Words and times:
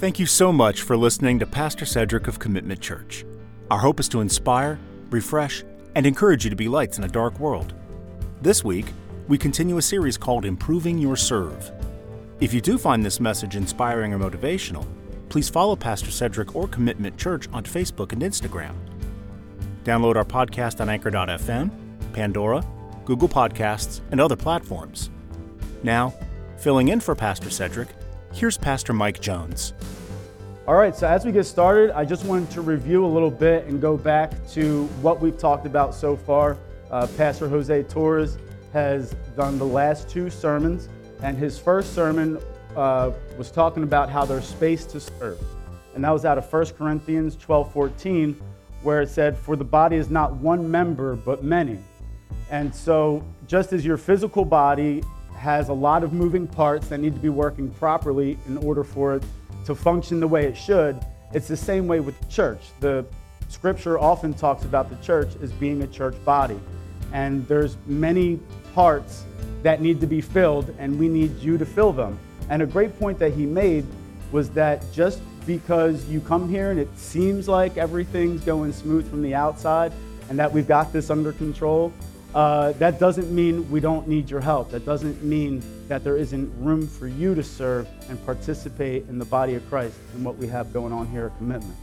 Thank 0.00 0.18
you 0.18 0.24
so 0.24 0.50
much 0.50 0.80
for 0.80 0.96
listening 0.96 1.38
to 1.40 1.46
Pastor 1.46 1.84
Cedric 1.84 2.26
of 2.26 2.38
Commitment 2.38 2.80
Church. 2.80 3.26
Our 3.70 3.76
hope 3.76 4.00
is 4.00 4.08
to 4.08 4.22
inspire, 4.22 4.78
refresh, 5.10 5.62
and 5.94 6.06
encourage 6.06 6.42
you 6.42 6.48
to 6.48 6.56
be 6.56 6.68
lights 6.68 6.96
in 6.96 7.04
a 7.04 7.08
dark 7.08 7.38
world. 7.38 7.74
This 8.40 8.64
week, 8.64 8.86
we 9.28 9.36
continue 9.36 9.76
a 9.76 9.82
series 9.82 10.16
called 10.16 10.46
Improving 10.46 10.96
Your 10.96 11.16
Serve. 11.16 11.70
If 12.40 12.54
you 12.54 12.62
do 12.62 12.78
find 12.78 13.04
this 13.04 13.20
message 13.20 13.56
inspiring 13.56 14.14
or 14.14 14.18
motivational, 14.18 14.86
please 15.28 15.50
follow 15.50 15.76
Pastor 15.76 16.10
Cedric 16.10 16.56
or 16.56 16.66
Commitment 16.66 17.18
Church 17.18 17.46
on 17.52 17.64
Facebook 17.64 18.12
and 18.12 18.22
Instagram. 18.22 18.76
Download 19.84 20.16
our 20.16 20.24
podcast 20.24 20.80
on 20.80 20.88
Anchor.fm, 20.88 21.70
Pandora, 22.14 22.64
Google 23.04 23.28
Podcasts, 23.28 24.00
and 24.10 24.18
other 24.18 24.34
platforms. 24.34 25.10
Now, 25.82 26.14
filling 26.56 26.88
in 26.88 27.00
for 27.00 27.14
Pastor 27.14 27.50
Cedric, 27.50 27.88
here's 28.32 28.56
Pastor 28.56 28.94
Mike 28.94 29.20
Jones. 29.20 29.74
All 30.66 30.74
right, 30.74 30.94
so 30.94 31.08
as 31.08 31.24
we 31.24 31.32
get 31.32 31.44
started, 31.44 31.90
I 31.96 32.04
just 32.04 32.26
wanted 32.26 32.50
to 32.50 32.60
review 32.60 33.04
a 33.04 33.08
little 33.08 33.30
bit 33.30 33.64
and 33.64 33.80
go 33.80 33.96
back 33.96 34.46
to 34.50 34.84
what 35.00 35.18
we've 35.18 35.38
talked 35.38 35.64
about 35.64 35.94
so 35.94 36.16
far. 36.16 36.58
Uh, 36.90 37.06
Pastor 37.16 37.48
Jose 37.48 37.82
Torres 37.84 38.36
has 38.74 39.14
done 39.36 39.58
the 39.58 39.64
last 39.64 40.10
two 40.10 40.28
sermons, 40.28 40.90
and 41.22 41.36
his 41.36 41.58
first 41.58 41.94
sermon 41.94 42.38
uh, 42.76 43.10
was 43.38 43.50
talking 43.50 43.84
about 43.84 44.10
how 44.10 44.26
there's 44.26 44.44
space 44.44 44.84
to 44.84 45.00
serve. 45.00 45.40
And 45.94 46.04
that 46.04 46.10
was 46.10 46.26
out 46.26 46.36
of 46.36 46.52
1 46.52 46.66
Corinthians 46.76 47.36
12 47.36 47.72
14, 47.72 48.40
where 48.82 49.00
it 49.00 49.08
said, 49.08 49.38
For 49.38 49.56
the 49.56 49.64
body 49.64 49.96
is 49.96 50.10
not 50.10 50.34
one 50.36 50.70
member, 50.70 51.16
but 51.16 51.42
many. 51.42 51.78
And 52.50 52.72
so, 52.72 53.24
just 53.46 53.72
as 53.72 53.84
your 53.84 53.96
physical 53.96 54.44
body 54.44 55.02
has 55.34 55.70
a 55.70 55.74
lot 55.74 56.04
of 56.04 56.12
moving 56.12 56.46
parts 56.46 56.88
that 56.88 56.98
need 56.98 57.14
to 57.14 57.20
be 57.20 57.30
working 57.30 57.70
properly 57.70 58.38
in 58.46 58.58
order 58.58 58.84
for 58.84 59.14
it 59.14 59.24
to 59.64 59.74
function 59.74 60.20
the 60.20 60.28
way 60.28 60.46
it 60.46 60.56
should, 60.56 61.00
it's 61.32 61.48
the 61.48 61.56
same 61.56 61.86
way 61.86 62.00
with 62.00 62.18
the 62.20 62.26
church. 62.26 62.60
The 62.80 63.04
scripture 63.48 63.98
often 63.98 64.34
talks 64.34 64.64
about 64.64 64.88
the 64.88 64.96
church 64.96 65.30
as 65.42 65.52
being 65.52 65.82
a 65.82 65.86
church 65.86 66.16
body. 66.24 66.58
And 67.12 67.46
there's 67.48 67.76
many 67.86 68.38
parts 68.74 69.24
that 69.62 69.80
need 69.80 70.00
to 70.00 70.06
be 70.06 70.20
filled, 70.20 70.74
and 70.78 70.98
we 70.98 71.08
need 71.08 71.36
you 71.38 71.58
to 71.58 71.66
fill 71.66 71.92
them. 71.92 72.18
And 72.48 72.62
a 72.62 72.66
great 72.66 72.98
point 72.98 73.18
that 73.18 73.32
he 73.32 73.46
made 73.46 73.86
was 74.32 74.50
that 74.50 74.84
just 74.92 75.20
because 75.46 76.06
you 76.08 76.20
come 76.20 76.48
here 76.48 76.70
and 76.70 76.78
it 76.78 76.88
seems 76.96 77.48
like 77.48 77.76
everything's 77.76 78.42
going 78.42 78.72
smooth 78.72 79.08
from 79.08 79.22
the 79.22 79.34
outside 79.34 79.92
and 80.28 80.38
that 80.38 80.52
we've 80.52 80.68
got 80.68 80.92
this 80.92 81.10
under 81.10 81.32
control, 81.32 81.92
uh, 82.34 82.72
that 82.72 83.00
doesn't 83.00 83.30
mean 83.32 83.68
we 83.70 83.80
don't 83.80 84.06
need 84.06 84.30
your 84.30 84.40
help. 84.40 84.70
That 84.70 84.86
doesn't 84.86 85.22
mean 85.24 85.62
that 85.88 86.04
there 86.04 86.16
isn't 86.16 86.52
room 86.62 86.86
for 86.86 87.08
you 87.08 87.34
to 87.34 87.42
serve 87.42 87.88
and 88.08 88.24
participate 88.24 89.08
in 89.08 89.18
the 89.18 89.24
body 89.24 89.54
of 89.54 89.68
Christ 89.68 89.96
and 90.14 90.24
what 90.24 90.36
we 90.36 90.46
have 90.46 90.72
going 90.72 90.92
on 90.92 91.08
here 91.08 91.26
at 91.26 91.36
Commitment. 91.38 91.76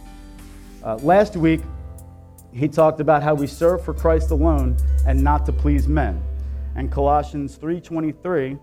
Uh, 0.83 0.95
last 0.97 1.35
week, 1.35 1.61
he 2.53 2.69
talked 2.69 3.01
about 3.01 3.23
how 3.23 3.33
we 3.33 3.45
serve 3.45 3.83
for 3.83 3.93
Christ 3.93 4.31
alone 4.31 4.77
and 5.05 5.21
not 5.21 5.45
to 5.47 5.51
please 5.51 5.87
men. 5.87 6.23
And 6.75 6.89
Colossians 6.91 7.57
3:23 7.57 8.57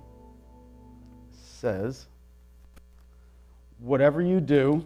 says, 1.32 2.06
"Whatever 3.78 4.22
you 4.22 4.40
do, 4.40 4.84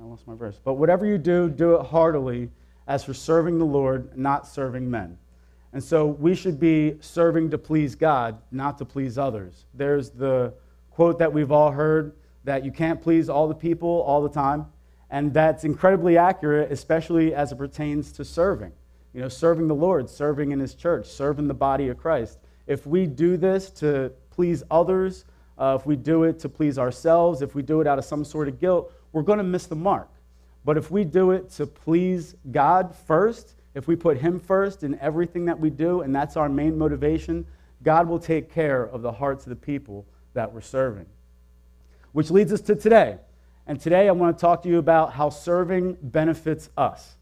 I 0.00 0.04
lost 0.04 0.26
my 0.26 0.34
verse. 0.34 0.58
But 0.62 0.74
whatever 0.74 1.06
you 1.06 1.18
do, 1.18 1.48
do 1.48 1.74
it 1.74 1.86
heartily 1.86 2.50
as 2.88 3.04
for 3.04 3.14
serving 3.14 3.58
the 3.58 3.66
Lord, 3.66 4.16
not 4.16 4.48
serving 4.48 4.90
men. 4.90 5.18
And 5.72 5.84
so 5.84 6.06
we 6.06 6.34
should 6.34 6.58
be 6.58 6.96
serving 7.00 7.50
to 7.50 7.58
please 7.58 7.94
God, 7.94 8.38
not 8.50 8.78
to 8.78 8.86
please 8.86 9.18
others. 9.18 9.66
There's 9.74 10.08
the 10.10 10.54
quote 10.90 11.18
that 11.18 11.32
we've 11.32 11.52
all 11.52 11.70
heard 11.70 12.14
that 12.44 12.64
you 12.64 12.72
can't 12.72 13.00
please 13.00 13.28
all 13.28 13.46
the 13.46 13.54
people 13.54 14.02
all 14.06 14.22
the 14.22 14.30
time. 14.30 14.66
And 15.10 15.32
that's 15.32 15.64
incredibly 15.64 16.16
accurate, 16.16 16.72
especially 16.72 17.34
as 17.34 17.52
it 17.52 17.56
pertains 17.56 18.10
to 18.12 18.24
serving. 18.24 18.72
You 19.12 19.20
know, 19.20 19.28
serving 19.28 19.68
the 19.68 19.74
Lord, 19.74 20.08
serving 20.08 20.52
in 20.52 20.60
His 20.60 20.74
church, 20.74 21.06
serving 21.06 21.46
the 21.46 21.54
body 21.54 21.88
of 21.88 21.98
Christ. 21.98 22.38
If 22.66 22.86
we 22.86 23.06
do 23.06 23.36
this 23.36 23.70
to 23.72 24.12
please 24.30 24.62
others, 24.70 25.26
uh, 25.58 25.76
if 25.78 25.86
we 25.86 25.96
do 25.96 26.24
it 26.24 26.38
to 26.40 26.48
please 26.48 26.78
ourselves, 26.78 27.42
if 27.42 27.54
we 27.54 27.62
do 27.62 27.80
it 27.80 27.86
out 27.86 27.98
of 27.98 28.04
some 28.04 28.24
sort 28.24 28.48
of 28.48 28.58
guilt, 28.58 28.92
we're 29.12 29.22
going 29.22 29.38
to 29.38 29.44
miss 29.44 29.66
the 29.66 29.76
mark. 29.76 30.08
But 30.68 30.76
if 30.76 30.90
we 30.90 31.04
do 31.04 31.30
it 31.30 31.48
to 31.52 31.66
please 31.66 32.34
God 32.50 32.94
first, 32.94 33.54
if 33.74 33.88
we 33.88 33.96
put 33.96 34.18
Him 34.18 34.38
first 34.38 34.82
in 34.82 34.98
everything 34.98 35.46
that 35.46 35.58
we 35.58 35.70
do, 35.70 36.02
and 36.02 36.14
that's 36.14 36.36
our 36.36 36.50
main 36.50 36.76
motivation, 36.76 37.46
God 37.82 38.06
will 38.06 38.18
take 38.18 38.52
care 38.52 38.82
of 38.82 39.00
the 39.00 39.10
hearts 39.10 39.46
of 39.46 39.48
the 39.48 39.56
people 39.56 40.04
that 40.34 40.52
we're 40.52 40.60
serving. 40.60 41.06
Which 42.12 42.30
leads 42.30 42.52
us 42.52 42.60
to 42.60 42.76
today. 42.76 43.16
And 43.66 43.80
today 43.80 44.08
I 44.08 44.12
want 44.12 44.36
to 44.36 44.40
talk 44.42 44.62
to 44.64 44.68
you 44.68 44.76
about 44.76 45.14
how 45.14 45.30
serving 45.30 45.96
benefits 46.02 46.68
us. 46.76 47.16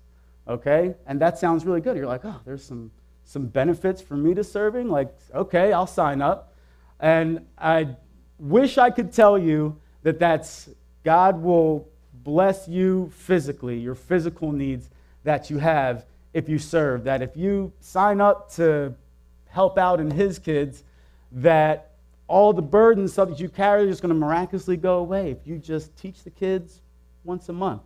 Okay? 0.48 0.96
And 1.06 1.20
that 1.20 1.38
sounds 1.38 1.64
really 1.64 1.80
good. 1.80 1.96
You're 1.96 2.06
like, 2.06 2.24
oh, 2.24 2.40
there's 2.44 2.64
some, 2.64 2.90
some 3.22 3.46
benefits 3.46 4.02
for 4.02 4.16
me 4.16 4.34
to 4.34 4.42
serving? 4.42 4.88
Like, 4.88 5.14
okay, 5.32 5.72
I'll 5.72 5.86
sign 5.86 6.20
up. 6.20 6.52
And 6.98 7.46
I 7.56 7.94
wish 8.40 8.76
I 8.76 8.90
could 8.90 9.12
tell 9.12 9.38
you 9.38 9.78
that 10.02 10.18
that's 10.18 10.68
God 11.04 11.40
will 11.40 11.88
bless 12.26 12.66
you 12.66 13.08
physically, 13.14 13.78
your 13.78 13.94
physical 13.94 14.50
needs 14.50 14.90
that 15.22 15.48
you 15.48 15.58
have 15.58 16.04
if 16.34 16.48
you 16.48 16.58
serve. 16.58 17.04
That 17.04 17.22
if 17.22 17.36
you 17.36 17.72
sign 17.80 18.20
up 18.20 18.50
to 18.54 18.94
help 19.48 19.78
out 19.78 20.00
in 20.00 20.10
His 20.10 20.40
kids, 20.40 20.82
that 21.30 21.92
all 22.26 22.52
the 22.52 22.62
burdens 22.62 23.12
stuff 23.12 23.28
that 23.28 23.38
you 23.38 23.48
carry 23.48 23.88
is 23.88 24.00
going 24.00 24.12
to 24.12 24.18
miraculously 24.18 24.76
go 24.76 24.98
away 24.98 25.30
if 25.30 25.46
you 25.46 25.56
just 25.56 25.96
teach 25.96 26.24
the 26.24 26.30
kids 26.30 26.82
once 27.22 27.48
a 27.48 27.52
month. 27.52 27.82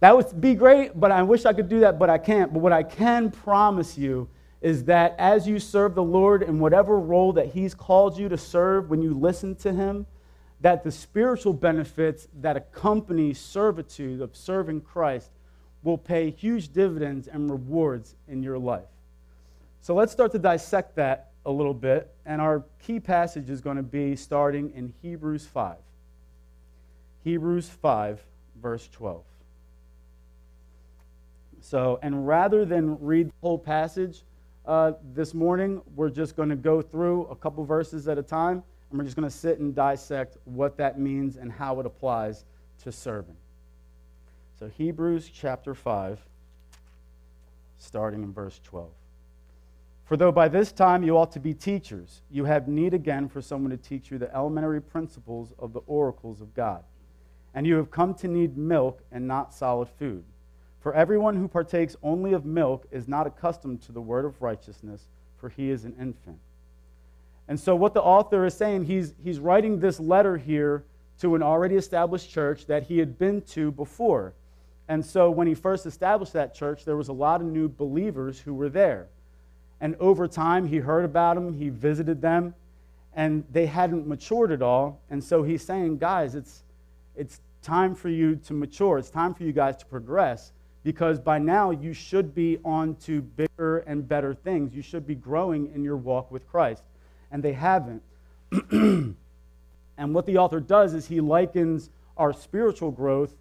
That 0.00 0.14
would 0.14 0.38
be 0.38 0.54
great, 0.54 1.00
but 1.00 1.10
I 1.10 1.22
wish 1.22 1.46
I 1.46 1.54
could 1.54 1.70
do 1.70 1.80
that, 1.80 1.98
but 1.98 2.10
I 2.10 2.18
can't. 2.18 2.52
But 2.52 2.60
what 2.60 2.74
I 2.74 2.82
can 2.82 3.30
promise 3.30 3.96
you 3.96 4.28
is 4.60 4.84
that 4.84 5.14
as 5.18 5.48
you 5.48 5.58
serve 5.58 5.94
the 5.94 6.02
Lord 6.02 6.42
in 6.42 6.60
whatever 6.60 7.00
role 7.00 7.32
that 7.32 7.46
He's 7.46 7.74
called 7.74 8.18
you 8.18 8.28
to 8.28 8.36
serve, 8.36 8.90
when 8.90 9.00
you 9.00 9.14
listen 9.14 9.54
to 9.56 9.72
Him, 9.72 10.04
that 10.60 10.84
the 10.84 10.92
spiritual 10.92 11.52
benefits 11.52 12.28
that 12.40 12.56
accompany 12.56 13.32
servitude 13.32 14.20
of 14.20 14.36
serving 14.36 14.82
Christ 14.82 15.30
will 15.82 15.98
pay 15.98 16.30
huge 16.30 16.72
dividends 16.72 17.26
and 17.28 17.50
rewards 17.50 18.14
in 18.28 18.42
your 18.42 18.58
life. 18.58 18.88
So 19.80 19.94
let's 19.94 20.12
start 20.12 20.32
to 20.32 20.38
dissect 20.38 20.96
that 20.96 21.30
a 21.46 21.50
little 21.50 21.72
bit. 21.72 22.14
And 22.26 22.40
our 22.40 22.64
key 22.82 23.00
passage 23.00 23.48
is 23.48 23.62
going 23.62 23.78
to 23.78 23.82
be 23.82 24.14
starting 24.14 24.70
in 24.74 24.92
Hebrews 25.00 25.46
5. 25.46 25.76
Hebrews 27.24 27.68
5, 27.68 28.22
verse 28.60 28.88
12. 28.92 29.22
So, 31.62 31.98
and 32.02 32.26
rather 32.26 32.64
than 32.64 32.98
read 33.00 33.28
the 33.28 33.34
whole 33.40 33.58
passage 33.58 34.22
uh, 34.66 34.92
this 35.14 35.32
morning, 35.32 35.80
we're 35.94 36.10
just 36.10 36.36
going 36.36 36.48
to 36.50 36.56
go 36.56 36.82
through 36.82 37.26
a 37.26 37.36
couple 37.36 37.64
verses 37.64 38.08
at 38.08 38.18
a 38.18 38.22
time 38.22 38.62
and 38.90 38.98
we're 38.98 39.04
just 39.04 39.16
going 39.16 39.28
to 39.28 39.34
sit 39.34 39.58
and 39.60 39.74
dissect 39.74 40.36
what 40.44 40.76
that 40.78 40.98
means 40.98 41.36
and 41.36 41.50
how 41.50 41.78
it 41.80 41.86
applies 41.86 42.44
to 42.82 42.90
serving. 42.90 43.36
So, 44.58 44.68
Hebrews 44.68 45.30
chapter 45.32 45.74
5, 45.74 46.20
starting 47.78 48.22
in 48.22 48.32
verse 48.32 48.60
12. 48.64 48.90
For 50.04 50.16
though 50.16 50.32
by 50.32 50.48
this 50.48 50.72
time 50.72 51.04
you 51.04 51.16
ought 51.16 51.30
to 51.32 51.40
be 51.40 51.54
teachers, 51.54 52.22
you 52.32 52.44
have 52.44 52.66
need 52.66 52.94
again 52.94 53.28
for 53.28 53.40
someone 53.40 53.70
to 53.70 53.76
teach 53.76 54.10
you 54.10 54.18
the 54.18 54.34
elementary 54.34 54.82
principles 54.82 55.52
of 55.56 55.72
the 55.72 55.82
oracles 55.86 56.40
of 56.40 56.52
God. 56.52 56.82
And 57.54 57.64
you 57.64 57.76
have 57.76 57.92
come 57.92 58.14
to 58.14 58.26
need 58.26 58.56
milk 58.56 59.02
and 59.12 59.28
not 59.28 59.54
solid 59.54 59.88
food. 59.88 60.24
For 60.80 60.94
everyone 60.94 61.36
who 61.36 61.46
partakes 61.46 61.94
only 62.02 62.32
of 62.32 62.44
milk 62.44 62.86
is 62.90 63.06
not 63.06 63.28
accustomed 63.28 63.82
to 63.82 63.92
the 63.92 64.00
word 64.00 64.24
of 64.24 64.42
righteousness, 64.42 65.08
for 65.36 65.48
he 65.48 65.70
is 65.70 65.84
an 65.84 65.94
infant. 66.00 66.40
And 67.50 67.58
so, 67.58 67.74
what 67.74 67.94
the 67.94 68.02
author 68.02 68.46
is 68.46 68.54
saying, 68.54 68.84
he's, 68.84 69.12
he's 69.24 69.40
writing 69.40 69.80
this 69.80 69.98
letter 69.98 70.36
here 70.36 70.84
to 71.18 71.34
an 71.34 71.42
already 71.42 71.74
established 71.74 72.30
church 72.30 72.66
that 72.66 72.84
he 72.84 72.98
had 72.98 73.18
been 73.18 73.42
to 73.42 73.72
before. 73.72 74.34
And 74.86 75.04
so, 75.04 75.32
when 75.32 75.48
he 75.48 75.54
first 75.56 75.84
established 75.84 76.32
that 76.34 76.54
church, 76.54 76.84
there 76.84 76.96
was 76.96 77.08
a 77.08 77.12
lot 77.12 77.40
of 77.40 77.48
new 77.48 77.68
believers 77.68 78.38
who 78.38 78.54
were 78.54 78.68
there. 78.68 79.08
And 79.80 79.96
over 79.96 80.28
time, 80.28 80.68
he 80.68 80.76
heard 80.76 81.04
about 81.04 81.34
them, 81.34 81.52
he 81.52 81.70
visited 81.70 82.22
them, 82.22 82.54
and 83.14 83.42
they 83.50 83.66
hadn't 83.66 84.06
matured 84.06 84.52
at 84.52 84.62
all. 84.62 85.00
And 85.10 85.22
so, 85.22 85.42
he's 85.42 85.64
saying, 85.64 85.98
guys, 85.98 86.36
it's, 86.36 86.62
it's 87.16 87.40
time 87.62 87.96
for 87.96 88.10
you 88.10 88.36
to 88.46 88.52
mature. 88.52 88.96
It's 88.96 89.10
time 89.10 89.34
for 89.34 89.42
you 89.42 89.52
guys 89.52 89.76
to 89.78 89.86
progress 89.86 90.52
because 90.84 91.18
by 91.18 91.40
now 91.40 91.72
you 91.72 91.94
should 91.94 92.32
be 92.32 92.60
on 92.64 92.94
to 93.06 93.22
bigger 93.22 93.78
and 93.88 94.06
better 94.06 94.34
things. 94.34 94.72
You 94.72 94.82
should 94.82 95.04
be 95.04 95.16
growing 95.16 95.74
in 95.74 95.82
your 95.82 95.96
walk 95.96 96.30
with 96.30 96.46
Christ 96.48 96.84
and 97.30 97.42
they 97.42 97.52
haven't. 97.52 98.02
and 98.70 99.14
what 99.98 100.26
the 100.26 100.38
author 100.38 100.60
does 100.60 100.94
is 100.94 101.06
he 101.06 101.20
likens 101.20 101.90
our 102.16 102.32
spiritual 102.32 102.90
growth 102.90 103.34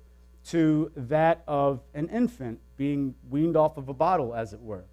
to 0.45 0.91
that 0.95 1.44
of 1.47 1.81
an 1.94 2.07
infant 2.09 2.59
being 2.77 3.13
weaned 3.30 3.57
off 3.57 3.77
of 3.77 3.89
a 3.89 3.94
bottle, 3.94 4.33
as 4.33 4.53
it 4.53 4.62
were. 4.62 4.86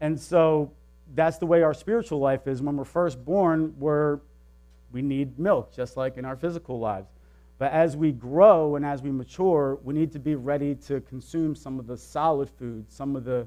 And 0.00 0.18
so 0.18 0.72
that's 1.14 1.38
the 1.38 1.46
way 1.46 1.62
our 1.62 1.74
spiritual 1.74 2.18
life 2.18 2.46
is. 2.46 2.62
When 2.62 2.76
we're 2.76 2.84
first 2.84 3.24
born, 3.24 3.74
we're 3.78 4.20
We 4.92 5.02
need 5.02 5.38
milk, 5.38 5.74
just 5.74 5.96
like 5.96 6.16
in 6.16 6.24
our 6.24 6.36
physical 6.36 6.78
lives. 6.78 7.08
But 7.58 7.72
as 7.72 7.96
we 7.96 8.12
grow 8.12 8.76
and 8.76 8.86
as 8.86 9.02
we 9.02 9.10
mature, 9.10 9.78
we 9.82 9.92
need 9.92 10.12
to 10.12 10.18
be 10.18 10.34
ready 10.34 10.74
to 10.86 11.00
consume 11.00 11.54
some 11.56 11.78
of 11.78 11.86
the 11.86 11.96
solid 11.96 12.48
food, 12.48 12.90
some 12.90 13.16
of 13.16 13.24
the 13.24 13.46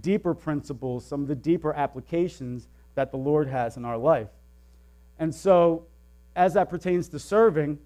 deeper 0.00 0.34
principles, 0.34 1.04
some 1.04 1.22
of 1.22 1.28
the 1.28 1.34
deeper 1.34 1.72
applications 1.72 2.68
that 2.94 3.10
the 3.10 3.16
Lord 3.16 3.48
has 3.48 3.76
in 3.76 3.84
our 3.84 3.98
life. 3.98 4.28
And 5.18 5.34
so, 5.34 5.86
as 6.36 6.54
that 6.54 6.68
pertains 6.68 7.08
to 7.08 7.18
serving, 7.18 7.78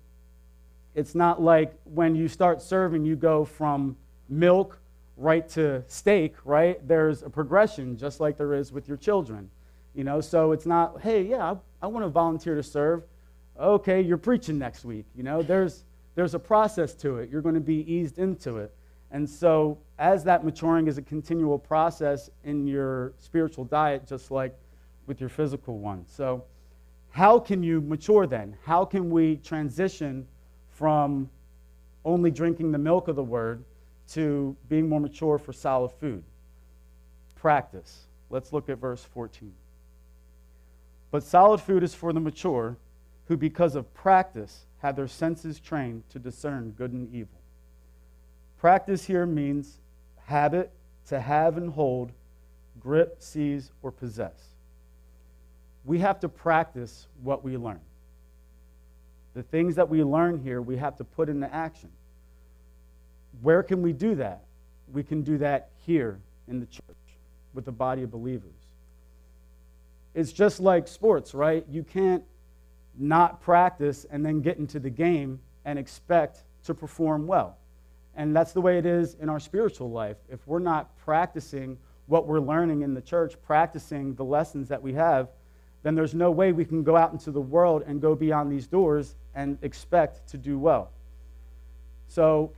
it's 0.95 1.15
not 1.15 1.43
like 1.43 1.75
when 1.85 2.15
you 2.15 2.29
start 2.29 2.63
serving, 2.63 3.05
you 3.05 3.17
go 3.17 3.45
from 3.45 3.97
milk 4.29 4.79
right 5.17 5.49
to 5.51 5.83
steak, 5.89 6.35
right? 6.45 6.87
There's 6.87 7.23
a 7.23 7.31
progression, 7.31 7.97
just 7.97 8.21
like 8.21 8.37
there 8.37 8.55
is 8.55 8.73
with 8.73 8.89
your 8.89 8.97
children. 8.97 9.51
You 9.95 10.05
know, 10.05 10.21
so 10.21 10.53
it's 10.53 10.67
not, 10.67 11.01
hey, 11.01 11.23
yeah, 11.23 11.53
I, 11.53 11.57
I 11.83 11.87
want 11.89 12.05
to 12.05 12.09
volunteer 12.09 12.55
to 12.55 12.63
serve. 12.63 13.03
Okay, 13.59 14.01
you're 14.01 14.17
preaching 14.17 14.59
next 14.59 14.85
week. 14.85 15.07
You 15.17 15.25
know, 15.25 15.43
there's 15.43 15.85
there's 16.15 16.35
a 16.35 16.39
process 16.39 16.95
to 16.95 17.19
it. 17.19 17.31
You're 17.31 17.43
going 17.43 17.55
to 17.55 17.61
be 17.61 17.89
eased 17.93 18.19
into 18.19 18.57
it. 18.57 18.75
And 19.13 19.29
so, 19.29 19.79
as 20.01 20.25
that 20.25 20.45
maturing 20.45 20.89
is 20.89 20.99
a 20.99 21.03
continual 21.03 21.59
process 21.59 22.29
in 22.43 22.67
your 22.67 23.13
spiritual 23.19 23.65
diet, 23.65 24.07
just 24.07 24.31
like 24.31 24.59
with 25.09 25.19
your 25.19 25.31
physical 25.31 25.79
one. 25.79 26.05
So, 26.07 26.45
how 27.11 27.41
can 27.41 27.63
you 27.63 27.81
mature 27.81 28.27
then? 28.27 28.57
How 28.65 28.85
can 28.85 29.11
we 29.11 29.37
transition 29.37 30.29
from 30.69 31.29
only 32.05 32.31
drinking 32.31 32.71
the 32.71 32.79
milk 32.79 33.09
of 33.09 33.17
the 33.17 33.25
word 33.25 33.65
to 34.11 34.55
being 34.69 34.89
more 34.89 35.01
mature 35.01 35.39
for 35.39 35.53
solid 35.53 35.91
food? 35.93 36.23
Practice. 37.35 38.05
Let's 38.31 38.53
look 38.53 38.69
at 38.69 38.79
verse 38.79 39.03
14. 39.03 39.53
But 41.11 41.23
solid 41.23 41.61
food 41.63 41.83
is 41.83 41.95
for 41.95 42.13
the 42.13 42.21
mature, 42.21 42.77
who 43.27 43.37
because 43.37 43.75
of 43.75 43.93
practice 43.95 44.67
have 44.79 44.95
their 44.95 45.09
senses 45.09 45.59
trained 45.59 46.03
to 46.11 46.19
discern 46.19 46.71
good 46.73 46.93
and 46.93 47.13
evil. 47.13 47.41
Practice 48.59 49.07
here 49.07 49.25
means 49.25 49.81
habit, 50.25 50.71
to 51.07 51.21
have 51.21 51.57
and 51.57 51.71
hold, 51.71 52.13
grip, 52.79 53.17
seize, 53.19 53.73
or 53.83 53.91
possess. 53.91 54.58
We 55.85 55.99
have 56.01 56.21
to 56.21 56.29
practice 56.29 57.07
what 57.23 57.45
we 57.45 57.57
learn. 57.57 57.81
The 59.35 59.43
things 59.43 59.77
that 59.77 59.89
we 59.89 60.03
learn 60.03 60.39
here, 60.39 60.61
we 60.61 60.77
have 60.77 60.97
to 60.97 61.05
put 61.05 61.29
into 61.29 61.53
action. 61.55 61.91
Where 63.41 63.63
can 63.63 63.83
we 63.83 63.93
do 63.93 64.15
that? 64.17 64.43
We 64.93 65.03
can 65.03 65.23
do 65.23 65.39
that 65.39 65.71
here 65.87 66.19
in 66.49 66.61
the 66.61 66.67
church 66.67 66.83
with 67.55 67.65
the 67.65 67.73
body 67.73 68.03
of 68.03 68.11
believers. 68.11 68.53
It's 70.15 70.33
just 70.33 70.61
like 70.61 70.89
sports, 70.89 71.35
right? 71.35 71.65
You 71.71 71.85
can't 71.85 72.25
not 72.99 73.41
practice 73.41 74.07
and 74.11 74.25
then 74.25 74.41
get 74.41 74.59
into 74.59 74.81
the 74.81 74.91
game 74.91 75.39
and 75.65 75.79
expect 75.79 76.43
to 76.65 76.75
perform 76.75 77.27
well. 77.27 77.57
And 78.17 78.35
that's 78.35 78.53
the 78.53 78.61
way 78.61 78.79
it 78.79 78.87
is 78.87 79.15
in 79.21 79.29
our 79.29 79.39
spiritual 79.39 79.91
life. 79.91 80.17
If 80.29 80.45
we're 80.47 80.59
not 80.59 80.97
practicing 80.99 81.79
what 82.07 82.27
we're 82.27 82.41
learning 82.41 82.83
in 82.83 82.95
the 82.95 83.01
church, 83.01 83.35
practicing 83.47 84.15
the 84.15 84.25
lessons 84.25 84.69
that 84.69 84.83
we 84.83 84.95
have, 84.95 85.29
then 85.83 85.95
there's 85.95 86.15
no 86.15 86.31
way 86.31 86.53
we 86.53 86.65
can 86.65 86.83
go 86.83 86.97
out 86.97 87.13
into 87.13 87.31
the 87.31 87.41
world 87.41 87.85
and 87.87 88.01
go 88.01 88.15
beyond 88.15 88.51
these 88.51 88.67
doors 88.67 89.15
and 89.35 89.59
expect 89.63 90.29
to 90.29 90.37
do 90.37 90.59
well. 90.59 90.91
So, 92.09 92.53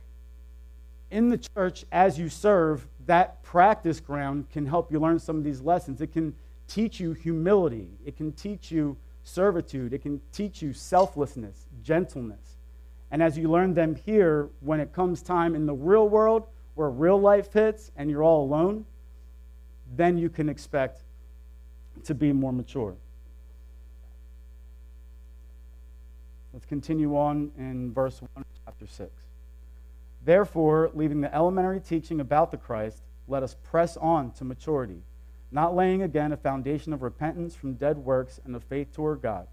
in 1.11 1.29
the 1.29 1.37
church, 1.37 1.85
as 1.91 2.17
you 2.17 2.29
serve, 2.29 2.87
that 3.05 3.43
practice 3.43 3.99
ground 3.99 4.49
can 4.49 4.65
help 4.65 4.91
you 4.91 4.99
learn 4.99 5.19
some 5.19 5.37
of 5.37 5.43
these 5.43 5.61
lessons. 5.61 5.99
It 6.01 6.13
can 6.13 6.33
teach 6.67 6.99
you 6.99 7.13
humility, 7.13 7.89
it 8.05 8.15
can 8.15 8.31
teach 8.31 8.71
you 8.71 8.95
servitude, 9.23 9.93
it 9.93 10.01
can 10.01 10.21
teach 10.31 10.61
you 10.61 10.71
selflessness, 10.73 11.65
gentleness. 11.83 12.57
And 13.11 13.21
as 13.21 13.37
you 13.37 13.49
learn 13.49 13.73
them 13.73 13.95
here, 13.95 14.49
when 14.61 14.79
it 14.79 14.93
comes 14.93 15.21
time 15.21 15.53
in 15.53 15.65
the 15.65 15.73
real 15.73 16.07
world 16.07 16.47
where 16.75 16.89
real 16.89 17.19
life 17.19 17.51
hits 17.51 17.91
and 17.97 18.09
you're 18.09 18.23
all 18.23 18.43
alone, 18.43 18.85
then 19.95 20.17
you 20.17 20.29
can 20.29 20.47
expect 20.47 21.01
to 22.05 22.15
be 22.15 22.31
more 22.31 22.53
mature. 22.53 22.95
Let's 26.61 26.69
continue 26.69 27.17
on 27.17 27.51
in 27.57 27.91
verse 27.91 28.21
1 28.35 28.45
chapter 28.63 28.85
6. 28.85 29.11
Therefore, 30.23 30.91
leaving 30.93 31.21
the 31.21 31.33
elementary 31.33 31.79
teaching 31.79 32.19
about 32.19 32.51
the 32.51 32.57
Christ, 32.57 33.01
let 33.27 33.41
us 33.41 33.55
press 33.63 33.97
on 33.97 34.29
to 34.33 34.45
maturity, 34.45 35.01
not 35.51 35.75
laying 35.75 36.03
again 36.03 36.31
a 36.31 36.37
foundation 36.37 36.93
of 36.93 37.01
repentance 37.01 37.55
from 37.55 37.73
dead 37.73 37.97
works 37.97 38.39
and 38.45 38.55
of 38.55 38.63
faith 38.63 38.93
toward 38.93 39.23
God 39.23 39.47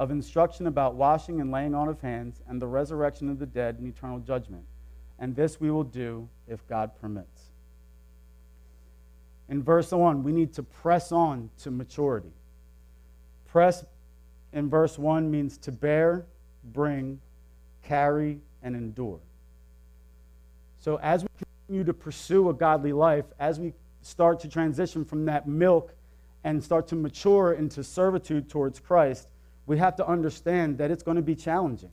of 0.00 0.10
instruction 0.10 0.66
about 0.66 0.94
washing 0.94 1.42
and 1.42 1.50
laying 1.50 1.74
on 1.74 1.86
of 1.86 2.00
hands, 2.00 2.40
and 2.48 2.60
the 2.60 2.66
resurrection 2.66 3.28
of 3.28 3.38
the 3.38 3.44
dead 3.44 3.76
and 3.78 3.86
eternal 3.86 4.18
judgment. 4.18 4.64
And 5.18 5.36
this 5.36 5.60
we 5.60 5.70
will 5.70 5.84
do 5.84 6.26
if 6.48 6.66
God 6.66 6.92
permits. 6.98 7.50
In 9.50 9.62
verse 9.62 9.90
1, 9.92 10.22
we 10.22 10.32
need 10.32 10.54
to 10.54 10.62
press 10.62 11.12
on 11.12 11.50
to 11.58 11.70
maturity. 11.70 12.32
Press 13.46 13.84
in 14.54 14.70
verse 14.70 14.98
1 14.98 15.30
means 15.30 15.58
to 15.58 15.70
bear, 15.70 16.24
bring, 16.64 17.20
carry, 17.82 18.40
and 18.62 18.76
endure. 18.76 19.20
So 20.78 20.98
as 21.02 21.22
we 21.22 21.28
continue 21.66 21.84
to 21.84 21.94
pursue 21.94 22.48
a 22.48 22.54
godly 22.54 22.92
life, 22.92 23.26
as 23.38 23.60
we 23.60 23.72
start 24.02 24.40
to 24.40 24.48
transition 24.48 25.04
from 25.04 25.26
that 25.26 25.46
milk 25.46 25.94
and 26.44 26.62
start 26.62 26.88
to 26.88 26.96
mature 26.96 27.52
into 27.52 27.84
servitude 27.84 28.48
towards 28.48 28.80
Christ, 28.80 29.28
we 29.66 29.78
have 29.78 29.94
to 29.96 30.06
understand 30.06 30.78
that 30.78 30.90
it's 30.90 31.02
going 31.02 31.16
to 31.16 31.22
be 31.22 31.34
challenging 31.34 31.90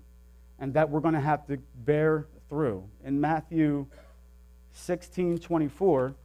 and 0.60 0.74
that 0.74 0.90
we're 0.90 1.02
going 1.02 1.14
to 1.14 1.20
have 1.20 1.46
to 1.48 1.58
bear 1.86 2.28
through. 2.50 2.84
In 3.04 3.20
Matthew 3.20 3.86
16 4.74 5.40
24, 5.40 6.16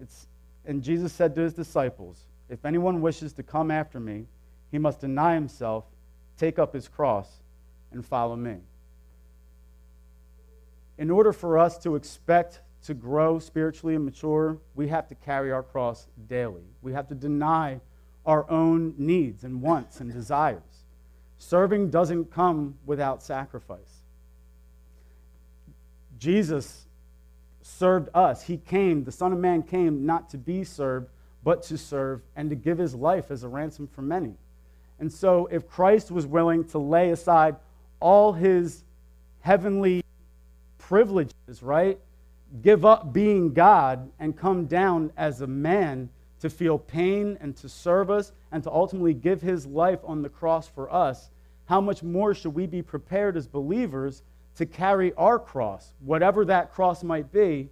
it's, 0.00 0.26
and 0.66 0.82
Jesus 0.82 1.12
said 1.12 1.34
to 1.36 1.40
his 1.40 1.54
disciples, 1.54 2.26
If 2.48 2.64
anyone 2.64 3.00
wishes 3.00 3.32
to 3.34 3.42
come 3.42 3.70
after 3.70 3.98
me, 3.98 4.26
he 4.72 4.78
must 4.78 5.00
deny 5.00 5.34
himself, 5.34 5.84
take 6.38 6.58
up 6.58 6.72
his 6.72 6.88
cross, 6.88 7.28
and 7.92 8.04
follow 8.04 8.34
me. 8.34 8.56
In 10.96 11.10
order 11.10 11.32
for 11.32 11.58
us 11.58 11.78
to 11.78 11.94
expect 11.94 12.62
to 12.84 12.94
grow 12.94 13.38
spiritually 13.38 13.94
and 13.94 14.04
mature, 14.04 14.58
we 14.74 14.88
have 14.88 15.06
to 15.08 15.14
carry 15.14 15.52
our 15.52 15.62
cross 15.62 16.06
daily. 16.26 16.64
We 16.80 16.94
have 16.94 17.06
to 17.08 17.14
deny 17.14 17.80
our 18.24 18.50
own 18.50 18.94
needs 18.96 19.44
and 19.44 19.60
wants 19.60 20.00
and 20.00 20.12
desires. 20.12 20.62
Serving 21.38 21.90
doesn't 21.90 22.32
come 22.32 22.78
without 22.86 23.22
sacrifice. 23.22 24.02
Jesus 26.18 26.86
served 27.62 28.08
us. 28.14 28.44
He 28.44 28.56
came, 28.56 29.04
the 29.04 29.12
Son 29.12 29.32
of 29.32 29.38
Man 29.38 29.62
came 29.62 30.06
not 30.06 30.30
to 30.30 30.38
be 30.38 30.64
served, 30.64 31.08
but 31.44 31.62
to 31.64 31.76
serve 31.76 32.22
and 32.36 32.48
to 32.48 32.56
give 32.56 32.78
his 32.78 32.94
life 32.94 33.30
as 33.30 33.42
a 33.42 33.48
ransom 33.48 33.86
for 33.86 34.02
many. 34.02 34.34
And 35.02 35.12
so, 35.12 35.48
if 35.50 35.68
Christ 35.68 36.12
was 36.12 36.28
willing 36.28 36.62
to 36.68 36.78
lay 36.78 37.10
aside 37.10 37.56
all 37.98 38.32
his 38.32 38.84
heavenly 39.40 40.04
privileges, 40.78 41.60
right? 41.60 41.98
Give 42.62 42.84
up 42.84 43.12
being 43.12 43.52
God 43.52 44.08
and 44.20 44.36
come 44.36 44.66
down 44.66 45.10
as 45.16 45.40
a 45.40 45.46
man 45.48 46.08
to 46.38 46.48
feel 46.48 46.78
pain 46.78 47.36
and 47.40 47.56
to 47.56 47.68
serve 47.68 48.12
us 48.12 48.30
and 48.52 48.62
to 48.62 48.70
ultimately 48.70 49.12
give 49.12 49.42
his 49.42 49.66
life 49.66 49.98
on 50.04 50.22
the 50.22 50.28
cross 50.28 50.68
for 50.68 50.88
us, 50.94 51.30
how 51.64 51.80
much 51.80 52.04
more 52.04 52.32
should 52.32 52.54
we 52.54 52.68
be 52.68 52.80
prepared 52.80 53.36
as 53.36 53.48
believers 53.48 54.22
to 54.54 54.66
carry 54.66 55.12
our 55.14 55.36
cross, 55.36 55.94
whatever 55.98 56.44
that 56.44 56.72
cross 56.72 57.02
might 57.02 57.32
be, 57.32 57.68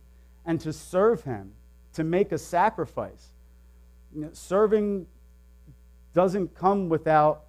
and 0.47 0.61
to 0.63 0.73
serve 0.73 1.23
him, 1.23 1.53
to 1.93 2.03
make 2.03 2.33
a 2.33 2.39
sacrifice? 2.39 3.29
You 4.13 4.23
know, 4.23 4.31
serving 4.33 5.07
doesn't 6.15 6.55
come 6.55 6.89
without 6.89 7.45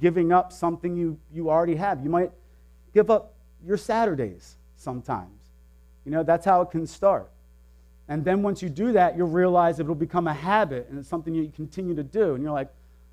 giving 0.00 0.32
up 0.32 0.52
something 0.52 0.96
you, 0.96 1.18
you 1.32 1.50
already 1.50 1.74
have. 1.76 2.02
You 2.02 2.10
might 2.10 2.32
give 2.92 3.10
up 3.10 3.34
your 3.64 3.76
Saturdays 3.76 4.56
sometimes. 4.76 5.30
You 6.04 6.12
know, 6.12 6.22
that's 6.22 6.44
how 6.44 6.62
it 6.62 6.70
can 6.70 6.86
start. 6.86 7.30
And 8.08 8.24
then 8.24 8.42
once 8.42 8.62
you 8.62 8.68
do 8.68 8.92
that, 8.92 9.16
you'll 9.16 9.28
realize 9.28 9.78
it'll 9.78 9.94
become 9.94 10.26
a 10.26 10.34
habit 10.34 10.88
and 10.90 10.98
it's 10.98 11.08
something 11.08 11.34
you 11.34 11.52
continue 11.54 11.94
to 11.94 12.02
do. 12.02 12.34
And 12.34 12.42
you're 12.42 12.52
like, 12.52 12.70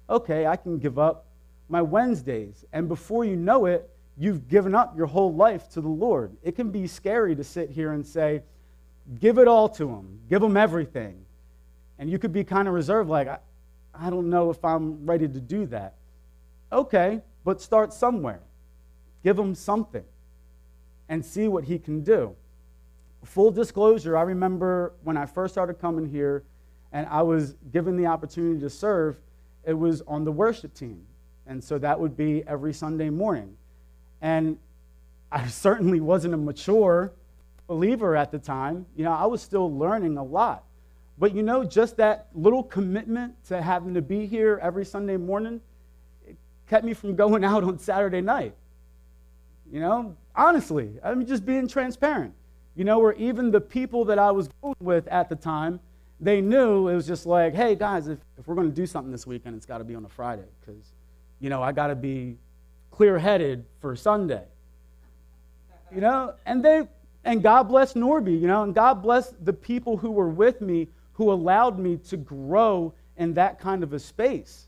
okay, 0.09 0.47
I 0.47 0.55
can 0.55 0.79
give 0.79 0.97
up 0.97 1.25
my 1.69 1.81
Wednesdays. 1.81 2.65
And 2.73 2.87
before 2.87 3.25
you 3.25 3.35
know 3.35 3.65
it, 3.65 3.89
you've 4.17 4.47
given 4.47 4.73
up 4.73 4.97
your 4.97 5.05
whole 5.05 5.33
life 5.33 5.69
to 5.69 5.81
the 5.81 5.87
Lord. 5.87 6.35
It 6.41 6.55
can 6.55 6.71
be 6.71 6.87
scary 6.87 7.35
to 7.35 7.43
sit 7.43 7.69
here 7.69 7.91
and 7.91 8.05
say, 8.05 8.41
give 9.19 9.37
it 9.37 9.47
all 9.47 9.69
to 9.69 9.87
Him, 9.87 10.19
give 10.29 10.41
Him 10.41 10.57
everything. 10.57 11.23
And 11.99 12.09
you 12.09 12.17
could 12.19 12.33
be 12.33 12.43
kind 12.43 12.67
of 12.67 12.73
reserved, 12.73 13.09
like, 13.09 13.27
I, 13.93 14.09
don't 14.09 14.29
know 14.29 14.49
if 14.49 14.63
I'm 14.63 15.05
ready 15.05 15.27
to 15.27 15.39
do 15.39 15.65
that. 15.67 15.95
Okay, 16.71 17.21
but 17.43 17.61
start 17.61 17.93
somewhere. 17.93 18.41
Give 19.23 19.37
Him 19.37 19.55
something 19.55 20.05
and 21.09 21.25
see 21.25 21.47
what 21.47 21.63
He 21.63 21.79
can 21.79 22.01
do 22.03 22.35
full 23.27 23.51
disclosure, 23.51 24.17
I 24.17 24.21
remember 24.21 24.93
when 25.03 25.17
I 25.17 25.25
first 25.25 25.53
started 25.53 25.75
coming 25.75 26.05
here 26.05 26.43
and 26.91 27.05
I 27.07 27.21
was 27.21 27.55
given 27.71 27.97
the 27.97 28.05
opportunity 28.05 28.59
to 28.61 28.69
serve, 28.69 29.17
it 29.65 29.73
was 29.73 30.01
on 30.07 30.23
the 30.23 30.31
worship 30.31 30.73
team. 30.73 31.05
And 31.45 31.63
so 31.63 31.77
that 31.79 31.99
would 31.99 32.15
be 32.15 32.43
every 32.47 32.73
Sunday 32.73 33.09
morning. 33.09 33.55
And 34.21 34.57
I 35.31 35.47
certainly 35.47 35.99
wasn't 35.99 36.33
a 36.33 36.37
mature 36.37 37.11
believer 37.67 38.15
at 38.15 38.31
the 38.31 38.39
time. 38.39 38.85
You 38.95 39.03
know, 39.03 39.11
I 39.11 39.25
was 39.25 39.41
still 39.41 39.71
learning 39.77 40.17
a 40.17 40.23
lot. 40.23 40.63
But 41.17 41.33
you 41.35 41.43
know, 41.43 41.63
just 41.63 41.97
that 41.97 42.27
little 42.33 42.63
commitment 42.63 43.43
to 43.45 43.61
having 43.61 43.93
to 43.95 44.01
be 44.01 44.25
here 44.27 44.59
every 44.61 44.85
Sunday 44.85 45.17
morning, 45.17 45.61
kept 46.69 46.85
me 46.85 46.93
from 46.93 47.15
going 47.23 47.43
out 47.43 47.63
on 47.63 47.79
Saturday 47.79 48.21
night. 48.21 48.53
You 49.71 49.81
know, 49.81 50.15
honestly, 50.35 50.91
I'm 51.03 51.25
just 51.25 51.45
being 51.45 51.67
transparent. 51.67 52.33
You 52.75 52.83
know, 52.83 52.99
where 52.99 53.13
even 53.13 53.51
the 53.51 53.59
people 53.59 54.05
that 54.05 54.19
I 54.19 54.31
was 54.31 54.49
going 54.61 54.75
with 54.79 55.07
at 55.07 55.29
the 55.29 55.35
time, 55.35 55.79
they 56.19 56.41
knew 56.41 56.87
it 56.87 56.95
was 56.95 57.07
just 57.07 57.25
like, 57.25 57.55
hey, 57.55 57.75
guys, 57.75 58.07
if, 58.07 58.19
if 58.37 58.47
we're 58.47 58.55
going 58.55 58.69
to 58.69 58.75
do 58.75 58.85
something 58.85 59.11
this 59.11 59.25
weekend, 59.25 59.55
it's 59.55 59.65
got 59.65 59.79
to 59.79 59.83
be 59.83 59.95
on 59.95 60.05
a 60.05 60.09
Friday 60.09 60.45
because, 60.59 60.93
you 61.39 61.49
know, 61.49 61.61
I 61.61 61.71
got 61.71 61.87
to 61.87 61.95
be 61.95 62.37
clear 62.91 63.17
headed 63.17 63.65
for 63.81 63.95
Sunday. 63.95 64.43
You 65.93 66.01
know, 66.01 66.33
and 66.45 66.63
they, 66.63 66.87
and 67.23 67.41
God 67.41 67.63
bless 67.63 67.93
Norby, 67.93 68.39
you 68.39 68.47
know, 68.47 68.63
and 68.63 68.75
God 68.75 69.01
bless 69.01 69.33
the 69.43 69.53
people 69.53 69.97
who 69.97 70.11
were 70.11 70.29
with 70.29 70.61
me 70.61 70.87
who 71.17 71.31
allowed 71.31 71.79
me 71.79 71.97
to 71.97 72.15
grow 72.15 72.93
in 73.17 73.33
that 73.33 73.59
kind 73.59 73.81
of 73.81 73.91
a 73.91 73.99
space. 73.99 74.67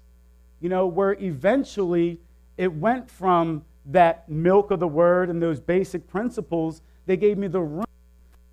You 0.59 0.69
know, 0.69 0.87
where 0.87 1.13
eventually 1.13 2.19
it 2.57 2.73
went 2.73 3.09
from 3.09 3.63
that 3.85 4.27
milk 4.27 4.71
of 4.71 4.79
the 4.79 4.87
word 4.87 5.29
and 5.29 5.41
those 5.41 5.59
basic 5.59 6.07
principles, 6.07 6.81
they 7.05 7.17
gave 7.17 7.37
me 7.37 7.47
the 7.47 7.61
room 7.61 7.85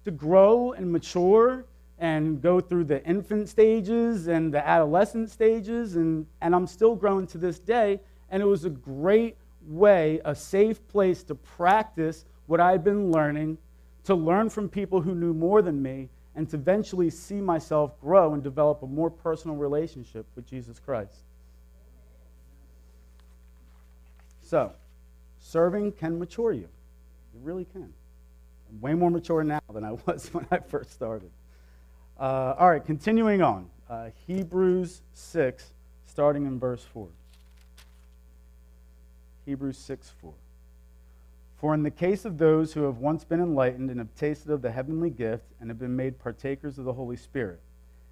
to 0.05 0.11
grow 0.11 0.73
and 0.73 0.93
mature 0.93 1.65
and 1.99 2.43
go 2.43 2.61
through 2.61 2.85
the 2.85 3.03
infant 3.07 3.49
stages 3.49 4.29
and 4.29 4.53
the 4.53 4.67
adolescent 4.67 5.31
stages, 5.31 5.97
and, 5.97 6.27
and 6.43 6.55
I'm 6.55 6.67
still 6.67 6.95
growing 6.95 7.27
to 7.29 7.39
this 7.39 7.59
day. 7.59 7.99
And 8.29 8.43
it 8.43 8.47
was 8.47 8.67
a 8.67 8.71
great 8.71 9.39
way, 9.67 10.21
a 10.27 10.35
safe 10.35 10.87
place 10.89 11.23
to 11.25 11.35
practice 11.35 12.27
what 12.45 12.61
I'd 12.61 12.85
been 12.85 13.11
learning, 13.11 13.57
to 14.05 14.15
learn 14.15 14.51
from 14.51 14.69
people 14.69 15.01
who 15.01 15.15
knew 15.15 15.33
more 15.33 15.63
than 15.63 15.81
me, 15.83 16.11
and 16.37 16.49
to 16.51 16.57
eventually 16.57 17.09
see 17.09 17.41
myself 17.41 17.99
grow 18.01 18.35
and 18.35 18.43
develop 18.43 18.83
a 18.83 18.87
more 18.87 19.11
personal 19.11 19.57
relationship 19.57 20.27
with 20.37 20.47
Jesus 20.47 20.79
Christ. 20.79 21.25
So, 24.43 24.73
serving 25.41 25.93
can 25.93 26.19
mature 26.19 26.53
you. 26.53 26.69
It 27.35 27.41
really 27.43 27.65
can. 27.65 27.93
I'm 28.71 28.81
way 28.81 28.95
more 28.95 29.11
mature 29.11 29.43
now 29.43 29.61
than 29.73 29.83
I 29.83 29.93
was 30.07 30.29
when 30.33 30.47
I 30.51 30.59
first 30.59 30.93
started. 30.93 31.31
Uh, 32.21 32.55
all 32.59 32.71
right, 32.71 32.85
continuing 32.85 33.43
on. 33.43 33.71
Uh, 33.89 34.11
Hebrews 34.27 35.03
6, 35.15 35.73
starting 36.05 36.45
in 36.45 36.59
verse 36.59 36.85
4. 36.93 37.09
Hebrews 39.47 39.79
6, 39.79 40.13
4. 40.21 40.33
For 41.57 41.73
in 41.73 41.83
the 41.83 41.91
case 41.91 42.25
of 42.25 42.39
those 42.39 42.73
who 42.73 42.83
have 42.83 42.99
once 42.99 43.25
been 43.25 43.41
enlightened 43.41 43.91
and 43.91 43.99
have 43.99 44.15
tasted 44.15 44.51
of 44.51 44.63
the 44.63 44.71
heavenly 44.71 45.11
gift 45.11 45.45
and 45.61 45.71
have 45.71 45.79
been 45.79 45.97
made 45.97 46.19
partakers 46.19 46.79
of 46.79 46.85
the 46.85 46.93
Holy 46.93 47.17
Spirit, 47.17 47.61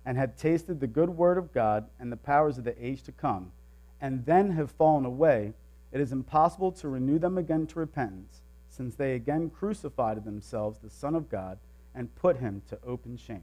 and 0.07 0.17
have 0.17 0.37
tasted 0.37 0.81
the 0.81 0.87
good 0.87 1.11
word 1.11 1.39
of 1.39 1.53
God 1.53 1.87
and 1.99 2.11
the 2.11 2.17
powers 2.17 2.59
of 2.59 2.65
the 2.65 2.85
age 2.85 3.03
to 3.03 3.13
come, 3.13 3.53
and 4.01 4.25
then 4.25 4.51
have 4.53 4.71
fallen 4.71 5.05
away, 5.05 5.53
it 5.93 6.01
is 6.01 6.13
impossible 6.13 6.73
to 6.73 6.89
renew 6.89 7.19
them 7.19 7.39
again 7.39 7.67
to 7.69 7.79
repentance, 7.79 8.41
since 8.69 8.95
they 8.97 9.15
again 9.15 9.51
crucified 9.51 10.25
themselves 10.25 10.79
the 10.79 10.91
Son 10.91 11.15
of 11.15 11.31
God 11.31 11.59
and 11.95 12.15
put 12.17 12.39
him 12.39 12.63
to 12.69 12.79
open 12.87 13.17
shame. 13.17 13.43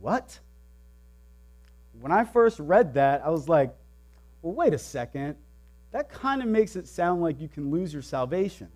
What? 0.00 0.38
When 2.00 2.10
I 2.10 2.24
first 2.24 2.58
read 2.58 2.94
that, 2.94 3.24
I 3.24 3.30
was 3.30 3.48
like, 3.48 3.74
well, 4.42 4.54
wait 4.54 4.74
a 4.74 4.78
second. 4.78 5.36
That 5.94 6.10
kind 6.10 6.42
of 6.42 6.48
makes 6.48 6.74
it 6.74 6.88
sound 6.88 7.22
like 7.22 7.40
you 7.40 7.46
can 7.46 7.70
lose 7.70 7.92
your 7.92 8.02
salvation. 8.02 8.66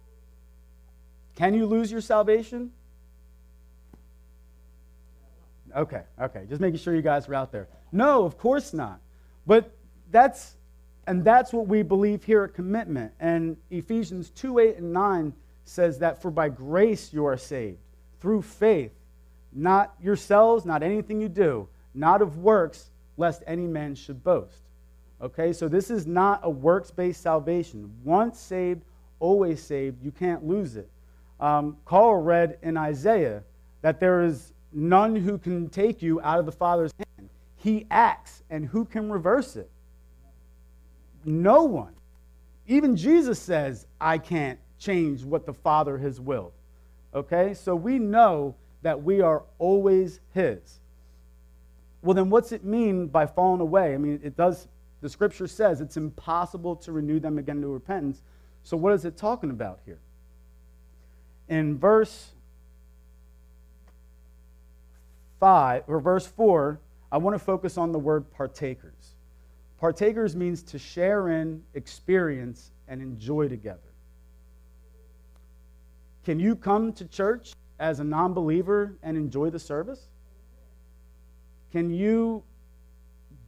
Can 1.35 1.53
you 1.53 1.67
lose 1.67 1.91
your 1.91 2.01
salvation? 2.01 2.71
Okay, 5.77 6.03
okay. 6.21 6.45
Just 6.49 6.61
making 6.61 6.79
sure 6.79 6.95
you 6.95 7.03
guys 7.03 7.29
are 7.29 7.35
out 7.35 7.51
there. 7.51 7.67
No, 7.91 8.25
of 8.25 8.39
course 8.39 8.73
not. 8.73 9.01
But 9.49 9.69
that's 10.13 10.55
and 11.09 11.25
that's 11.25 11.53
what 11.53 11.67
we 11.67 11.83
believe 11.83 12.23
here 12.23 12.45
at 12.45 12.55
commitment. 12.55 13.11
And 13.19 13.57
Ephesians 13.69 14.31
2 14.31 14.61
8 14.61 14.77
and 14.77 14.93
9 14.93 15.33
says 15.65 15.99
that 15.99 16.23
for 16.23 16.31
by 16.31 16.49
grace 16.49 17.13
you 17.13 17.27
are 17.27 17.37
saved, 17.37 17.79
through 18.21 18.43
faith, 18.43 18.93
not 19.53 19.93
yourselves, 20.01 20.65
not 20.65 20.85
anything 20.85 21.21
you 21.21 21.29
do, 21.29 21.69
not 21.95 22.23
of 22.23 22.39
works, 22.39 22.93
lest 23.17 23.43
any 23.45 23.67
man 23.67 23.97
should 23.97 24.23
boast. 24.23 24.68
Okay, 25.21 25.53
so 25.53 25.69
this 25.69 25.91
is 25.91 26.07
not 26.07 26.41
a 26.43 26.51
works 26.51 26.91
based 26.91 27.23
salvation. 27.23 27.93
Once 28.05 28.39
saved, 28.39 28.83
always 29.19 29.63
saved. 29.63 30.03
You 30.03 30.13
can't 30.13 30.47
lose 30.47 30.77
it. 30.77 30.89
Um, 31.41 31.77
Carl 31.85 32.17
read 32.17 32.59
in 32.63 32.77
Isaiah 32.77 33.43
that 33.83 34.01
there 34.01 34.23
is 34.23 34.53
none 34.73 35.17
who 35.17 35.39
can 35.39 35.69
take 35.69 36.03
you 36.03 36.21
out 36.21 36.39
of 36.39 36.47
the 36.47 36.53
Father's 36.53 36.93
hand. 36.99 37.31
He 37.57 37.87
acts, 37.91 38.43
and 38.51 38.67
who 38.67 38.85
can 38.85 39.11
reverse 39.11 39.57
it? 39.57 39.71
No 41.25 41.65
one. 41.65 41.95
Even 42.67 42.97
Jesus 42.97 43.41
says, 43.41 43.87
I 44.01 44.19
can't 44.19 44.59
change 44.79 45.25
what 45.25 45.47
the 45.47 45.53
Father 45.53 45.99
has 45.99 46.21
willed. 46.21 46.53
Okay, 47.15 47.55
so 47.55 47.75
we 47.75 47.99
know 47.99 48.55
that 48.83 49.03
we 49.03 49.21
are 49.21 49.43
always 49.59 50.21
His. 50.35 50.81
Well, 52.03 52.15
then 52.15 52.31
what's 52.31 52.53
it 52.53 52.65
mean 52.65 53.09
by 53.09 53.27
falling 53.27 53.61
away? 53.61 53.95
I 53.95 53.99
mean, 53.99 54.21
it 54.23 54.37
does, 54.37 54.69
the 55.01 55.09
scripture 55.09 55.47
says 55.47 55.81
it's 55.81 55.97
impossible 55.97 56.77
to 56.77 56.93
renew 56.93 57.21
them 57.21 57.39
again 57.39 57.61
to 57.61 57.69
repentance. 57.69 58.23
So, 58.63 58.77
what 58.77 58.93
is 58.93 59.05
it 59.05 59.17
talking 59.17 59.51
about 59.51 59.81
here? 59.85 60.01
In 61.49 61.79
verse 61.79 62.33
5, 65.41 65.85
or 65.87 66.01
verse 66.01 66.27
4, 66.27 66.81
I 67.11 67.19
want 67.19 67.35
to 67.35 67.39
focus 67.39 67.79
on 67.79 67.93
the 67.93 67.99
word 67.99 68.31
partakers. 68.31 69.15
Partakers 69.79 70.35
means 70.35 70.63
to 70.65 70.79
share 70.79 71.29
in, 71.29 71.63
experience, 71.75 72.73
and 72.89 73.01
enjoy 73.01 73.49
together. 73.49 73.79
Can 76.25 76.41
you 76.41 76.57
come 76.57 76.93
to 76.95 77.07
church 77.07 77.53
as 77.79 78.01
a 78.01 78.05
non 78.05 78.35
believer 78.35 78.99
and 79.03 79.17
enjoy 79.17 79.51
the 79.51 79.59
service? 79.59 80.09
Can 81.71 81.91
you 81.91 82.43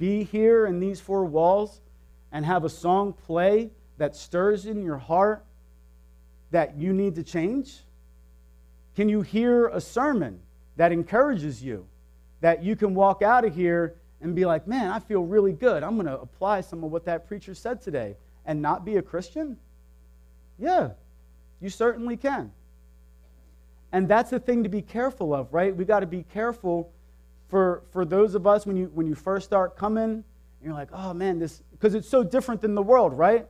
be 0.00 0.24
here 0.24 0.66
in 0.66 0.80
these 0.80 0.98
four 0.98 1.26
walls 1.26 1.82
and 2.32 2.44
have 2.44 2.64
a 2.64 2.70
song 2.70 3.12
play 3.12 3.70
that 3.98 4.16
stirs 4.16 4.64
in 4.64 4.82
your 4.82 4.96
heart 4.96 5.44
that 6.50 6.76
you 6.76 6.94
need 6.94 7.14
to 7.16 7.22
change? 7.22 7.80
Can 8.96 9.10
you 9.10 9.20
hear 9.20 9.68
a 9.68 9.80
sermon 9.80 10.40
that 10.76 10.90
encourages 10.90 11.62
you, 11.62 11.86
that 12.40 12.64
you 12.64 12.74
can 12.74 12.94
walk 12.94 13.20
out 13.20 13.44
of 13.44 13.54
here 13.54 13.94
and 14.22 14.34
be 14.34 14.46
like, 14.46 14.66
man, 14.66 14.90
I 14.90 15.00
feel 15.00 15.22
really 15.22 15.52
good. 15.52 15.82
I'm 15.82 15.96
going 15.96 16.06
to 16.06 16.18
apply 16.18 16.62
some 16.62 16.82
of 16.82 16.90
what 16.90 17.04
that 17.04 17.28
preacher 17.28 17.54
said 17.54 17.82
today 17.82 18.16
and 18.46 18.62
not 18.62 18.86
be 18.86 18.96
a 18.96 19.02
Christian? 19.02 19.58
Yeah, 20.58 20.92
you 21.60 21.68
certainly 21.68 22.16
can. 22.16 22.52
And 23.92 24.08
that's 24.08 24.30
the 24.30 24.40
thing 24.40 24.62
to 24.62 24.70
be 24.70 24.80
careful 24.80 25.34
of, 25.34 25.52
right? 25.52 25.76
We 25.76 25.84
got 25.84 26.00
to 26.00 26.06
be 26.06 26.22
careful 26.22 26.90
for, 27.50 27.82
for 27.90 28.04
those 28.04 28.36
of 28.36 28.46
us 28.46 28.64
when 28.64 28.76
you, 28.76 28.90
when 28.94 29.06
you 29.06 29.14
first 29.14 29.44
start 29.44 29.76
coming, 29.76 30.22
you're 30.62 30.72
like, 30.72 30.88
oh 30.92 31.12
man, 31.12 31.38
this, 31.38 31.62
because 31.72 31.94
it's 31.94 32.08
so 32.08 32.22
different 32.22 32.60
than 32.60 32.74
the 32.74 32.82
world, 32.82 33.12
right? 33.12 33.46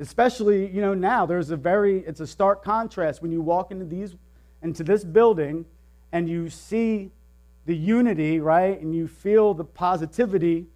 Especially, 0.00 0.68
you 0.68 0.80
know, 0.80 0.94
now 0.94 1.26
there's 1.26 1.50
a 1.50 1.56
very, 1.56 2.00
it's 2.00 2.20
a 2.20 2.26
stark 2.26 2.64
contrast 2.64 3.22
when 3.22 3.30
you 3.30 3.40
walk 3.40 3.70
into 3.70 3.84
these, 3.84 4.16
into 4.62 4.82
this 4.82 5.04
building 5.04 5.64
and 6.10 6.28
you 6.28 6.50
see 6.50 7.12
the 7.66 7.76
unity, 7.76 8.40
right? 8.40 8.80
And 8.80 8.94
you 8.94 9.06
feel 9.06 9.54
the 9.54 9.64
positivity. 9.64 10.66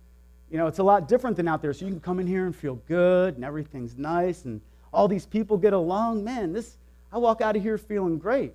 You 0.49 0.58
know, 0.58 0.68
it's 0.68 0.78
a 0.78 0.82
lot 0.84 1.08
different 1.08 1.37
than 1.37 1.49
out 1.49 1.61
there. 1.61 1.73
So 1.73 1.87
you 1.87 1.90
can 1.90 2.00
come 2.00 2.20
in 2.20 2.26
here 2.26 2.46
and 2.46 2.54
feel 2.54 2.76
good 2.87 3.34
and 3.34 3.44
everything's 3.44 3.96
nice 3.96 4.44
and 4.44 4.61
all 4.92 5.08
these 5.08 5.26
people 5.26 5.56
get 5.56 5.73
along. 5.73 6.23
Man, 6.23 6.52
this, 6.52 6.76
I 7.12 7.18
walk 7.18 7.40
out 7.40 7.56
of 7.56 7.62
here 7.62 7.78
feeling 7.78 8.18
great. 8.18 8.54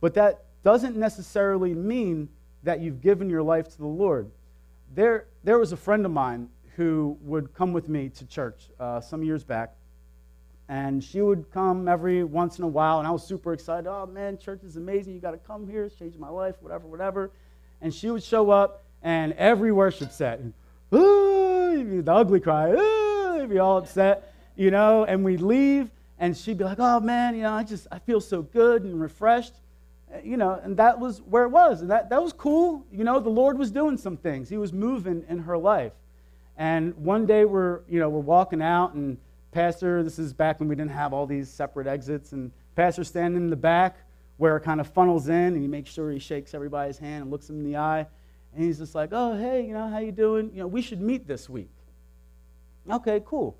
But 0.00 0.14
that 0.14 0.44
doesn't 0.62 0.96
necessarily 0.96 1.74
mean 1.74 2.30
that 2.62 2.80
you've 2.80 3.00
given 3.00 3.30
your 3.30 3.42
life 3.42 3.68
to 3.68 3.78
the 3.78 3.86
Lord. 3.86 4.30
There, 4.94 5.26
there 5.44 5.58
was 5.58 5.72
a 5.72 5.76
friend 5.76 6.04
of 6.04 6.12
mine 6.12 6.48
who 6.76 7.18
would 7.22 7.54
come 7.54 7.72
with 7.72 7.88
me 7.88 8.08
to 8.08 8.26
church 8.26 8.70
uh, 8.78 9.00
some 9.00 9.22
years 9.22 9.44
back, 9.44 9.74
and 10.68 11.02
she 11.02 11.20
would 11.22 11.50
come 11.50 11.88
every 11.88 12.24
once 12.24 12.58
in 12.58 12.64
a 12.64 12.68
while, 12.68 12.98
and 12.98 13.08
I 13.08 13.10
was 13.10 13.26
super 13.26 13.52
excited. 13.52 13.88
Oh 13.88 14.06
man, 14.06 14.38
church 14.38 14.62
is 14.62 14.76
amazing! 14.76 15.14
You 15.14 15.20
got 15.20 15.32
to 15.32 15.38
come 15.38 15.66
here. 15.68 15.84
It's 15.84 15.96
changed 15.96 16.18
my 16.18 16.28
life. 16.28 16.56
Whatever, 16.60 16.86
whatever. 16.86 17.30
And 17.80 17.94
she 17.94 18.10
would 18.10 18.22
show 18.22 18.50
up, 18.50 18.84
and 19.02 19.32
every 19.34 19.72
worship 19.72 20.12
set, 20.12 20.40
the 20.90 22.04
ugly 22.06 22.40
cry, 22.40 22.70
you'd 23.38 23.50
be 23.50 23.58
all 23.58 23.78
upset, 23.78 24.34
you 24.56 24.70
know. 24.70 25.04
And 25.04 25.24
we'd 25.24 25.40
leave, 25.40 25.90
and 26.18 26.36
she'd 26.36 26.58
be 26.58 26.64
like, 26.64 26.78
"Oh 26.80 27.00
man, 27.00 27.34
you 27.34 27.42
know, 27.42 27.52
I 27.52 27.64
just 27.64 27.86
I 27.90 27.98
feel 27.98 28.20
so 28.20 28.42
good 28.42 28.84
and 28.84 29.00
refreshed." 29.00 29.54
You 30.22 30.36
know, 30.36 30.60
and 30.62 30.76
that 30.76 30.98
was 30.98 31.20
where 31.22 31.44
it 31.44 31.50
was. 31.50 31.80
And 31.82 31.90
that, 31.90 32.10
that 32.10 32.22
was 32.22 32.32
cool. 32.32 32.86
You 32.92 33.04
know, 33.04 33.20
the 33.20 33.28
Lord 33.28 33.58
was 33.58 33.70
doing 33.70 33.96
some 33.96 34.16
things. 34.16 34.48
He 34.48 34.58
was 34.58 34.72
moving 34.72 35.24
in 35.28 35.38
her 35.40 35.58
life. 35.58 35.92
And 36.56 36.96
one 36.96 37.26
day 37.26 37.44
we're, 37.44 37.80
you 37.88 38.00
know, 38.00 38.08
we're 38.08 38.20
walking 38.20 38.62
out 38.62 38.94
and 38.94 39.18
Pastor, 39.50 40.02
this 40.02 40.18
is 40.18 40.32
back 40.32 40.60
when 40.60 40.68
we 40.68 40.74
didn't 40.74 40.90
have 40.90 41.14
all 41.14 41.26
these 41.26 41.48
separate 41.48 41.86
exits, 41.86 42.32
and 42.32 42.52
Pastor 42.76 43.02
standing 43.02 43.42
in 43.42 43.50
the 43.50 43.56
back 43.56 43.96
where 44.36 44.56
it 44.56 44.60
kind 44.60 44.80
of 44.80 44.86
funnels 44.86 45.28
in 45.28 45.34
and 45.34 45.62
he 45.62 45.66
makes 45.66 45.90
sure 45.90 46.10
he 46.10 46.18
shakes 46.18 46.54
everybody's 46.54 46.98
hand 46.98 47.22
and 47.22 47.30
looks 47.30 47.46
them 47.46 47.58
in 47.58 47.64
the 47.64 47.76
eye. 47.76 48.06
And 48.54 48.64
he's 48.64 48.78
just 48.78 48.94
like, 48.94 49.10
oh, 49.12 49.36
hey, 49.36 49.66
you 49.66 49.72
know, 49.72 49.88
how 49.88 49.98
you 49.98 50.12
doing? 50.12 50.50
You 50.52 50.60
know, 50.60 50.66
we 50.66 50.82
should 50.82 51.00
meet 51.00 51.26
this 51.26 51.48
week. 51.48 51.70
Okay, 52.88 53.22
cool. 53.24 53.56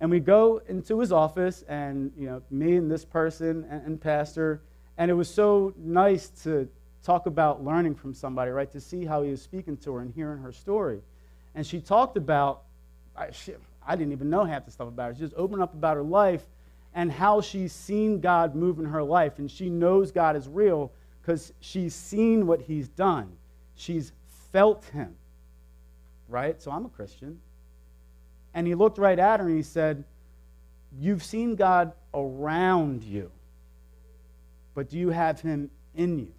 And 0.00 0.10
we 0.10 0.20
go 0.20 0.62
into 0.68 1.00
his 1.00 1.12
office, 1.12 1.62
and, 1.68 2.12
you 2.16 2.26
know, 2.26 2.42
me 2.50 2.76
and 2.76 2.90
this 2.90 3.04
person 3.04 3.66
and, 3.68 3.86
and 3.86 4.00
Pastor, 4.00 4.62
and 4.98 5.10
it 5.10 5.14
was 5.14 5.32
so 5.32 5.72
nice 5.76 6.28
to 6.42 6.68
talk 7.02 7.26
about 7.26 7.64
learning 7.64 7.94
from 7.94 8.14
somebody, 8.14 8.50
right? 8.50 8.70
To 8.72 8.80
see 8.80 9.04
how 9.04 9.22
he 9.22 9.30
was 9.30 9.42
speaking 9.42 9.76
to 9.78 9.94
her 9.94 10.00
and 10.00 10.12
hearing 10.12 10.40
her 10.42 10.52
story. 10.52 11.00
And 11.54 11.66
she 11.66 11.80
talked 11.80 12.16
about, 12.16 12.62
I, 13.16 13.30
she, 13.30 13.54
I 13.86 13.96
didn't 13.96 14.12
even 14.12 14.30
know 14.30 14.44
half 14.44 14.64
the 14.64 14.70
stuff 14.70 14.88
about 14.88 15.08
her. 15.08 15.14
She 15.14 15.20
just 15.20 15.34
opened 15.36 15.62
up 15.62 15.74
about 15.74 15.96
her 15.96 16.02
life 16.02 16.44
and 16.94 17.10
how 17.10 17.40
she's 17.40 17.72
seen 17.72 18.20
God 18.20 18.54
move 18.54 18.78
in 18.78 18.84
her 18.84 19.02
life. 19.02 19.38
And 19.38 19.50
she 19.50 19.68
knows 19.70 20.12
God 20.12 20.36
is 20.36 20.48
real 20.48 20.92
because 21.20 21.52
she's 21.60 21.94
seen 21.94 22.46
what 22.46 22.60
he's 22.60 22.88
done. 22.88 23.32
She's 23.74 24.12
felt 24.52 24.84
him, 24.86 25.14
right? 26.28 26.60
So 26.60 26.70
I'm 26.70 26.84
a 26.84 26.90
Christian. 26.90 27.40
And 28.54 28.66
he 28.66 28.74
looked 28.74 28.98
right 28.98 29.18
at 29.18 29.40
her 29.40 29.46
and 29.46 29.56
he 29.56 29.62
said, 29.62 30.04
You've 30.98 31.22
seen 31.22 31.56
God 31.56 31.92
around 32.12 33.02
you, 33.02 33.30
but 34.74 34.88
do 34.88 34.98
you 34.98 35.10
have 35.10 35.40
him 35.40 35.70
in 35.94 36.18
you? 36.18 36.32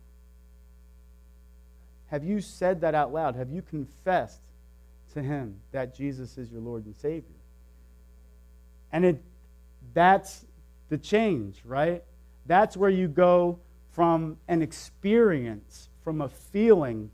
Have 2.08 2.24
you 2.24 2.42
said 2.42 2.82
that 2.82 2.94
out 2.96 3.12
loud? 3.12 3.36
Have 3.36 3.50
you 3.50 3.62
confessed 3.62 4.42
to 5.14 5.22
him 5.22 5.60
that 5.72 5.96
Jesus 5.96 6.38
is 6.38 6.52
your 6.52 6.62
Lord 6.62 6.86
and 6.86 6.96
Savior? 6.96 7.36
And 8.92 9.04
it, 9.06 9.24
that's 9.94 10.46
the 10.90 10.98
change, 10.98 11.62
right? 11.66 12.04
That's 12.46 12.78
where 12.78 12.90
you 12.90 13.08
go 13.08 13.60
from 13.92 14.38
an 14.48 14.62
experience, 14.62 15.90
from 16.04 16.22
a 16.22 16.30
feeling, 16.30 17.10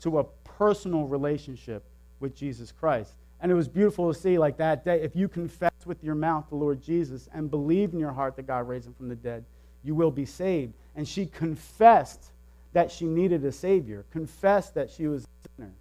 to 0.00 0.18
a 0.18 0.24
personal 0.24 1.06
relationship 1.06 1.84
with 2.18 2.34
Jesus 2.34 2.72
Christ. 2.72 3.12
And 3.40 3.50
it 3.50 3.54
was 3.54 3.68
beautiful 3.68 4.12
to 4.12 4.18
see, 4.18 4.38
like 4.38 4.56
that 4.58 4.84
day, 4.84 5.00
if 5.00 5.16
you 5.16 5.28
confess 5.28 5.70
with 5.86 6.02
your 6.04 6.14
mouth 6.14 6.46
the 6.48 6.56
Lord 6.56 6.82
Jesus 6.82 7.28
and 7.32 7.50
believe 7.50 7.92
in 7.92 7.98
your 7.98 8.12
heart 8.12 8.36
that 8.36 8.46
God 8.46 8.68
raised 8.68 8.86
him 8.86 8.94
from 8.94 9.08
the 9.08 9.14
dead, 9.14 9.44
you 9.82 9.94
will 9.94 10.10
be 10.10 10.26
saved. 10.26 10.74
And 10.96 11.06
she 11.06 11.26
confessed 11.26 12.32
that 12.72 12.90
she 12.90 13.06
needed 13.06 13.44
a 13.44 13.52
Savior, 13.52 14.04
confessed 14.10 14.74
that 14.74 14.90
she 14.90 15.06
was 15.06 15.24
a 15.24 15.48
sinner. 15.56 15.72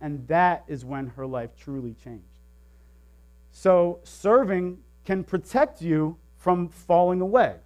And 0.00 0.26
that 0.28 0.64
is 0.68 0.84
when 0.84 1.08
her 1.08 1.26
life 1.26 1.50
truly 1.56 1.94
changed. 2.02 2.24
So, 3.52 4.00
serving 4.02 4.78
can 5.04 5.22
protect 5.22 5.80
you 5.80 6.16
from 6.38 6.68
falling 6.68 7.20
away. 7.20 7.56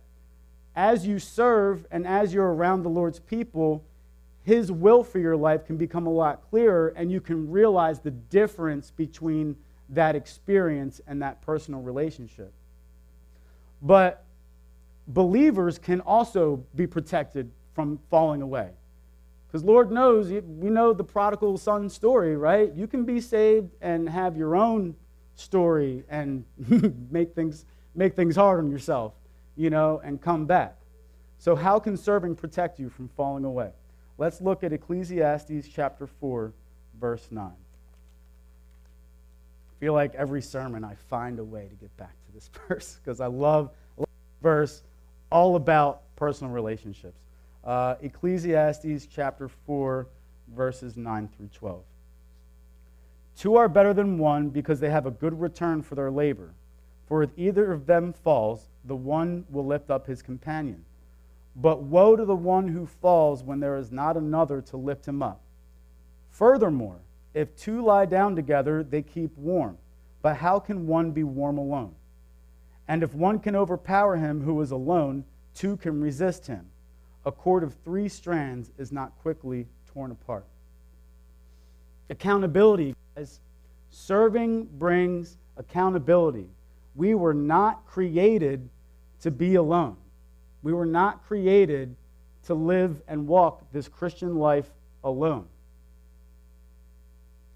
As 0.76 1.06
you 1.06 1.18
serve 1.18 1.86
and 1.90 2.06
as 2.06 2.32
you're 2.32 2.52
around 2.52 2.82
the 2.82 2.90
Lord's 2.90 3.18
people, 3.18 3.84
his 4.44 4.70
will 4.70 5.02
for 5.02 5.18
your 5.18 5.36
life 5.36 5.66
can 5.66 5.76
become 5.76 6.06
a 6.06 6.10
lot 6.10 6.48
clearer, 6.48 6.88
and 6.96 7.10
you 7.10 7.20
can 7.20 7.50
realize 7.50 8.00
the 8.00 8.10
difference 8.10 8.90
between 8.90 9.56
that 9.88 10.14
experience 10.14 11.00
and 11.06 11.20
that 11.22 11.42
personal 11.42 11.80
relationship. 11.80 12.52
But 13.82 14.24
believers 15.08 15.78
can 15.78 16.00
also 16.02 16.64
be 16.74 16.86
protected 16.86 17.50
from 17.74 17.98
falling 18.10 18.42
away. 18.42 18.70
Because 19.46 19.64
Lord 19.64 19.90
knows, 19.90 20.30
we 20.30 20.68
know 20.68 20.92
the 20.92 21.04
prodigal 21.04 21.56
son 21.56 21.88
story, 21.88 22.36
right? 22.36 22.72
You 22.74 22.86
can 22.86 23.04
be 23.04 23.20
saved 23.20 23.70
and 23.80 24.08
have 24.08 24.36
your 24.36 24.54
own 24.54 24.94
story 25.36 26.04
and 26.08 26.44
make 27.10 27.34
things 27.34 27.64
make 27.94 28.14
things 28.14 28.36
hard 28.36 28.60
on 28.60 28.70
yourself, 28.70 29.14
you 29.56 29.70
know, 29.70 30.00
and 30.04 30.20
come 30.20 30.46
back. 30.46 30.76
So 31.38 31.56
how 31.56 31.78
can 31.78 31.96
serving 31.96 32.36
protect 32.36 32.78
you 32.78 32.90
from 32.90 33.08
falling 33.16 33.44
away? 33.44 33.70
Let's 34.18 34.40
look 34.40 34.62
at 34.62 34.72
Ecclesiastes 34.72 35.68
chapter 35.72 36.06
4, 36.06 36.52
verse 37.00 37.26
9. 37.30 37.44
I 37.46 37.54
feel 39.80 39.94
like 39.94 40.14
every 40.14 40.42
sermon 40.42 40.84
I 40.84 40.94
find 41.08 41.38
a 41.38 41.44
way 41.44 41.68
to 41.68 41.74
get 41.76 41.96
back 41.96 42.14
to 42.26 42.32
this 42.34 42.50
verse 42.68 43.00
because 43.02 43.20
I 43.20 43.26
love, 43.26 43.70
I 43.96 44.00
love 44.02 44.08
verse 44.42 44.82
all 45.30 45.56
about 45.56 46.02
personal 46.16 46.52
relationships. 46.52 47.20
Uh, 47.64 47.96
Ecclesiastes 48.00 49.06
chapter 49.06 49.48
4, 49.48 50.06
verses 50.54 50.96
9 50.96 51.28
through 51.36 51.48
12. 51.48 51.82
Two 53.36 53.56
are 53.56 53.68
better 53.68 53.94
than 53.94 54.18
one 54.18 54.48
because 54.48 54.80
they 54.80 54.90
have 54.90 55.06
a 55.06 55.10
good 55.10 55.38
return 55.40 55.82
for 55.82 55.94
their 55.94 56.10
labor. 56.10 56.54
For 57.06 57.22
if 57.22 57.30
either 57.36 57.72
of 57.72 57.86
them 57.86 58.12
falls, 58.12 58.68
the 58.84 58.96
one 58.96 59.44
will 59.48 59.64
lift 59.64 59.90
up 59.90 60.06
his 60.06 60.22
companion. 60.22 60.84
But 61.54 61.82
woe 61.82 62.16
to 62.16 62.24
the 62.24 62.36
one 62.36 62.68
who 62.68 62.86
falls 62.86 63.42
when 63.42 63.60
there 63.60 63.76
is 63.76 63.90
not 63.90 64.16
another 64.16 64.60
to 64.62 64.76
lift 64.76 65.06
him 65.06 65.22
up. 65.22 65.40
Furthermore, 66.30 66.98
if 67.34 67.56
two 67.56 67.84
lie 67.84 68.06
down 68.06 68.36
together, 68.36 68.82
they 68.82 69.02
keep 69.02 69.36
warm. 69.36 69.78
But 70.20 70.36
how 70.36 70.58
can 70.58 70.86
one 70.86 71.12
be 71.12 71.24
warm 71.24 71.58
alone? 71.58 71.94
And 72.88 73.02
if 73.02 73.14
one 73.14 73.38
can 73.38 73.54
overpower 73.54 74.16
him 74.16 74.42
who 74.42 74.60
is 74.62 74.70
alone, 74.70 75.24
two 75.54 75.76
can 75.76 76.00
resist 76.00 76.46
him. 76.46 76.66
A 77.26 77.30
cord 77.30 77.62
of 77.62 77.74
three 77.84 78.08
strands 78.08 78.70
is 78.78 78.90
not 78.90 79.12
quickly 79.20 79.66
torn 79.92 80.10
apart. 80.10 80.46
Accountability, 82.08 82.94
guys. 83.14 83.40
Serving 83.90 84.64
brings 84.64 85.36
accountability. 85.56 86.48
We 86.94 87.14
were 87.14 87.34
not 87.34 87.86
created 87.86 88.68
to 89.20 89.30
be 89.30 89.56
alone. 89.56 89.96
We 90.62 90.72
were 90.72 90.86
not 90.86 91.24
created 91.26 91.94
to 92.46 92.54
live 92.54 93.02
and 93.06 93.26
walk 93.26 93.70
this 93.72 93.88
Christian 93.88 94.36
life 94.36 94.70
alone. 95.04 95.46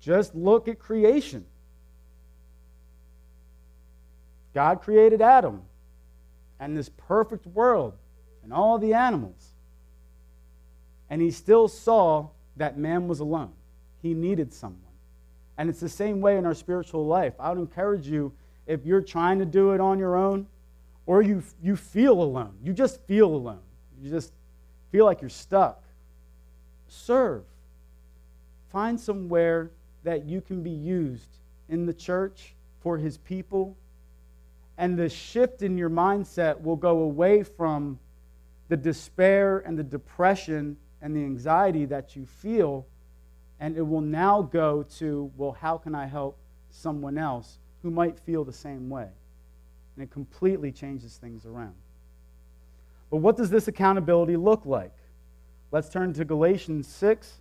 Just 0.01 0.35
look 0.35 0.69
at 0.69 0.79
creation. 0.79 1.47
God 4.55 4.83
created 4.83 5.23
Adam 5.23 5.63
and 6.61 6.77
this 6.77 6.91
perfect 6.91 7.47
world 7.47 7.95
and 8.43 8.53
all 8.53 8.79
the 8.79 8.95
animals. 8.95 9.55
And 11.11 11.21
he 11.21 11.31
still 11.31 11.69
saw 11.69 12.29
that 12.57 12.79
man 12.79 13.09
was 13.09 13.21
alone. 13.21 13.53
He 14.01 14.15
needed 14.15 14.53
someone. 14.53 14.81
And 15.59 15.69
it's 15.69 15.81
the 15.81 15.89
same 15.89 16.21
way 16.21 16.39
in 16.39 16.47
our 16.47 16.55
spiritual 16.55 17.07
life. 17.07 17.35
I 17.39 17.51
would 17.51 17.59
encourage 17.59 18.07
you, 18.07 18.33
if 18.67 18.85
you're 18.87 19.03
trying 19.03 19.39
to 19.39 19.45
do 19.45 19.73
it 19.73 19.81
on 19.81 19.99
your 19.99 20.17
own, 20.17 20.47
or 21.07 21.23
you, 21.23 21.43
you 21.63 21.77
feel 21.77 22.23
alone. 22.23 22.55
You 22.63 22.73
just 22.73 23.03
feel 23.03 23.27
alone. 23.27 23.61
You 24.01 24.11
just 24.11 24.33
feel 24.91 25.05
like 25.05 25.21
you're 25.21 25.31
stuck. 25.31 25.83
Serve. 26.89 27.43
Find 28.71 28.99
somewhere 28.99 29.71
that 30.05 30.25
you 30.25 30.41
can 30.41 30.63
be 30.63 30.71
used 30.71 31.29
in 31.69 31.87
the 31.87 31.93
church 31.93 32.55
for 32.81 32.97
his 32.97 33.19
people. 33.19 33.77
And 34.79 34.99
the 34.99 35.09
shift 35.09 35.63
in 35.63 35.77
your 35.77 35.91
mindset 35.91 36.61
will 36.61 36.77
go 36.77 37.01
away 37.01 37.43
from 37.43 37.99
the 38.69 38.77
despair 38.77 39.59
and 39.59 39.79
the 39.79 39.85
depression 39.85 40.77
and 41.01 41.15
the 41.15 41.21
anxiety 41.21 41.85
that 41.87 42.17
you 42.17 42.27
feel. 42.27 42.87
And 43.61 43.77
it 43.77 43.83
will 43.83 44.01
now 44.01 44.43
go 44.43 44.83
to, 44.99 45.31
well, 45.37 45.53
how 45.53 45.79
can 45.79 45.95
I 45.95 46.07
help 46.07 46.39
someone 46.71 47.19
else 47.19 47.59
who 47.83 47.91
might 47.91 48.19
feel 48.19 48.45
the 48.45 48.53
same 48.53 48.89
way? 48.89 49.09
and 49.97 50.05
it 50.05 50.11
completely 50.11 50.73
changes 50.73 51.17
things 51.17 51.45
around. 51.45 51.75
But 53.11 53.19
what 53.19 53.37
does 53.37 53.51
this 53.51 53.69
accountability 53.69 54.37
look 54.37 54.65
like? 54.65 54.93
Let's 55.71 55.89
turn 55.89 56.13
to 56.15 56.25
Galatians 56.25 56.87
6, 56.89 57.41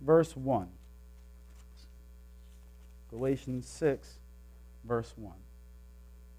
verse 0.00 0.36
1. 0.36 0.68
Galatians 3.10 3.66
6, 3.68 4.18
verse 4.84 5.12
1. 5.16 5.32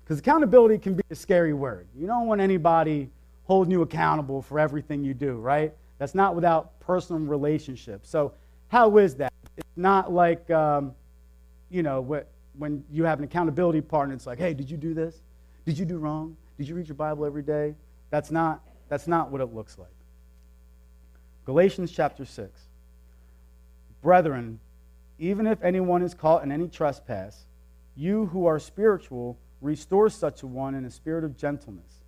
Because 0.04 0.20
accountability 0.20 0.78
can 0.78 0.96
be 0.96 1.04
a 1.10 1.16
scary 1.16 1.54
word. 1.54 1.88
You 1.96 2.08
don't 2.08 2.28
want 2.28 2.42
anybody 2.42 3.10
holding 3.46 3.72
you 3.72 3.82
accountable 3.82 4.42
for 4.42 4.60
everything 4.60 5.04
you 5.04 5.14
do, 5.14 5.36
right? 5.36 5.74
That's 5.98 6.16
not 6.16 6.36
without 6.36 6.80
personal 6.80 7.22
relationships. 7.22 8.10
So, 8.10 8.34
how 8.68 8.98
is 8.98 9.16
that? 9.16 9.32
It's 9.58 9.68
not 9.76 10.12
like, 10.12 10.50
um, 10.50 10.94
you 11.70 11.84
know, 11.84 12.02
when 12.58 12.84
you 12.92 13.04
have 13.04 13.20
an 13.20 13.26
accountability 13.26 13.82
partner, 13.82 14.16
it's 14.16 14.26
like, 14.26 14.40
hey, 14.40 14.54
did 14.54 14.70
you 14.70 14.78
do 14.78 14.94
this? 14.94 15.22
Did 15.66 15.78
you 15.78 15.86
do 15.86 15.98
wrong? 15.98 16.36
Did 16.58 16.68
you 16.68 16.76
read 16.76 16.88
your 16.88 16.96
Bible 16.96 17.26
every 17.26 17.44
day? 17.44 17.76
That's 18.10 18.32
not, 18.32 18.62
that's 18.90 19.08
not 19.08 19.32
what 19.32 19.42
it 19.42 19.54
looks 19.54 19.78
like. 19.78 19.88
Galatians 21.46 21.92
chapter 21.92 22.26
6. 22.26 22.62
Brethren, 24.02 24.60
even 25.20 25.48
if 25.48 25.62
anyone 25.64 26.02
is 26.02 26.14
caught 26.14 26.44
in 26.44 26.52
any 26.52 26.68
trespass, 26.68 27.46
you 27.96 28.26
who 28.28 28.46
are 28.46 28.60
spiritual, 28.60 29.38
restore 29.64 30.10
such 30.10 30.44
a 30.44 30.48
one 30.48 30.76
in 30.76 30.86
a 30.86 30.92
spirit 30.92 31.24
of 31.24 31.38
gentleness, 31.38 32.04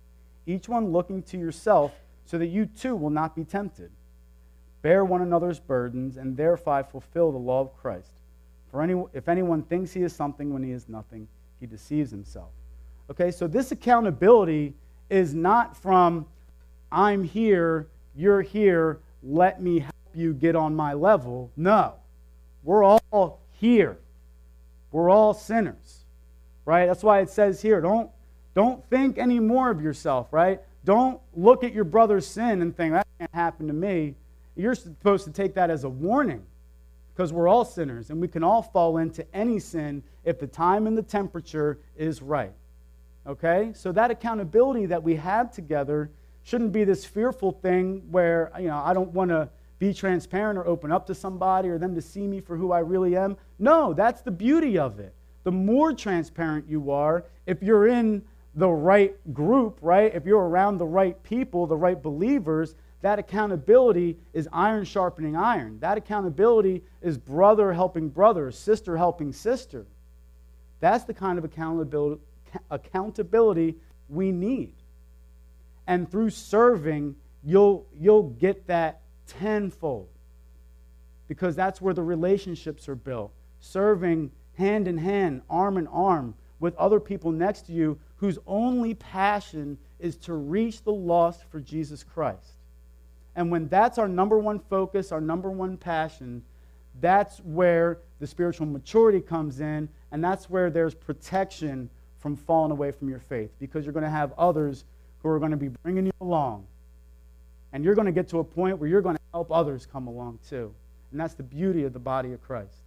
each 0.46 0.68
one 0.68 0.92
looking 0.92 1.22
to 1.24 1.38
yourself 1.38 1.92
so 2.24 2.38
that 2.38 2.46
you 2.46 2.66
too 2.66 2.94
will 2.94 3.10
not 3.10 3.34
be 3.34 3.44
tempted. 3.44 3.90
Bear 4.82 5.04
one 5.04 5.22
another's 5.22 5.58
burdens, 5.58 6.16
and 6.16 6.36
thereby 6.36 6.82
fulfill 6.82 7.32
the 7.32 7.38
law 7.38 7.60
of 7.60 7.76
Christ. 7.76 8.12
For 8.70 8.82
any, 8.82 9.02
if 9.12 9.28
anyone 9.28 9.62
thinks 9.62 9.92
he 9.92 10.02
is 10.02 10.14
something 10.14 10.52
when 10.52 10.62
he 10.62 10.70
is 10.70 10.88
nothing, 10.88 11.26
he 11.58 11.66
deceives 11.66 12.10
himself. 12.10 12.50
Okay, 13.10 13.30
so 13.30 13.46
this 13.46 13.72
accountability 13.72 14.74
is 15.08 15.34
not 15.34 15.76
from, 15.76 16.26
I'm 16.92 17.24
here, 17.24 17.88
you're 18.14 18.42
here, 18.42 19.00
let 19.22 19.60
me 19.60 19.80
help 19.80 19.94
you 20.14 20.34
get 20.34 20.54
on 20.54 20.74
my 20.74 20.92
level. 20.92 21.50
No, 21.56 21.94
we're 22.62 22.84
all 22.84 23.40
here. 23.52 23.98
We're 24.92 25.10
all 25.10 25.34
sinners, 25.34 26.04
right? 26.66 26.84
That's 26.84 27.02
why 27.02 27.20
it 27.20 27.30
says 27.30 27.62
here, 27.62 27.80
don't, 27.80 28.10
don't 28.54 28.84
think 28.90 29.16
any 29.16 29.40
more 29.40 29.70
of 29.70 29.80
yourself, 29.80 30.32
right? 30.32 30.60
Don't 30.84 31.20
look 31.34 31.64
at 31.64 31.72
your 31.72 31.84
brother's 31.84 32.26
sin 32.26 32.60
and 32.60 32.76
think, 32.76 32.92
that 32.92 33.06
can't 33.18 33.34
happen 33.34 33.66
to 33.68 33.72
me. 33.72 34.14
You're 34.56 34.74
supposed 34.74 35.24
to 35.24 35.30
take 35.30 35.54
that 35.54 35.70
as 35.70 35.84
a 35.84 35.88
warning 35.88 36.44
because 37.14 37.32
we're 37.32 37.48
all 37.48 37.64
sinners 37.64 38.10
and 38.10 38.20
we 38.20 38.28
can 38.28 38.44
all 38.44 38.62
fall 38.62 38.98
into 38.98 39.26
any 39.34 39.58
sin 39.58 40.02
if 40.24 40.38
the 40.38 40.46
time 40.46 40.86
and 40.86 40.98
the 40.98 41.02
temperature 41.02 41.78
is 41.96 42.20
right. 42.20 42.52
Okay? 43.26 43.72
So 43.74 43.92
that 43.92 44.10
accountability 44.10 44.86
that 44.86 45.02
we 45.02 45.16
have 45.16 45.50
together 45.50 46.10
shouldn't 46.42 46.72
be 46.72 46.84
this 46.84 47.04
fearful 47.04 47.52
thing 47.52 48.02
where, 48.10 48.52
you 48.58 48.68
know, 48.68 48.80
I 48.84 48.92
don't 48.92 49.10
want 49.12 49.30
to 49.30 49.48
be 49.78 49.92
transparent 49.92 50.58
or 50.58 50.66
open 50.66 50.92
up 50.92 51.06
to 51.06 51.14
somebody 51.14 51.68
or 51.68 51.78
them 51.78 51.94
to 51.94 52.02
see 52.02 52.26
me 52.26 52.40
for 52.40 52.56
who 52.56 52.72
I 52.72 52.78
really 52.78 53.16
am. 53.16 53.36
No, 53.58 53.92
that's 53.92 54.22
the 54.22 54.30
beauty 54.30 54.78
of 54.78 55.00
it. 55.00 55.15
The 55.46 55.52
more 55.52 55.92
transparent 55.92 56.68
you 56.68 56.90
are, 56.90 57.24
if 57.46 57.62
you're 57.62 57.86
in 57.86 58.24
the 58.56 58.68
right 58.68 59.14
group, 59.32 59.78
right? 59.80 60.12
If 60.12 60.26
you're 60.26 60.42
around 60.42 60.78
the 60.78 60.86
right 60.86 61.22
people, 61.22 61.68
the 61.68 61.76
right 61.76 62.02
believers, 62.02 62.74
that 63.02 63.20
accountability 63.20 64.16
is 64.32 64.48
iron 64.52 64.84
sharpening 64.84 65.36
iron. 65.36 65.78
That 65.78 65.98
accountability 65.98 66.82
is 67.00 67.16
brother 67.16 67.72
helping 67.72 68.08
brother, 68.08 68.50
sister 68.50 68.96
helping 68.96 69.32
sister. 69.32 69.86
That's 70.80 71.04
the 71.04 71.14
kind 71.14 71.38
of 71.38 71.44
accountability, 71.44 72.20
accountability 72.68 73.76
we 74.08 74.32
need. 74.32 74.74
And 75.86 76.10
through 76.10 76.30
serving, 76.30 77.14
you'll, 77.44 77.86
you'll 77.96 78.30
get 78.30 78.66
that 78.66 79.02
tenfold 79.28 80.08
because 81.28 81.54
that's 81.54 81.80
where 81.80 81.94
the 81.94 82.02
relationships 82.02 82.88
are 82.88 82.96
built. 82.96 83.30
Serving 83.60 84.32
hand 84.56 84.88
in 84.88 84.98
hand, 84.98 85.42
arm 85.48 85.76
in 85.78 85.86
arm 85.88 86.34
with 86.60 86.76
other 86.76 87.00
people 87.00 87.30
next 87.30 87.62
to 87.66 87.72
you 87.72 87.98
whose 88.16 88.38
only 88.46 88.94
passion 88.94 89.78
is 89.98 90.16
to 90.16 90.34
reach 90.34 90.82
the 90.82 90.92
lost 90.92 91.44
for 91.44 91.60
Jesus 91.60 92.02
Christ. 92.02 92.54
And 93.34 93.50
when 93.50 93.68
that's 93.68 93.98
our 93.98 94.08
number 94.08 94.38
one 94.38 94.58
focus, 94.58 95.12
our 95.12 95.20
number 95.20 95.50
one 95.50 95.76
passion, 95.76 96.42
that's 97.00 97.38
where 97.40 97.98
the 98.18 98.26
spiritual 98.26 98.66
maturity 98.66 99.20
comes 99.20 99.60
in, 99.60 99.88
and 100.10 100.24
that's 100.24 100.48
where 100.48 100.70
there's 100.70 100.94
protection 100.94 101.90
from 102.18 102.34
falling 102.34 102.72
away 102.72 102.90
from 102.90 103.10
your 103.10 103.18
faith 103.18 103.50
because 103.58 103.84
you're 103.84 103.92
going 103.92 104.04
to 104.04 104.10
have 104.10 104.32
others 104.38 104.84
who 105.22 105.28
are 105.28 105.38
going 105.38 105.50
to 105.50 105.56
be 105.56 105.68
bringing 105.68 106.06
you 106.06 106.12
along. 106.20 106.66
And 107.72 107.84
you're 107.84 107.94
going 107.94 108.06
to 108.06 108.12
get 108.12 108.28
to 108.30 108.38
a 108.38 108.44
point 108.44 108.78
where 108.78 108.88
you're 108.88 109.02
going 109.02 109.16
to 109.16 109.22
help 109.34 109.52
others 109.52 109.86
come 109.86 110.06
along 110.06 110.38
too. 110.48 110.72
And 111.10 111.20
that's 111.20 111.34
the 111.34 111.42
beauty 111.42 111.84
of 111.84 111.92
the 111.92 111.98
body 111.98 112.32
of 112.32 112.42
Christ. 112.42 112.85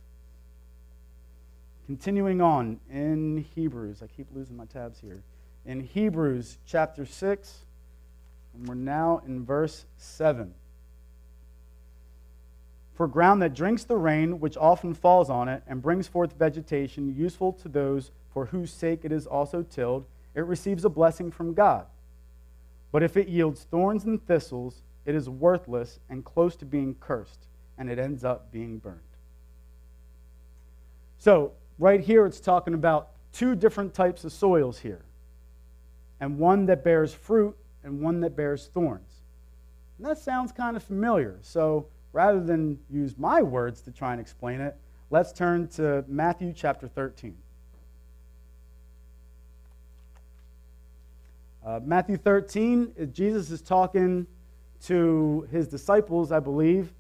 Continuing 1.89 2.39
on 2.39 2.80
in 2.91 3.43
Hebrews, 3.56 4.04
I 4.04 4.06
keep 4.06 4.28
losing 4.32 4.56
my 4.56 4.65
tabs 4.65 4.99
here. 4.99 5.23
In 5.65 5.80
Hebrews 5.80 6.60
chapter 6.63 7.04
6, 7.04 7.65
and 8.54 8.67
we're 8.67 8.75
now 8.75 9.23
in 9.25 9.43
verse 9.43 9.86
7. 9.97 10.54
For 12.93 13.08
ground 13.08 13.41
that 13.41 13.56
drinks 13.56 13.86
the 13.86 13.97
rain, 13.97 14.39
which 14.39 14.56
often 14.56 14.93
falls 14.93 15.32
on 15.32 15.49
it, 15.49 15.63
and 15.65 15.82
brings 15.82 16.08
forth 16.08 16.38
vegetation 16.38 17.15
useful 17.17 17.54
to 17.54 17.67
those 17.67 18.12
for 18.32 18.45
whose 18.45 18.71
sake 18.71 18.99
it 19.02 19.12
is 19.12 19.25
also 19.25 19.63
tilled, 19.63 20.06
it 20.36 20.41
receives 20.41 20.86
a 20.86 20.89
blessing 20.89 21.32
from 21.32 21.56
God. 21.56 21.88
But 22.91 23.02
if 23.02 23.17
it 23.17 23.30
yields 23.30 23.63
thorns 23.63 24.06
and 24.06 24.23
thistles, 24.28 24.84
it 25.08 25.15
is 25.15 25.28
worthless 25.28 25.99
and 26.08 26.23
close 26.23 26.56
to 26.58 26.65
being 26.65 26.97
cursed, 26.99 27.47
and 27.80 27.89
it 27.89 27.97
ends 27.97 28.23
up 28.23 28.52
being 28.52 28.78
burned. 28.78 28.99
So, 31.17 31.54
right 31.79 32.01
here 32.01 32.25
it's 32.25 32.39
talking 32.39 32.73
about 32.73 33.09
two 33.31 33.55
different 33.55 33.93
types 33.93 34.23
of 34.23 34.31
soils 34.31 34.77
here, 34.77 35.01
and 36.19 36.37
one 36.37 36.65
that 36.67 36.83
bears 36.83 37.13
fruit 37.13 37.55
and 37.83 38.01
one 38.01 38.19
that 38.19 38.35
bears 38.35 38.69
thorns. 38.73 39.21
And 39.97 40.05
that 40.05 40.17
sounds 40.17 40.51
kind 40.51 40.77
of 40.77 40.83
familiar. 40.83 41.39
So 41.41 41.87
rather 42.13 42.41
than 42.41 42.79
use 42.89 43.17
my 43.17 43.41
words 43.41 43.81
to 43.81 43.91
try 43.91 44.11
and 44.11 44.21
explain 44.21 44.61
it, 44.61 44.75
let's 45.09 45.31
turn 45.31 45.67
to 45.69 46.03
Matthew 46.07 46.53
chapter 46.53 46.87
13. 46.87 47.35
Uh, 51.65 51.79
Matthew 51.83 52.17
13, 52.17 53.11
Jesus 53.13 53.51
is 53.51 53.61
talking 53.61 54.25
to 54.83 55.47
his 55.51 55.67
disciples, 55.67 56.31
I 56.31 56.39
believe, 56.39 56.93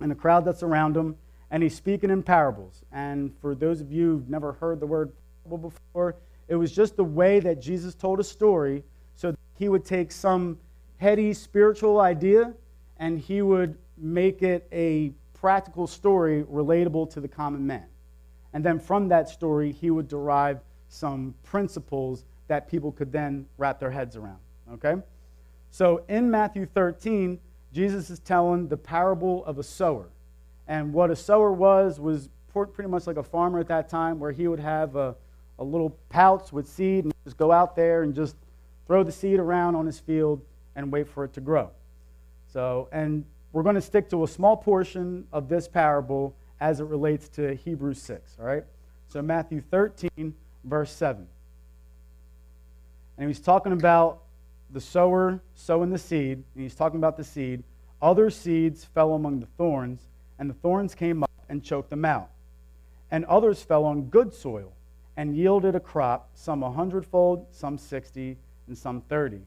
and 0.00 0.10
the 0.10 0.14
crowd 0.14 0.44
that's 0.44 0.62
around 0.62 0.96
him 0.96 1.16
and 1.52 1.62
he's 1.62 1.76
speaking 1.76 2.10
in 2.10 2.22
parables. 2.22 2.82
And 2.92 3.30
for 3.40 3.54
those 3.54 3.82
of 3.82 3.92
you 3.92 4.06
who've 4.06 4.28
never 4.28 4.52
heard 4.54 4.80
the 4.80 4.86
word 4.86 5.12
parable 5.44 5.70
before, 5.70 6.16
it 6.48 6.56
was 6.56 6.72
just 6.72 6.96
the 6.96 7.04
way 7.04 7.40
that 7.40 7.60
Jesus 7.60 7.94
told 7.94 8.18
a 8.18 8.24
story. 8.24 8.82
So 9.14 9.36
he 9.58 9.68
would 9.68 9.84
take 9.84 10.10
some 10.10 10.58
heady 10.96 11.34
spiritual 11.34 12.00
idea 12.00 12.54
and 12.96 13.18
he 13.18 13.42
would 13.42 13.76
make 13.98 14.42
it 14.42 14.66
a 14.72 15.12
practical 15.34 15.86
story 15.86 16.42
relatable 16.44 17.10
to 17.10 17.20
the 17.20 17.28
common 17.28 17.66
man. 17.66 17.84
And 18.54 18.64
then 18.64 18.78
from 18.80 19.08
that 19.08 19.28
story, 19.28 19.72
he 19.72 19.90
would 19.90 20.08
derive 20.08 20.60
some 20.88 21.34
principles 21.42 22.24
that 22.48 22.66
people 22.66 22.92
could 22.92 23.12
then 23.12 23.44
wrap 23.58 23.78
their 23.78 23.90
heads 23.90 24.16
around. 24.16 24.38
Okay? 24.72 24.94
So 25.70 26.02
in 26.08 26.30
Matthew 26.30 26.64
13, 26.64 27.38
Jesus 27.74 28.08
is 28.08 28.20
telling 28.20 28.68
the 28.68 28.76
parable 28.76 29.44
of 29.44 29.58
a 29.58 29.62
sower. 29.62 30.08
And 30.68 30.92
what 30.92 31.10
a 31.10 31.16
sower 31.16 31.52
was, 31.52 31.98
was 31.98 32.28
pretty 32.52 32.88
much 32.88 33.06
like 33.06 33.16
a 33.16 33.22
farmer 33.22 33.58
at 33.58 33.68
that 33.68 33.88
time, 33.88 34.18
where 34.18 34.32
he 34.32 34.46
would 34.48 34.60
have 34.60 34.96
a, 34.96 35.14
a 35.58 35.64
little 35.64 35.90
pouch 36.08 36.52
with 36.52 36.68
seed 36.68 37.04
and 37.04 37.14
just 37.24 37.36
go 37.36 37.50
out 37.50 37.74
there 37.74 38.02
and 38.02 38.14
just 38.14 38.36
throw 38.86 39.02
the 39.02 39.12
seed 39.12 39.38
around 39.38 39.74
on 39.74 39.86
his 39.86 39.98
field 39.98 40.42
and 40.76 40.92
wait 40.92 41.08
for 41.08 41.24
it 41.24 41.32
to 41.34 41.40
grow. 41.40 41.70
So, 42.52 42.88
and 42.92 43.24
we're 43.52 43.62
going 43.62 43.74
to 43.74 43.82
stick 43.82 44.08
to 44.10 44.24
a 44.24 44.28
small 44.28 44.56
portion 44.56 45.26
of 45.32 45.48
this 45.48 45.68
parable 45.68 46.36
as 46.60 46.80
it 46.80 46.84
relates 46.84 47.28
to 47.30 47.54
Hebrews 47.54 48.00
6, 48.02 48.36
all 48.38 48.46
right? 48.46 48.64
So, 49.08 49.20
Matthew 49.22 49.60
13, 49.60 50.34
verse 50.64 50.92
7. 50.92 51.26
And 53.18 53.28
he's 53.28 53.40
talking 53.40 53.72
about 53.72 54.22
the 54.70 54.80
sower 54.80 55.40
sowing 55.54 55.90
the 55.90 55.98
seed, 55.98 56.42
and 56.54 56.62
he's 56.62 56.74
talking 56.74 56.98
about 56.98 57.16
the 57.16 57.24
seed. 57.24 57.62
Other 58.00 58.30
seeds 58.30 58.84
fell 58.84 59.14
among 59.14 59.40
the 59.40 59.46
thorns 59.58 60.00
and 60.38 60.48
the 60.48 60.54
thorns 60.54 60.94
came 60.94 61.22
up 61.22 61.30
and 61.48 61.62
choked 61.62 61.90
them 61.90 62.04
out. 62.04 62.30
And 63.10 63.24
others 63.26 63.62
fell 63.62 63.84
on 63.84 64.04
good 64.04 64.32
soil 64.32 64.72
and 65.16 65.36
yielded 65.36 65.74
a 65.74 65.80
crop, 65.80 66.30
some 66.34 66.62
a 66.62 66.70
hundredfold, 66.70 67.46
some 67.50 67.76
sixty, 67.76 68.38
and 68.66 68.76
some 68.76 69.02
thirty. 69.02 69.42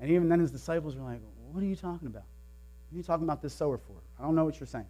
And 0.00 0.10
even 0.10 0.28
then 0.28 0.40
his 0.40 0.50
disciples 0.50 0.96
were 0.96 1.02
like, 1.02 1.20
What 1.52 1.62
are 1.62 1.66
you 1.66 1.76
talking 1.76 2.08
about? 2.08 2.24
What 2.88 2.94
are 2.94 2.96
you 2.96 3.02
talking 3.02 3.24
about 3.24 3.42
this 3.42 3.52
sower 3.52 3.78
for? 3.78 3.94
I 4.18 4.22
don't 4.22 4.34
know 4.34 4.44
what 4.44 4.58
you're 4.58 4.66
saying. 4.66 4.86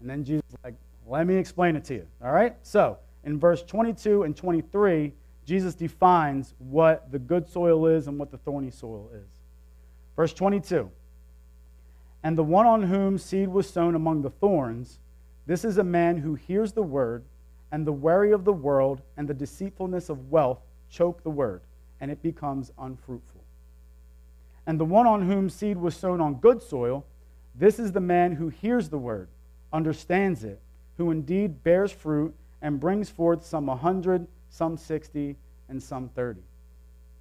And 0.00 0.10
then 0.10 0.24
Jesus 0.24 0.44
like, 0.64 0.74
Let 1.06 1.26
me 1.26 1.36
explain 1.36 1.76
it 1.76 1.84
to 1.84 1.94
you. 1.94 2.06
All 2.22 2.32
right? 2.32 2.56
So, 2.62 2.98
in 3.24 3.38
verse 3.38 3.62
22 3.62 4.24
and 4.24 4.36
23, 4.36 5.12
Jesus 5.44 5.74
defines 5.74 6.54
what 6.58 7.10
the 7.12 7.18
good 7.18 7.48
soil 7.48 7.86
is 7.86 8.08
and 8.08 8.18
what 8.18 8.30
the 8.30 8.38
thorny 8.38 8.70
soil 8.70 9.10
is. 9.14 9.28
Verse 10.16 10.32
22 10.32 10.90
and 12.22 12.36
the 12.36 12.44
one 12.44 12.66
on 12.66 12.84
whom 12.84 13.18
seed 13.18 13.48
was 13.48 13.68
sown 13.68 13.94
among 13.94 14.22
the 14.22 14.30
thorns, 14.30 14.98
this 15.46 15.64
is 15.64 15.78
a 15.78 15.84
man 15.84 16.18
who 16.18 16.34
hears 16.34 16.72
the 16.72 16.82
word, 16.82 17.24
and 17.70 17.86
the 17.86 17.92
worry 17.92 18.32
of 18.32 18.44
the 18.44 18.52
world 18.52 19.02
and 19.16 19.28
the 19.28 19.34
deceitfulness 19.34 20.08
of 20.08 20.30
wealth 20.30 20.60
choke 20.90 21.22
the 21.22 21.30
word, 21.30 21.62
and 22.00 22.10
it 22.10 22.22
becomes 22.22 22.72
unfruitful. 22.78 23.44
And 24.66 24.80
the 24.80 24.84
one 24.84 25.06
on 25.06 25.22
whom 25.22 25.48
seed 25.48 25.76
was 25.76 25.96
sown 25.96 26.20
on 26.20 26.34
good 26.34 26.62
soil, 26.62 27.04
this 27.54 27.78
is 27.78 27.92
the 27.92 28.00
man 28.00 28.32
who 28.32 28.48
hears 28.48 28.88
the 28.88 28.98
word, 28.98 29.28
understands 29.72 30.44
it, 30.44 30.60
who 30.96 31.10
indeed 31.10 31.62
bears 31.62 31.92
fruit 31.92 32.34
and 32.62 32.80
brings 32.80 33.08
forth 33.08 33.44
some 33.44 33.68
a 33.68 33.76
hundred, 33.76 34.26
some 34.48 34.76
sixty, 34.76 35.36
and 35.68 35.82
some 35.82 36.08
thirty. 36.08 36.42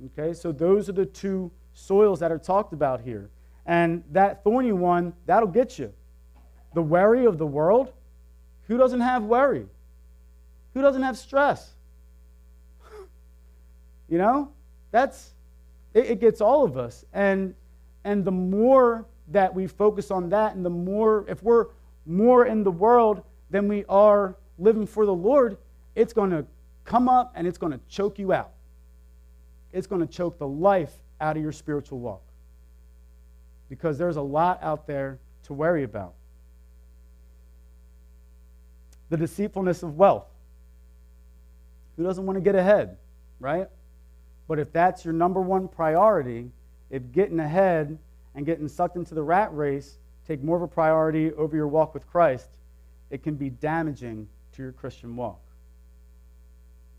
Okay, 0.06 0.34
so 0.34 0.52
those 0.52 0.90
are 0.90 0.94
the 0.94 1.06
two 1.06 1.52
soils 1.74 2.20
that 2.20 2.32
are 2.32 2.40
talked 2.40 2.74
about 2.74 3.02
here. 3.02 3.30
And 3.66 4.04
that 4.12 4.44
thorny 4.44 4.72
one, 4.72 5.14
that'll 5.26 5.50
get 5.50 5.80
you. 5.80 5.92
The 6.74 6.82
worry 6.82 7.26
of 7.26 7.38
the 7.38 7.46
world, 7.46 7.94
who 8.68 8.78
doesn't 8.78 9.02
have 9.02 9.24
worry? 9.24 9.66
Who 10.74 10.82
doesn't 10.82 11.02
have 11.02 11.18
stress? 11.18 11.72
you 14.10 14.18
know, 14.18 14.52
that's, 14.92 15.34
it, 15.94 16.06
it, 16.06 16.20
gets 16.20 16.42
all 16.42 16.64
of 16.64 16.78
us. 16.78 17.06
And, 17.14 17.56
And 18.04 18.24
the 18.24 18.32
more 18.32 19.06
that 19.30 19.54
we 19.54 19.68
focus 19.68 20.12
on 20.12 20.30
that, 20.30 20.56
and 20.56 20.64
the 20.64 20.70
more, 20.70 21.26
if 21.28 21.42
we're 21.42 21.68
more 22.06 22.46
in 22.46 22.64
the 22.64 22.72
world 22.72 23.24
than 23.50 23.68
we 23.68 23.86
are 23.90 24.36
living 24.60 24.86
for 24.86 25.06
the 25.06 25.14
Lord, 25.14 25.58
it's 25.96 26.14
going 26.14 26.30
to 26.30 26.46
come 26.84 27.10
up 27.10 27.32
and 27.36 27.48
it's 27.48 27.58
going 27.58 27.74
to 27.74 27.80
choke 27.90 28.20
you 28.20 28.32
out. 28.32 28.52
It's 29.74 29.88
going 29.88 30.02
to 30.02 30.08
choke 30.08 30.38
the 30.38 30.48
life 30.48 30.94
out 31.20 31.36
of 31.36 31.44
your 31.44 31.52
spiritual 31.52 32.00
walk. 32.00 32.22
Because 33.70 33.98
there's 33.98 34.18
a 34.18 34.22
lot 34.22 34.62
out 34.62 34.88
there 34.88 35.20
to 35.44 35.54
worry 35.54 35.84
about. 35.84 36.14
The 39.10 39.18
deceitfulness 39.18 39.84
of 39.84 39.98
wealth. 39.98 40.28
Who 41.98 42.04
doesn't 42.04 42.26
want 42.26 42.38
to 42.38 42.42
get 42.42 42.56
ahead, 42.56 42.98
right? 43.40 43.68
But 44.48 44.60
if 44.60 44.72
that's 44.74 45.06
your 45.06 45.14
number 45.14 45.42
one 45.42 45.68
priority, 45.68 46.52
if 46.90 47.12
getting 47.12 47.40
ahead 47.40 47.98
and 48.36 48.46
getting 48.46 48.68
sucked 48.68 48.96
into 48.96 49.16
the 49.16 49.24
rat 49.24 49.56
race 49.56 49.98
take 50.28 50.44
more 50.44 50.58
of 50.58 50.64
a 50.64 50.68
priority 50.68 51.32
over 51.34 51.56
your 51.56 51.68
walk 51.68 51.94
with 51.94 52.08
Christ, 52.08 52.50
it 53.10 53.24
can 53.24 53.36
be 53.36 53.50
damaging 53.50 54.28
to 54.54 54.64
your 54.64 54.72
Christian 54.72 55.16
walk. 55.16 55.40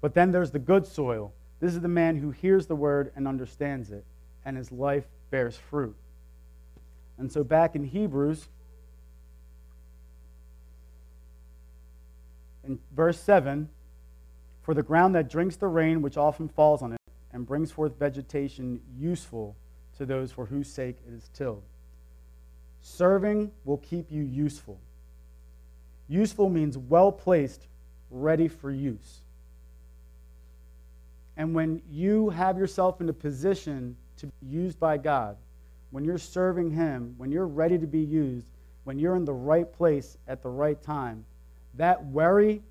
But 0.00 0.14
then 0.14 0.30
there's 0.30 0.50
the 0.50 0.58
good 0.58 0.86
soil. 0.86 1.32
This 1.60 1.74
is 1.74 1.80
the 1.80 1.88
man 1.88 2.16
who 2.16 2.30
hears 2.30 2.66
the 2.66 2.76
word 2.76 3.12
and 3.16 3.26
understands 3.26 3.90
it, 3.90 4.04
and 4.44 4.56
his 4.56 4.70
life 4.70 5.04
bears 5.30 5.56
fruit. 5.56 5.96
And 7.18 7.30
so 7.30 7.42
back 7.42 7.74
in 7.74 7.84
Hebrews, 7.84 8.48
in 12.64 12.78
verse 12.94 13.20
7, 13.20 13.68
for 14.62 14.74
the 14.74 14.82
ground 14.82 15.14
that 15.14 15.30
drinks 15.30 15.56
the 15.56 15.68
rain 15.68 16.02
which 16.02 16.16
often 16.16 16.48
falls 16.48 16.82
on 16.82 16.92
it 16.92 17.00
and 17.32 17.46
brings 17.46 17.70
forth 17.70 17.98
vegetation 17.98 18.80
useful 18.98 19.56
to 19.96 20.04
those 20.04 20.32
for 20.32 20.46
whose 20.46 20.68
sake 20.68 20.96
it 21.06 21.14
is 21.14 21.30
tilled. 21.32 21.62
Serving 22.82 23.50
will 23.64 23.78
keep 23.78 24.10
you 24.10 24.22
useful. 24.22 24.78
Useful 26.08 26.48
means 26.48 26.76
well 26.76 27.10
placed, 27.10 27.66
ready 28.10 28.48
for 28.48 28.70
use. 28.70 29.20
And 31.36 31.54
when 31.54 31.82
you 31.90 32.30
have 32.30 32.58
yourself 32.58 33.00
in 33.00 33.08
a 33.08 33.12
position 33.12 33.96
to 34.18 34.26
be 34.26 34.46
used 34.46 34.78
by 34.78 34.96
God, 34.96 35.36
when 35.90 36.04
you're 36.04 36.18
serving 36.18 36.70
Him, 36.70 37.14
when 37.16 37.30
you're 37.30 37.46
ready 37.46 37.78
to 37.78 37.86
be 37.86 38.00
used, 38.00 38.46
when 38.84 38.98
you're 38.98 39.16
in 39.16 39.24
the 39.24 39.32
right 39.32 39.70
place 39.72 40.16
at 40.28 40.42
the 40.42 40.48
right 40.48 40.80
time, 40.82 41.24
that 41.74 42.04
worry, 42.06 42.62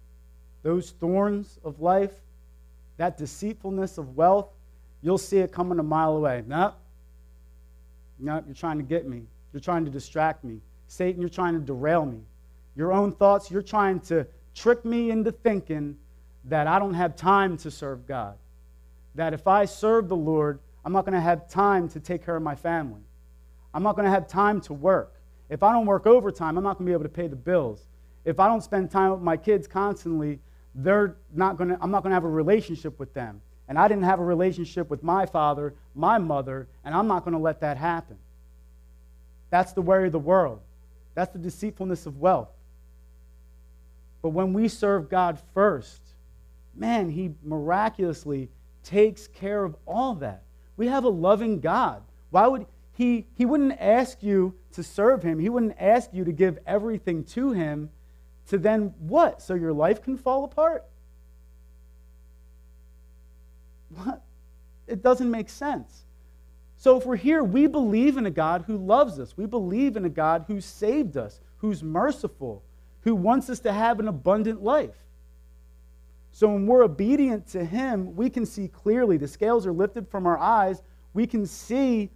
those 0.63 0.91
thorns 0.91 1.59
of 1.63 1.79
life, 1.81 2.13
that 2.97 3.17
deceitfulness 3.17 3.97
of 3.97 4.15
wealth, 4.15 4.47
you'll 5.01 5.17
see 5.17 5.37
it 5.39 5.51
coming 5.51 5.79
a 5.79 5.83
mile 5.83 6.15
away. 6.15 6.43
No, 6.47 6.73
no, 8.19 8.43
you're 8.45 8.55
trying 8.55 8.77
to 8.77 8.83
get 8.83 9.07
me. 9.07 9.23
You're 9.53 9.61
trying 9.61 9.85
to 9.85 9.91
distract 9.91 10.43
me. 10.43 10.59
Satan, 10.87 11.21
you're 11.21 11.29
trying 11.29 11.53
to 11.53 11.59
derail 11.59 12.05
me. 12.05 12.19
Your 12.75 12.91
own 12.91 13.11
thoughts, 13.11 13.49
you're 13.51 13.61
trying 13.61 13.99
to 14.01 14.25
trick 14.53 14.85
me 14.85 15.11
into 15.11 15.31
thinking 15.31 15.97
that 16.45 16.67
I 16.67 16.79
don't 16.79 16.93
have 16.93 17.15
time 17.15 17.57
to 17.57 17.71
serve 17.71 18.07
God. 18.07 18.35
That 19.15 19.33
if 19.33 19.47
I 19.47 19.65
serve 19.65 20.09
the 20.09 20.15
Lord, 20.15 20.59
I'm 20.85 20.93
not 20.93 21.03
going 21.03 21.15
to 21.15 21.21
have 21.21 21.49
time 21.49 21.89
to 21.89 21.99
take 21.99 22.23
care 22.23 22.35
of 22.35 22.43
my 22.43 22.55
family. 22.55 23.01
I'm 23.73 23.83
not 23.83 23.95
going 23.95 24.05
to 24.05 24.11
have 24.11 24.27
time 24.27 24.61
to 24.61 24.73
work. 24.73 25.15
If 25.49 25.63
I 25.63 25.73
don't 25.73 25.87
work 25.87 26.05
overtime, 26.05 26.57
I'm 26.57 26.63
not 26.63 26.77
going 26.77 26.85
to 26.85 26.89
be 26.89 26.93
able 26.93 27.03
to 27.03 27.09
pay 27.09 27.27
the 27.27 27.35
bills. 27.35 27.87
If 28.23 28.39
I 28.39 28.47
don't 28.47 28.61
spend 28.61 28.91
time 28.91 29.11
with 29.11 29.21
my 29.21 29.35
kids 29.35 29.67
constantly, 29.67 30.39
they're 30.75 31.15
not 31.33 31.57
going 31.57 31.69
to, 31.69 31.77
I'm 31.81 31.91
not 31.91 32.03
going 32.03 32.11
to 32.11 32.15
have 32.15 32.23
a 32.23 32.29
relationship 32.29 32.99
with 32.99 33.13
them. 33.13 33.41
And 33.67 33.79
I 33.79 33.87
didn't 33.87 34.03
have 34.03 34.19
a 34.19 34.23
relationship 34.23 34.89
with 34.91 35.01
my 35.01 35.25
father, 35.25 35.73
my 35.95 36.19
mother, 36.19 36.67
and 36.83 36.93
I'm 36.93 37.07
not 37.07 37.25
going 37.25 37.33
to 37.33 37.39
let 37.39 37.61
that 37.61 37.77
happen. 37.77 38.17
That's 39.49 39.73
the 39.73 39.81
worry 39.81 40.07
of 40.07 40.11
the 40.11 40.19
world. 40.19 40.61
That's 41.15 41.33
the 41.33 41.39
deceitfulness 41.39 42.05
of 42.05 42.19
wealth. 42.19 42.49
But 44.21 44.29
when 44.29 44.53
we 44.53 44.67
serve 44.67 45.09
God 45.09 45.39
first, 45.53 46.01
man, 46.75 47.09
He 47.09 47.33
miraculously 47.43 48.49
takes 48.83 49.27
care 49.27 49.63
of 49.63 49.75
all 49.87 50.15
that. 50.15 50.44
We 50.77 50.87
have 50.87 51.03
a 51.03 51.09
loving 51.09 51.59
God. 51.59 52.03
Why 52.29 52.47
would 52.47 52.65
He, 52.93 53.27
He 53.35 53.45
wouldn't 53.45 53.79
ask 53.79 54.21
you 54.21 54.55
to 54.73 54.83
serve 54.83 55.23
Him, 55.23 55.39
He 55.39 55.49
wouldn't 55.49 55.75
ask 55.79 56.09
you 56.13 56.25
to 56.25 56.31
give 56.31 56.59
everything 56.65 57.23
to 57.25 57.51
Him 57.51 57.89
to 58.47 58.57
then 58.57 58.93
what? 58.99 59.41
So 59.41 59.53
your 59.53 59.73
life 59.73 60.03
can 60.03 60.17
fall 60.17 60.43
apart? 60.43 60.85
What? 63.89 64.21
It 64.87 65.01
doesn't 65.01 65.31
make 65.31 65.49
sense. 65.49 66.05
So 66.77 66.97
if 66.97 67.05
we're 67.05 67.15
here, 67.15 67.43
we 67.43 67.67
believe 67.67 68.17
in 68.17 68.25
a 68.25 68.31
God 68.31 68.65
who 68.67 68.77
loves 68.77 69.19
us. 69.19 69.35
We 69.37 69.45
believe 69.45 69.95
in 69.95 70.05
a 70.05 70.09
God 70.09 70.45
who 70.47 70.61
saved 70.61 71.17
us, 71.17 71.39
who's 71.57 71.81
merciful, 71.81 72.63
who 73.01 73.15
wants 73.15 73.49
us 73.49 73.59
to 73.61 73.73
have 73.73 73.99
an 73.99 74.07
abundant 74.07 74.61
life. 74.61 75.04
So 76.35 76.49
when 76.49 76.67
we're 76.67 76.83
obedient 76.83 77.47
to 77.51 77.63
Him, 77.63 78.13
we 78.13 78.29
can 78.29 78.45
see 78.45 78.67
clearly. 78.67 79.15
The 79.15 79.25
scales 79.25 79.65
are 79.65 79.71
lifted 79.71 80.05
from 80.09 80.27
our 80.27 80.37
eyes. 80.37 80.81
We 81.13 81.25
can 81.25 81.45
see 81.45 82.09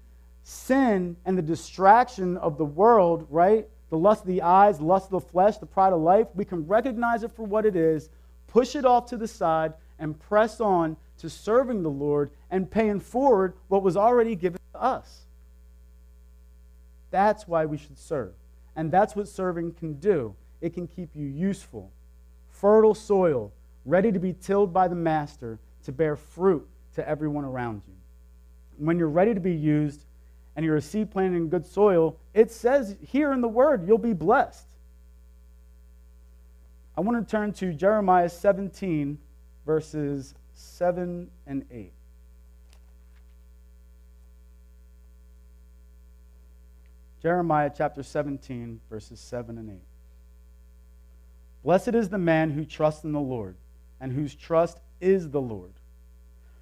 sin 0.43 1.15
and 1.23 1.37
the 1.37 1.41
distraction 1.41 2.35
of 2.35 2.57
the 2.57 2.65
world, 2.65 3.25
right? 3.29 3.65
The 3.89 3.97
lust 3.97 4.23
of 4.23 4.27
the 4.27 4.41
eyes, 4.41 4.81
lust 4.81 5.05
of 5.05 5.11
the 5.11 5.21
flesh, 5.21 5.57
the 5.59 5.65
pride 5.65 5.93
of 5.93 6.01
life. 6.01 6.27
We 6.35 6.43
can 6.43 6.67
recognize 6.67 7.23
it 7.23 7.31
for 7.31 7.43
what 7.43 7.65
it 7.65 7.77
is, 7.77 8.09
push 8.47 8.75
it 8.75 8.83
off 8.83 9.05
to 9.05 9.15
the 9.15 9.25
side, 9.25 9.73
and 9.99 10.19
press 10.19 10.59
on 10.59 10.97
to 11.19 11.29
serving 11.29 11.81
the 11.81 11.89
Lord 11.89 12.29
and 12.51 12.69
paying 12.69 12.99
forward 12.99 13.53
what 13.69 13.83
was 13.83 13.95
already 13.95 14.35
given 14.35 14.59
to 14.73 14.81
us. 14.81 15.27
That's 17.09 17.47
why 17.47 17.65
we 17.65 17.77
should 17.77 17.97
serve. 17.97 18.33
And 18.75 18.91
that's 18.91 19.15
what 19.15 19.29
serving 19.29 19.75
can 19.75 19.93
do 19.93 20.35
it 20.59 20.73
can 20.73 20.87
keep 20.87 21.15
you 21.15 21.25
useful, 21.25 21.89
fertile 22.49 22.93
soil, 22.93 23.53
ready 23.85 24.11
to 24.11 24.19
be 24.19 24.33
tilled 24.33 24.73
by 24.73 24.87
the 24.87 24.95
master 24.95 25.59
to 25.83 25.91
bear 25.91 26.15
fruit 26.15 26.67
to 26.95 27.07
everyone 27.07 27.45
around 27.45 27.81
you. 27.87 27.93
When 28.77 28.97
you're 28.97 29.09
ready 29.09 29.33
to 29.33 29.39
be 29.39 29.53
used 29.53 30.03
and 30.55 30.65
you're 30.65 30.77
a 30.77 30.81
seed 30.81 31.11
planted 31.11 31.37
in 31.37 31.49
good 31.49 31.65
soil, 31.65 32.17
it 32.33 32.51
says 32.51 32.95
here 33.01 33.31
in 33.33 33.41
the 33.41 33.47
word, 33.47 33.87
you'll 33.87 33.97
be 33.97 34.13
blessed. 34.13 34.67
I 36.97 37.01
want 37.01 37.25
to 37.25 37.31
turn 37.31 37.53
to 37.53 37.73
Jeremiah 37.73 38.29
17, 38.29 39.17
verses 39.65 40.33
7 40.53 41.29
and 41.47 41.65
8. 41.71 41.93
Jeremiah 47.21 47.71
chapter 47.75 48.01
17, 48.01 48.79
verses 48.89 49.19
7 49.19 49.57
and 49.57 49.69
8. 49.69 49.75
Blessed 51.63 51.89
is 51.89 52.09
the 52.09 52.17
man 52.17 52.51
who 52.51 52.63
trusts 52.63 53.03
in 53.03 53.11
the 53.11 53.19
Lord, 53.19 53.55
and 53.99 54.11
whose 54.11 54.35
trust 54.35 54.79
is 55.01 55.29
the 55.29 55.41
Lord. 55.41 55.73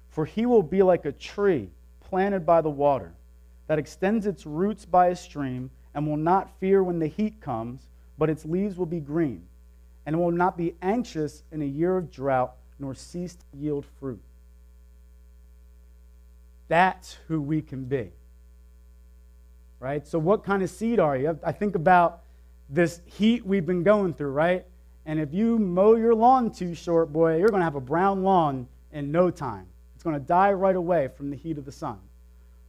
For 0.08 0.24
he 0.24 0.46
will 0.46 0.62
be 0.62 0.82
like 0.82 1.04
a 1.04 1.12
tree 1.12 1.70
planted 2.00 2.46
by 2.46 2.60
the 2.60 2.70
water, 2.70 3.12
that 3.66 3.78
extends 3.78 4.26
its 4.26 4.46
roots 4.46 4.84
by 4.84 5.08
a 5.08 5.16
stream, 5.16 5.70
and 5.94 6.06
will 6.06 6.16
not 6.16 6.58
fear 6.58 6.82
when 6.82 6.98
the 6.98 7.06
heat 7.06 7.40
comes, 7.40 7.88
but 8.16 8.30
its 8.30 8.44
leaves 8.44 8.76
will 8.76 8.86
be 8.86 9.00
green, 9.00 9.44
and 10.06 10.18
will 10.18 10.30
not 10.30 10.56
be 10.56 10.74
anxious 10.80 11.42
in 11.52 11.60
a 11.62 11.66
year 11.66 11.96
of 11.96 12.10
drought 12.10 12.54
nor 12.78 12.94
cease 12.94 13.34
to 13.34 13.44
yield 13.54 13.84
fruit. 13.98 14.22
That's 16.68 17.18
who 17.28 17.40
we 17.40 17.62
can 17.62 17.84
be. 17.84 18.12
Right? 19.80 20.06
So, 20.06 20.18
what 20.18 20.44
kind 20.44 20.62
of 20.62 20.70
seed 20.70 20.98
are 20.98 21.16
you? 21.16 21.38
I 21.44 21.52
think 21.52 21.74
about 21.74 22.22
this 22.68 23.00
heat 23.06 23.46
we've 23.46 23.64
been 23.64 23.82
going 23.82 24.14
through, 24.14 24.32
right? 24.32 24.66
And 25.08 25.18
if 25.18 25.32
you 25.32 25.58
mow 25.58 25.94
your 25.94 26.14
lawn 26.14 26.50
too 26.50 26.74
short, 26.74 27.14
boy, 27.14 27.38
you're 27.38 27.48
going 27.48 27.60
to 27.60 27.64
have 27.64 27.76
a 27.76 27.80
brown 27.80 28.22
lawn 28.22 28.68
in 28.92 29.10
no 29.10 29.30
time. 29.30 29.66
It's 29.94 30.04
going 30.04 30.14
to 30.14 30.24
die 30.24 30.52
right 30.52 30.76
away 30.76 31.08
from 31.16 31.30
the 31.30 31.36
heat 31.36 31.56
of 31.56 31.64
the 31.64 31.72
sun, 31.72 31.98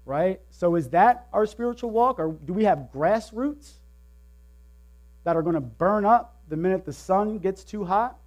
right? 0.06 0.40
So, 0.50 0.76
is 0.76 0.88
that 0.92 1.28
our 1.34 1.46
spiritual 1.46 1.90
walk? 1.90 2.18
Or 2.18 2.32
do 2.32 2.54
we 2.54 2.64
have 2.64 2.94
grass 2.94 3.34
roots 3.34 3.74
that 5.26 5.36
are 5.36 5.42
going 5.42 5.56
to 5.56 5.62
burn 5.62 6.06
up 6.06 6.38
the 6.48 6.56
minute 6.56 6.86
the 6.86 6.94
sun 6.94 7.40
gets 7.40 7.66
too 7.66 7.84
hot? 7.84 8.18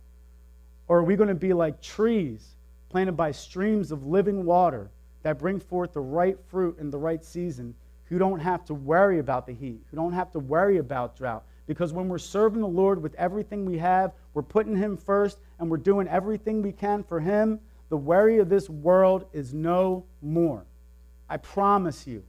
Or 0.88 0.98
are 0.98 1.04
we 1.04 1.16
going 1.16 1.30
to 1.30 1.34
be 1.34 1.54
like 1.54 1.80
trees 1.80 2.46
planted 2.90 3.12
by 3.12 3.32
streams 3.32 3.92
of 3.92 4.06
living 4.06 4.44
water 4.44 4.90
that 5.22 5.38
bring 5.38 5.58
forth 5.58 5.94
the 5.94 6.00
right 6.00 6.36
fruit 6.48 6.78
in 6.78 6.90
the 6.90 6.98
right 6.98 7.24
season, 7.24 7.74
who 8.10 8.18
don't 8.18 8.40
have 8.40 8.62
to 8.66 8.74
worry 8.74 9.20
about 9.20 9.46
the 9.46 9.54
heat, 9.54 9.80
who 9.90 9.96
don't 9.96 10.12
have 10.12 10.30
to 10.32 10.38
worry 10.38 10.76
about 10.76 11.16
drought? 11.16 11.44
Because 11.66 11.92
when 11.92 12.08
we're 12.08 12.18
serving 12.18 12.60
the 12.60 12.66
Lord 12.68 13.02
with 13.02 13.14
everything 13.14 13.64
we 13.64 13.78
have, 13.78 14.12
we're 14.34 14.42
putting 14.42 14.76
Him 14.76 14.96
first 14.96 15.38
and 15.58 15.70
we're 15.70 15.76
doing 15.76 16.08
everything 16.08 16.62
we 16.62 16.72
can 16.72 17.02
for 17.04 17.20
Him, 17.20 17.60
the 17.88 17.96
worry 17.96 18.38
of 18.38 18.48
this 18.48 18.68
world 18.68 19.26
is 19.32 19.54
no 19.54 20.04
more. 20.20 20.64
I 21.28 21.36
promise 21.36 22.06
you. 22.06 22.24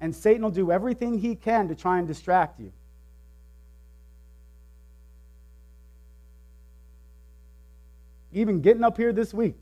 And 0.00 0.14
Satan 0.14 0.42
will 0.42 0.50
do 0.50 0.70
everything 0.70 1.18
he 1.18 1.34
can 1.34 1.68
to 1.68 1.74
try 1.74 1.98
and 1.98 2.06
distract 2.06 2.60
you. 2.60 2.72
even 8.32 8.60
getting 8.60 8.84
up 8.84 8.96
here 8.96 9.12
this 9.12 9.32
week. 9.32 9.60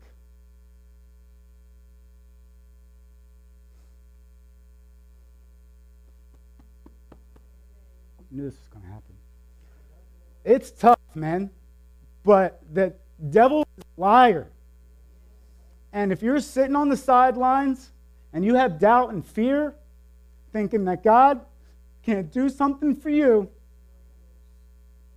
It's 10.47 10.71
tough, 10.71 10.99
man. 11.13 11.51
But 12.23 12.61
the 12.73 12.93
devil 13.29 13.67
is 13.77 13.83
a 13.97 14.01
liar. 14.01 14.47
And 15.91 16.11
if 16.11 16.21
you're 16.21 16.39
sitting 16.39 16.75
on 16.75 16.89
the 16.89 16.97
sidelines 16.97 17.91
and 18.31 18.45
you 18.45 18.55
have 18.55 18.79
doubt 18.79 19.11
and 19.11 19.25
fear, 19.25 19.75
thinking 20.53 20.85
that 20.85 21.03
God 21.03 21.41
can't 22.03 22.31
do 22.31 22.49
something 22.49 22.95
for 22.95 23.09
you, 23.09 23.49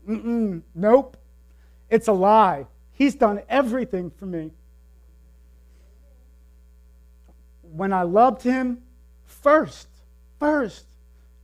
Mm-mm, 0.08 0.62
nope. 0.74 1.16
It's 1.88 2.08
a 2.08 2.12
lie. 2.12 2.66
He's 2.92 3.14
done 3.14 3.42
everything 3.48 4.10
for 4.10 4.26
me. 4.26 4.50
When 7.62 7.92
I 7.92 8.02
loved 8.02 8.42
him 8.42 8.82
first, 9.24 9.88
first, 10.38 10.86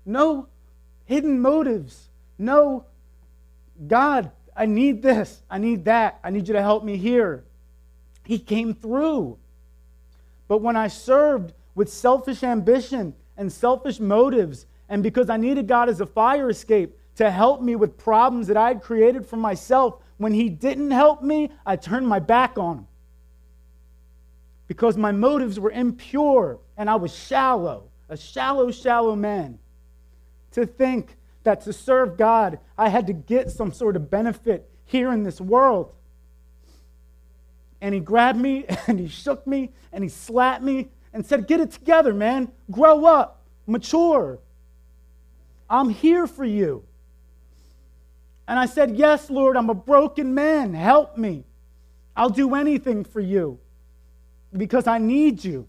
no 0.05 0.49
hidden 1.05 1.40
motives, 1.40 2.09
no, 2.38 2.87
God, 3.87 4.31
I 4.57 4.67
need 4.67 5.03
this, 5.03 5.43
I 5.51 5.59
need 5.59 5.85
that, 5.85 6.19
I 6.25 6.31
need 6.31 6.49
you 6.49 6.55
to 6.55 6.62
help 6.62 6.85
me 6.85 6.97
here. 6.97 7.45
He 8.25 8.39
came 8.39 8.75
through. 8.75 9.39
But 10.49 10.59
when 10.59 10.77
I 10.77 10.89
served 10.89 11.53
with 11.75 11.93
selfish 11.93 12.43
ambition 12.43 13.15
and 13.37 13.53
selfish 13.53 14.01
motives, 14.01 14.67
and 14.89 15.03
because 15.03 15.29
I 15.29 15.37
needed 15.37 15.67
God 15.67 15.89
as 15.89 16.01
a 16.01 16.07
fire 16.07 16.49
escape 16.49 16.97
to 17.17 17.31
help 17.31 17.61
me 17.61 17.77
with 17.77 17.97
problems 17.97 18.47
that 18.47 18.57
I 18.57 18.69
had 18.69 18.83
created 18.83 19.27
for 19.27 19.37
myself, 19.37 20.03
when 20.19 20.33
He 20.33 20.49
didn't 20.49 20.91
help 20.91 21.23
me, 21.23 21.51
I 21.65 21.77
turned 21.77 22.07
my 22.07 22.19
back 22.19 22.59
on 22.59 22.79
Him. 22.79 22.87
Because 24.69 24.97
my 24.97 25.12
motives 25.12 25.61
were 25.61 25.71
impure 25.71 26.59
and 26.77 26.91
I 26.91 26.97
was 26.97 27.15
shallow, 27.15 27.85
a 28.09 28.17
shallow, 28.17 28.71
shallow 28.71 29.15
man. 29.15 29.59
To 30.53 30.67
think 30.67 31.17
that 31.47 31.63
to 31.63 31.73
serve 31.73 32.17
God, 32.17 32.61
I 32.79 32.91
had 32.91 33.09
to 33.09 33.13
get 33.13 33.51
some 33.51 33.73
sort 33.73 33.97
of 33.97 34.11
benefit 34.11 34.71
here 34.85 35.11
in 35.13 35.25
this 35.25 35.41
world 35.41 35.93
and 37.81 37.95
he 37.95 38.01
grabbed 38.01 38.39
me 38.39 38.65
and 38.87 38.99
he 38.99 39.09
shook 39.09 39.47
me 39.47 39.71
and 39.93 40.03
he 40.03 40.11
slapped 40.11 40.63
me 40.63 40.89
and 41.13 41.25
said, 41.25 41.47
Get 41.47 41.61
it 41.61 41.71
together, 41.71 42.13
man. 42.13 42.51
Grow 42.71 43.05
up, 43.05 43.43
mature. 43.67 44.39
I'm 45.69 45.89
here 45.89 46.27
for 46.27 46.45
you. 46.45 46.85
And 48.49 48.59
I 48.59 48.67
said, 48.67 48.97
Yes, 48.97 49.31
Lord, 49.31 49.57
I'm 49.57 49.71
a 49.71 49.75
broken 49.75 50.35
man. 50.35 50.75
Help 50.75 51.17
me. 51.17 51.45
I'll 52.17 52.31
do 52.31 52.55
anything 52.55 53.05
for 53.05 53.21
you 53.21 53.59
because 54.57 54.87
I 54.87 54.99
need 54.99 55.45
you. 55.45 55.67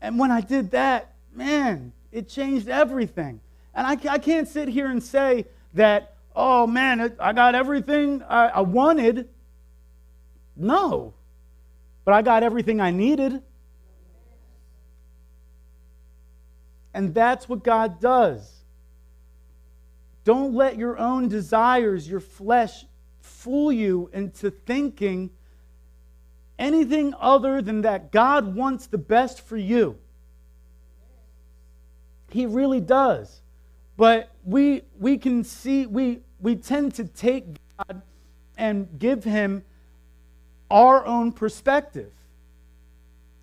And 0.00 0.18
when 0.18 0.30
I 0.30 0.40
did 0.40 0.70
that, 0.72 1.14
man, 1.34 1.92
it 2.12 2.28
changed 2.28 2.68
everything. 2.68 3.40
And 3.74 3.86
I, 3.86 4.12
I 4.12 4.18
can't 4.18 4.48
sit 4.48 4.68
here 4.68 4.86
and 4.86 5.02
say 5.02 5.46
that, 5.74 6.16
oh 6.34 6.66
man, 6.66 7.16
I 7.18 7.32
got 7.32 7.54
everything 7.54 8.22
I, 8.22 8.46
I 8.46 8.60
wanted 8.60 9.28
no. 10.56 11.14
But 12.04 12.14
I 12.14 12.22
got 12.22 12.42
everything 12.42 12.80
I 12.80 12.90
needed. 12.90 13.42
And 16.92 17.12
that's 17.12 17.48
what 17.48 17.64
God 17.64 18.00
does. 18.00 18.50
Don't 20.24 20.54
let 20.54 20.78
your 20.78 20.96
own 20.96 21.28
desires, 21.28 22.08
your 22.08 22.20
flesh, 22.20 22.84
fool 23.20 23.72
you 23.72 24.10
into 24.12 24.50
thinking 24.50 25.30
anything 26.58 27.14
other 27.18 27.60
than 27.60 27.82
that 27.82 28.12
God 28.12 28.54
wants 28.54 28.86
the 28.86 28.98
best 28.98 29.40
for 29.40 29.56
you. 29.56 29.98
He 32.30 32.46
really 32.46 32.80
does. 32.80 33.42
But 33.96 34.30
we, 34.44 34.82
we 34.98 35.18
can 35.18 35.44
see, 35.44 35.86
we, 35.86 36.20
we 36.40 36.56
tend 36.56 36.94
to 36.94 37.04
take 37.04 37.44
God 37.78 38.02
and 38.56 38.88
give 38.98 39.24
him 39.24 39.64
our 40.70 41.04
own 41.06 41.32
perspective 41.32 42.10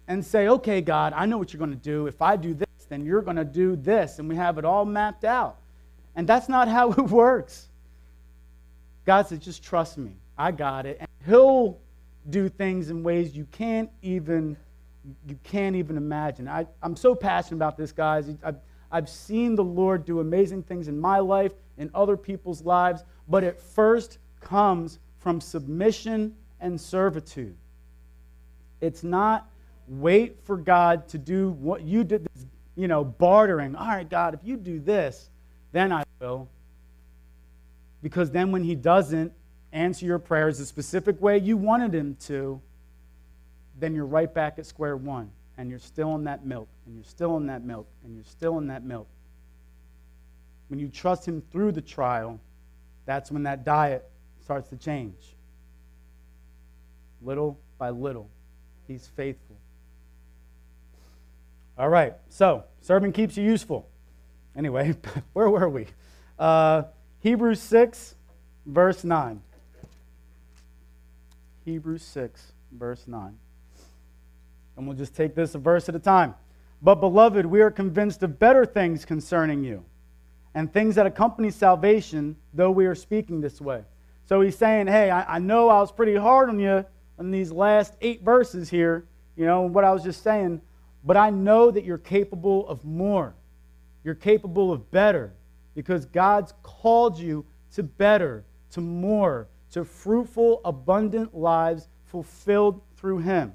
and 0.08 0.26
say, 0.26 0.48
okay, 0.48 0.82
God, 0.82 1.14
I 1.16 1.26
know 1.26 1.38
what 1.38 1.54
you're 1.54 1.60
going 1.60 1.72
to 1.72 1.76
do. 1.76 2.08
If 2.08 2.22
I 2.22 2.36
do 2.36 2.54
this, 2.54 2.68
then 2.90 3.06
you're 3.06 3.22
going 3.22 3.38
to 3.38 3.46
do 3.46 3.76
this. 3.76 4.20
And 4.20 4.28
we 4.28 4.36
have 4.36 4.58
it 4.58 4.66
all 4.66 4.84
mapped 4.84 5.24
out. 5.24 5.58
And 6.16 6.28
that's 6.28 6.50
not 6.50 6.68
how 6.68 6.92
it 6.98 7.10
works. 7.10 7.70
God 9.06 9.28
says, 9.28 9.40
just 9.40 9.64
trust 9.64 9.98
me. 9.98 10.12
I 10.38 10.52
got 10.52 10.86
it. 10.86 10.98
And 11.00 11.08
He'll 11.26 11.78
do 12.30 12.50
things 12.50 12.90
in 12.90 13.04
ways 13.04 13.36
you 13.36 13.48
can't 13.52 13.90
even 14.02 14.58
you 15.28 15.38
can't 15.44 15.76
even 15.76 15.98
imagine. 15.98 16.48
I, 16.48 16.68
I'm 16.84 16.96
so 16.96 17.16
passionate 17.16 17.58
about 17.58 17.76
this, 17.76 17.92
guys. 17.92 18.30
I've, 18.44 18.58
I've 18.92 19.10
seen 19.10 19.56
the 19.56 19.64
Lord 19.64 20.06
do 20.06 20.20
amazing 20.20 20.64
things 20.64 20.88
in 20.88 21.00
my 21.00 21.20
life, 21.20 21.54
in 21.78 21.90
other 21.94 22.18
people's 22.18 22.64
lives, 22.64 23.04
but 23.28 23.44
it 23.44 23.60
first 23.60 24.18
comes 24.42 25.00
from 25.20 25.40
submission 25.40 26.36
and 26.60 26.80
servitude. 26.80 27.56
It's 28.82 29.04
not 29.04 29.50
wait 29.88 30.38
for 30.44 30.58
God 30.58 31.08
to 31.10 31.18
do 31.18 31.52
what 31.52 31.84
you 31.84 32.04
did, 32.04 32.28
you 32.76 32.88
know, 32.88 33.04
bartering. 33.04 33.76
All 33.76 33.88
right, 33.88 34.10
God, 34.10 34.34
if 34.34 34.42
you 34.44 34.58
do 34.58 34.80
this, 34.80 35.30
then 35.72 35.92
I 35.92 36.04
will. 36.20 36.50
Because 38.02 38.32
then 38.32 38.52
when 38.52 38.64
He 38.64 38.76
doesn't 38.76 39.32
answer 39.72 40.06
your 40.06 40.20
prayers 40.20 40.58
the 40.58 40.66
specific 40.66 41.22
way 41.22 41.38
you 41.38 41.56
wanted 41.56 41.94
Him 41.94 42.18
to, 42.22 42.60
then 43.80 43.96
you're 43.96 44.06
right 44.06 44.32
back 44.34 44.60
at 44.60 44.66
square 44.66 44.98
one. 44.98 45.32
And 45.62 45.70
you're 45.70 45.78
still 45.78 46.16
in 46.16 46.24
that 46.24 46.44
milk, 46.44 46.68
and 46.88 46.96
you're 46.96 47.04
still 47.04 47.38
in 47.38 47.46
that 47.46 47.64
milk, 47.64 47.88
and 48.04 48.16
you're 48.16 48.24
still 48.24 48.58
in 48.58 48.66
that 48.70 48.84
milk. 48.84 49.08
When 50.70 50.80
you 50.80 50.88
trust 50.88 51.28
Him 51.28 51.44
through 51.52 51.74
the 51.74 51.84
trial, 51.84 52.40
that's 53.06 53.30
when 53.30 53.44
that 53.44 53.64
diet 53.64 54.10
starts 54.42 54.70
to 54.70 54.76
change 54.76 55.36
little 57.22 57.60
by 57.78 57.92
little. 57.92 58.28
He's 58.88 59.06
faithful. 59.06 59.56
All 61.78 61.90
right, 61.90 62.16
so 62.30 62.64
serving 62.82 63.12
keeps 63.12 63.38
you 63.38 63.44
useful. 63.44 63.88
Anyway, 64.58 64.96
where 65.34 65.48
were 65.48 65.70
we? 65.70 65.86
Uh, 66.40 66.86
Hebrews 67.20 67.60
6, 67.60 68.16
verse 68.66 69.04
9. 69.04 69.44
Hebrews 71.66 72.02
6, 72.02 72.54
verse 72.72 73.08
9. 73.08 73.38
And 74.76 74.88
we'll 74.88 74.98
just 74.98 75.16
take 75.16 75.36
this 75.36 75.56
a 75.56 75.60
verse 75.60 75.90
at 75.90 75.96
a 75.96 76.00
time. 76.00 76.36
But, 76.82 76.96
beloved, 76.96 77.46
we 77.46 77.62
are 77.62 77.72
convinced 77.72 78.24
of 78.24 78.40
better 78.40 78.66
things 78.66 79.06
concerning 79.06 79.64
you, 79.64 79.86
and 80.56 80.72
things 80.72 80.96
that 80.96 81.06
accompany 81.06 81.52
salvation, 81.52 82.36
though 82.54 82.72
we 82.72 82.86
are 82.86 82.96
speaking 82.96 83.42
this 83.42 83.62
way. 83.62 83.84
So 84.26 84.42
he's 84.42 84.58
saying, 84.58 84.88
Hey, 84.88 85.12
I, 85.12 85.36
I 85.36 85.40
know 85.40 85.70
I 85.70 85.80
was 85.80 85.92
pretty 85.92 86.16
hard 86.16 86.50
on 86.50 86.60
you 86.60 86.86
in 87.20 87.32
these 87.32 87.52
last 87.52 87.96
eight 88.02 88.24
verses 88.24 88.70
here, 88.70 89.06
you 89.36 89.46
know, 89.46 89.62
what 89.62 89.84
I 89.84 89.92
was 89.92 90.04
just 90.04 90.24
saying, 90.24 90.62
but 91.04 91.18
I 91.18 91.30
know 91.30 91.72
that 91.72 91.84
you're 91.84 91.98
capable 91.98 92.68
of 92.68 92.84
more. 92.84 93.36
You're 94.04 94.16
capable 94.16 94.72
of 94.72 94.90
better 94.92 95.34
because 95.76 96.06
God's 96.06 96.54
called 96.64 97.18
you 97.20 97.46
to 97.74 97.84
better, 97.84 98.44
to 98.72 98.82
more, 98.82 99.48
to 99.72 99.86
fruitful, 99.86 100.62
abundant 100.66 101.36
lives 101.36 101.88
fulfilled 102.06 102.82
through 102.98 103.20
Him. 103.20 103.54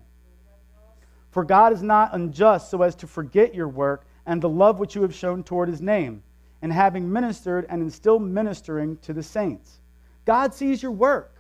For 1.37 1.45
God 1.45 1.75
is 1.75 1.83
not 1.83 2.15
unjust 2.15 2.71
so 2.71 2.81
as 2.81 2.95
to 2.95 3.07
forget 3.07 3.55
your 3.55 3.69
work 3.69 4.07
and 4.25 4.41
the 4.41 4.49
love 4.49 4.79
which 4.79 4.95
you 4.95 5.03
have 5.03 5.15
shown 5.15 5.45
toward 5.45 5.69
His 5.69 5.83
name, 5.83 6.23
and 6.63 6.73
having 6.73 7.13
ministered 7.13 7.67
and 7.69 7.93
still 7.93 8.19
ministering 8.19 8.97
to 9.03 9.13
the 9.13 9.23
saints. 9.23 9.81
God 10.25 10.55
sees 10.55 10.83
your 10.83 10.93
work. 10.93 11.37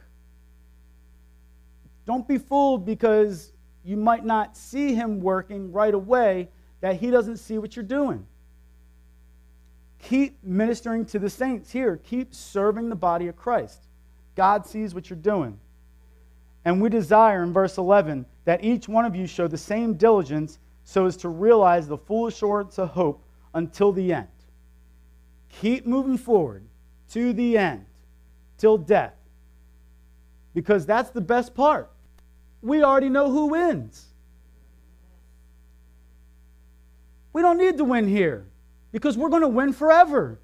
Don't 2.04 2.28
be 2.28 2.36
fooled 2.36 2.84
because 2.84 3.54
you 3.86 3.96
might 3.96 4.22
not 4.22 4.54
see 4.54 4.94
him 4.94 5.18
working 5.18 5.72
right 5.72 5.94
away, 5.94 6.50
that 6.82 6.96
he 6.96 7.10
doesn't 7.10 7.38
see 7.38 7.56
what 7.56 7.74
you're 7.74 7.82
doing. 7.82 8.26
Keep 9.98 10.44
ministering 10.44 11.06
to 11.06 11.18
the 11.18 11.30
saints 11.30 11.72
here. 11.72 11.96
Keep 12.04 12.34
serving 12.34 12.90
the 12.90 12.96
body 12.96 13.28
of 13.28 13.36
Christ. 13.36 13.86
God 14.34 14.66
sees 14.66 14.94
what 14.94 15.08
you're 15.08 15.18
doing. 15.18 15.58
And 16.66 16.82
we 16.82 16.90
desire 16.90 17.44
in 17.44 17.52
verse 17.52 17.78
11 17.78 18.26
that 18.44 18.62
each 18.62 18.88
one 18.88 19.04
of 19.04 19.14
you 19.14 19.26
show 19.26 19.46
the 19.46 19.56
same 19.56 19.94
diligence 19.94 20.58
so 20.84 21.06
as 21.06 21.16
to 21.18 21.28
realize 21.28 21.86
the 21.86 21.96
full 21.96 22.26
assurance 22.26 22.78
of 22.78 22.90
hope 22.90 23.24
until 23.54 23.92
the 23.92 24.12
end. 24.12 24.28
Keep 25.48 25.86
moving 25.86 26.18
forward 26.18 26.64
to 27.10 27.32
the 27.32 27.56
end, 27.56 27.86
till 28.58 28.76
death, 28.76 29.14
because 30.54 30.84
that's 30.84 31.10
the 31.10 31.20
best 31.20 31.54
part 31.54 31.88
we 32.62 32.82
already 32.82 33.08
know 33.08 33.30
who 33.30 33.46
wins. 33.46 34.06
We 37.32 37.42
don't 37.42 37.58
need 37.58 37.76
to 37.76 37.84
win 37.84 38.08
here 38.08 38.48
because 38.90 39.16
we're 39.16 39.28
going 39.28 39.42
to 39.42 39.48
win 39.48 39.72
forever. 39.72 40.40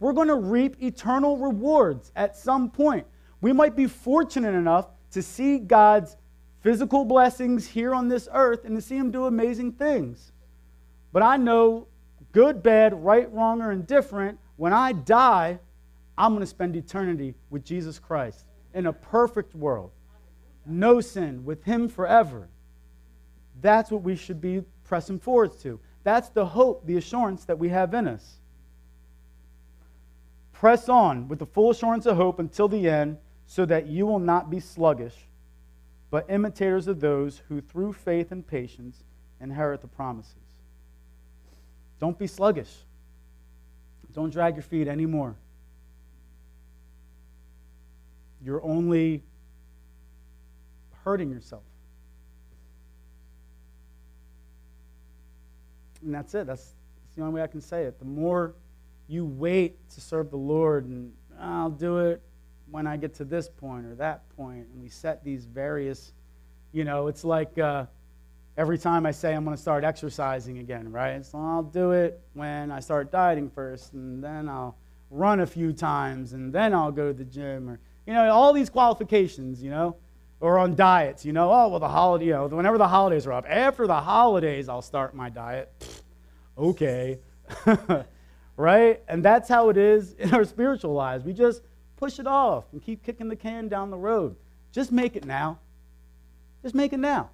We're 0.00 0.12
going 0.12 0.28
to 0.28 0.34
reap 0.34 0.82
eternal 0.82 1.36
rewards 1.36 2.10
at 2.16 2.36
some 2.36 2.68
point. 2.68 3.06
We 3.40 3.52
might 3.52 3.76
be 3.76 3.86
fortunate 3.86 4.54
enough 4.54 4.88
to 5.12 5.22
see 5.22 5.58
God's 5.58 6.16
physical 6.60 7.04
blessings 7.04 7.66
here 7.66 7.94
on 7.94 8.08
this 8.08 8.28
earth 8.32 8.64
and 8.64 8.74
to 8.76 8.82
see 8.82 8.96
Him 8.96 9.10
do 9.10 9.26
amazing 9.26 9.72
things. 9.72 10.32
But 11.12 11.22
I 11.22 11.36
know 11.36 11.86
good, 12.32 12.62
bad, 12.62 12.92
right, 12.92 13.32
wrong, 13.32 13.62
or 13.62 13.72
indifferent, 13.72 14.38
when 14.56 14.72
I 14.72 14.92
die, 14.92 15.58
I'm 16.18 16.32
going 16.32 16.40
to 16.40 16.46
spend 16.46 16.76
eternity 16.76 17.34
with 17.50 17.64
Jesus 17.64 17.98
Christ 17.98 18.44
in 18.74 18.86
a 18.86 18.92
perfect 18.92 19.54
world. 19.54 19.90
No 20.66 21.00
sin, 21.00 21.44
with 21.44 21.64
Him 21.64 21.88
forever. 21.88 22.48
That's 23.60 23.90
what 23.90 24.02
we 24.02 24.16
should 24.16 24.40
be 24.40 24.64
pressing 24.84 25.18
forward 25.18 25.58
to. 25.60 25.80
That's 26.04 26.28
the 26.28 26.44
hope, 26.44 26.86
the 26.86 26.96
assurance 26.96 27.44
that 27.44 27.58
we 27.58 27.68
have 27.68 27.94
in 27.94 28.06
us. 28.06 28.40
Press 30.52 30.88
on 30.88 31.28
with 31.28 31.38
the 31.38 31.46
full 31.46 31.70
assurance 31.70 32.06
of 32.06 32.16
hope 32.16 32.38
until 32.38 32.68
the 32.68 32.88
end, 32.88 33.18
so 33.46 33.64
that 33.64 33.86
you 33.86 34.06
will 34.06 34.18
not 34.18 34.50
be 34.50 34.60
sluggish, 34.60 35.14
but 36.10 36.26
imitators 36.28 36.88
of 36.88 37.00
those 37.00 37.42
who 37.48 37.60
through 37.60 37.92
faith 37.92 38.32
and 38.32 38.46
patience 38.46 39.04
inherit 39.40 39.80
the 39.80 39.88
promises. 39.88 40.34
Don't 42.00 42.18
be 42.18 42.26
sluggish. 42.26 42.72
Don't 44.12 44.30
drag 44.30 44.56
your 44.56 44.62
feet 44.62 44.88
anymore. 44.88 45.36
You're 48.42 48.62
only 48.64 49.22
hurting 51.04 51.30
yourself. 51.30 51.62
And 56.02 56.14
that's 56.14 56.34
it. 56.34 56.46
That's, 56.46 56.62
that's 56.62 57.14
the 57.16 57.22
only 57.22 57.34
way 57.34 57.42
I 57.42 57.46
can 57.46 57.60
say 57.60 57.84
it. 57.84 57.98
The 57.98 58.04
more 58.04 58.54
you 59.08 59.24
wait 59.24 59.88
to 59.90 60.00
serve 60.00 60.30
the 60.30 60.36
Lord, 60.36 60.86
and 60.86 61.12
I'll 61.40 61.70
do 61.70 61.98
it 61.98 62.22
when 62.70 62.86
I 62.86 62.96
get 62.96 63.14
to 63.14 63.24
this 63.24 63.48
point 63.48 63.86
or 63.86 63.94
that 63.96 64.28
point, 64.36 64.66
and 64.72 64.82
we 64.82 64.88
set 64.88 65.24
these 65.24 65.44
various, 65.44 66.12
you 66.72 66.84
know, 66.84 67.06
it's 67.06 67.24
like 67.24 67.58
uh, 67.58 67.86
every 68.56 68.78
time 68.78 69.06
I 69.06 69.10
say 69.10 69.34
I'm 69.34 69.44
going 69.44 69.56
to 69.56 69.62
start 69.62 69.84
exercising 69.84 70.58
again, 70.58 70.90
right? 70.90 71.24
So 71.24 71.38
I'll 71.38 71.62
do 71.62 71.92
it 71.92 72.20
when 72.34 72.70
I 72.70 72.80
start 72.80 73.12
dieting 73.12 73.50
first, 73.50 73.92
and 73.92 74.22
then 74.22 74.48
I'll 74.48 74.76
run 75.10 75.40
a 75.40 75.46
few 75.46 75.72
times, 75.72 76.32
and 76.32 76.52
then 76.52 76.74
I'll 76.74 76.92
go 76.92 77.08
to 77.08 77.14
the 77.14 77.24
gym, 77.24 77.68
or, 77.68 77.78
you 78.06 78.12
know, 78.12 78.28
all 78.32 78.52
these 78.52 78.70
qualifications, 78.70 79.62
you 79.62 79.70
know, 79.70 79.96
or 80.40 80.58
on 80.58 80.74
diets, 80.74 81.24
you 81.24 81.32
know, 81.32 81.50
oh, 81.50 81.68
well, 81.68 81.80
the 81.80 81.88
holiday, 81.88 82.26
you 82.26 82.32
know, 82.32 82.46
whenever 82.46 82.78
the 82.78 82.88
holidays 82.88 83.26
are 83.26 83.32
up, 83.32 83.46
after 83.48 83.86
the 83.86 84.00
holidays, 84.00 84.68
I'll 84.68 84.82
start 84.82 85.14
my 85.14 85.30
diet. 85.30 85.72
okay. 86.58 87.20
right? 88.56 89.02
And 89.08 89.24
that's 89.24 89.48
how 89.48 89.68
it 89.68 89.76
is 89.76 90.14
in 90.14 90.34
our 90.34 90.44
spiritual 90.44 90.92
lives. 90.92 91.24
We 91.24 91.32
just 91.32 91.62
push 91.96 92.18
it 92.18 92.26
off 92.26 92.64
and 92.72 92.82
keep 92.82 93.02
kicking 93.02 93.28
the 93.28 93.36
can 93.36 93.68
down 93.68 93.90
the 93.90 93.96
road. 93.96 94.36
Just 94.72 94.92
make 94.92 95.16
it 95.16 95.24
now. 95.24 95.58
Just 96.62 96.74
make 96.74 96.92
it 96.92 96.98
now. 96.98 97.30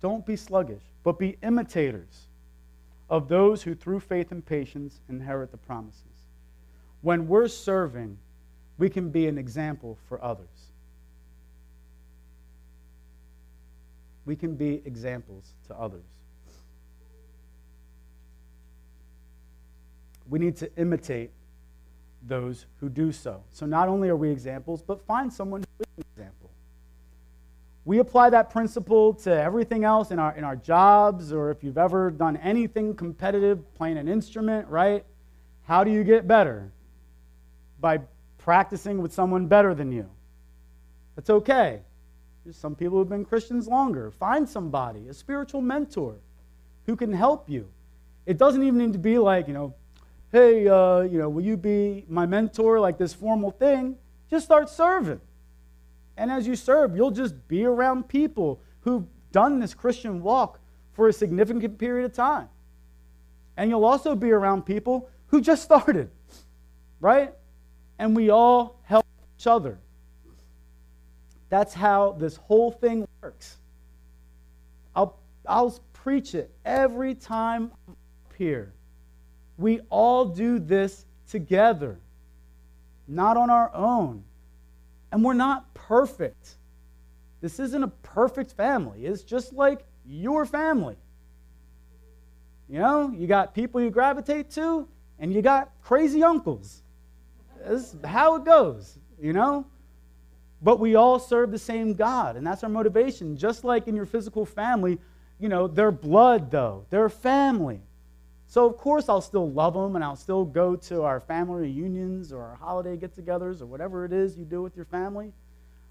Don't 0.00 0.26
be 0.26 0.36
sluggish, 0.36 0.82
but 1.02 1.18
be 1.18 1.36
imitators 1.42 2.26
of 3.08 3.28
those 3.28 3.62
who 3.62 3.74
through 3.74 4.00
faith 4.00 4.32
and 4.32 4.44
patience 4.44 5.00
inherit 5.08 5.50
the 5.50 5.56
promises. 5.56 6.02
When 7.02 7.28
we're 7.28 7.48
serving, 7.48 8.18
we 8.78 8.88
can 8.88 9.10
be 9.10 9.26
an 9.28 9.38
example 9.38 9.98
for 10.08 10.22
others. 10.22 10.48
We 14.26 14.36
can 14.36 14.54
be 14.56 14.82
examples 14.84 15.52
to 15.68 15.78
others. 15.78 16.02
We 20.28 20.38
need 20.38 20.56
to 20.56 20.70
imitate 20.76 21.30
those 22.26 22.66
who 22.80 22.88
do 22.88 23.12
so. 23.12 23.42
So 23.52 23.66
not 23.66 23.88
only 23.88 24.08
are 24.08 24.16
we 24.16 24.30
examples, 24.30 24.82
but 24.82 25.04
find 25.06 25.32
someone 25.32 25.62
who 25.62 25.84
is 25.84 25.88
an 25.96 26.04
example. 26.12 26.50
We 27.84 27.98
apply 27.98 28.30
that 28.30 28.50
principle 28.50 29.12
to 29.14 29.30
everything 29.30 29.84
else 29.84 30.10
in 30.10 30.18
our, 30.18 30.34
in 30.34 30.42
our 30.42 30.56
jobs, 30.56 31.32
or 31.32 31.50
if 31.50 31.62
you've 31.62 31.76
ever 31.76 32.10
done 32.10 32.36
anything 32.38 32.94
competitive, 32.94 33.74
playing 33.74 33.98
an 33.98 34.08
instrument, 34.08 34.68
right? 34.68 35.04
How 35.64 35.84
do 35.84 35.90
you 35.90 36.02
get 36.02 36.26
better? 36.26 36.72
By 37.80 38.00
practicing 38.38 39.02
with 39.02 39.12
someone 39.12 39.46
better 39.46 39.74
than 39.74 39.92
you. 39.92 40.08
That's 41.16 41.30
okay. 41.30 41.80
There's 42.44 42.56
some 42.56 42.74
people 42.74 42.98
who've 42.98 43.08
been 43.08 43.24
Christians 43.24 43.68
longer. 43.68 44.10
Find 44.10 44.48
somebody, 44.48 45.08
a 45.08 45.14
spiritual 45.14 45.60
mentor, 45.60 46.16
who 46.86 46.96
can 46.96 47.12
help 47.12 47.48
you. 47.48 47.68
It 48.26 48.38
doesn't 48.38 48.62
even 48.62 48.78
need 48.78 48.92
to 48.94 48.98
be 48.98 49.18
like, 49.18 49.46
you 49.46 49.54
know, 49.54 49.74
hey, 50.34 50.66
uh, 50.66 51.02
you 51.02 51.16
know, 51.16 51.28
will 51.28 51.44
you 51.44 51.56
be 51.56 52.04
my 52.08 52.26
mentor, 52.26 52.80
like 52.80 52.98
this 52.98 53.14
formal 53.14 53.52
thing? 53.52 53.94
Just 54.28 54.44
start 54.44 54.68
serving. 54.68 55.20
And 56.16 56.28
as 56.28 56.44
you 56.44 56.56
serve, 56.56 56.96
you'll 56.96 57.12
just 57.12 57.46
be 57.46 57.64
around 57.64 58.08
people 58.08 58.60
who've 58.80 59.04
done 59.30 59.60
this 59.60 59.74
Christian 59.74 60.24
walk 60.24 60.58
for 60.92 61.06
a 61.06 61.12
significant 61.12 61.78
period 61.78 62.04
of 62.04 62.14
time. 62.14 62.48
And 63.56 63.70
you'll 63.70 63.84
also 63.84 64.16
be 64.16 64.32
around 64.32 64.66
people 64.66 65.08
who 65.28 65.40
just 65.40 65.62
started, 65.62 66.10
right? 66.98 67.32
And 68.00 68.16
we 68.16 68.30
all 68.30 68.80
help 68.82 69.06
each 69.38 69.46
other. 69.46 69.78
That's 71.48 71.74
how 71.74 72.16
this 72.18 72.34
whole 72.34 72.72
thing 72.72 73.06
works. 73.22 73.58
I'll, 74.96 75.16
I'll 75.46 75.78
preach 75.92 76.34
it 76.34 76.50
every 76.64 77.14
time 77.14 77.70
I'm 77.86 77.92
up 77.92 78.32
here. 78.36 78.72
We 79.56 79.80
all 79.90 80.24
do 80.24 80.58
this 80.58 81.06
together, 81.28 81.98
not 83.06 83.36
on 83.36 83.50
our 83.50 83.74
own. 83.74 84.24
And 85.12 85.24
we're 85.24 85.34
not 85.34 85.72
perfect. 85.74 86.56
This 87.40 87.60
isn't 87.60 87.82
a 87.82 87.88
perfect 87.88 88.52
family. 88.52 89.06
It's 89.06 89.22
just 89.22 89.52
like 89.52 89.84
your 90.04 90.44
family. 90.44 90.96
You 92.68 92.78
know, 92.78 93.14
you 93.16 93.26
got 93.26 93.54
people 93.54 93.80
you 93.80 93.90
gravitate 93.90 94.50
to, 94.52 94.88
and 95.18 95.32
you 95.32 95.42
got 95.42 95.70
crazy 95.82 96.22
uncles. 96.22 96.82
This 97.64 97.94
is 97.94 97.96
how 98.04 98.36
it 98.36 98.44
goes, 98.44 98.98
you 99.20 99.32
know? 99.32 99.66
But 100.62 100.80
we 100.80 100.94
all 100.94 101.18
serve 101.18 101.50
the 101.50 101.58
same 101.58 101.92
God, 101.92 102.36
and 102.36 102.46
that's 102.46 102.64
our 102.64 102.70
motivation. 102.70 103.36
Just 103.36 103.64
like 103.64 103.86
in 103.86 103.94
your 103.94 104.06
physical 104.06 104.46
family, 104.46 104.98
you 105.38 105.48
know, 105.48 105.68
they're 105.68 105.92
blood, 105.92 106.50
though, 106.50 106.86
they're 106.90 107.10
family. 107.10 107.82
So, 108.54 108.66
of 108.66 108.76
course, 108.76 109.08
I'll 109.08 109.20
still 109.20 109.50
love 109.50 109.74
them 109.74 109.96
and 109.96 110.04
I'll 110.04 110.14
still 110.14 110.44
go 110.44 110.76
to 110.76 111.02
our 111.02 111.18
family 111.18 111.62
reunions 111.62 112.32
or 112.32 112.40
our 112.40 112.54
holiday 112.54 112.96
get 112.96 113.16
togethers 113.16 113.60
or 113.60 113.66
whatever 113.66 114.04
it 114.04 114.12
is 114.12 114.38
you 114.38 114.44
do 114.44 114.62
with 114.62 114.76
your 114.76 114.84
family, 114.84 115.32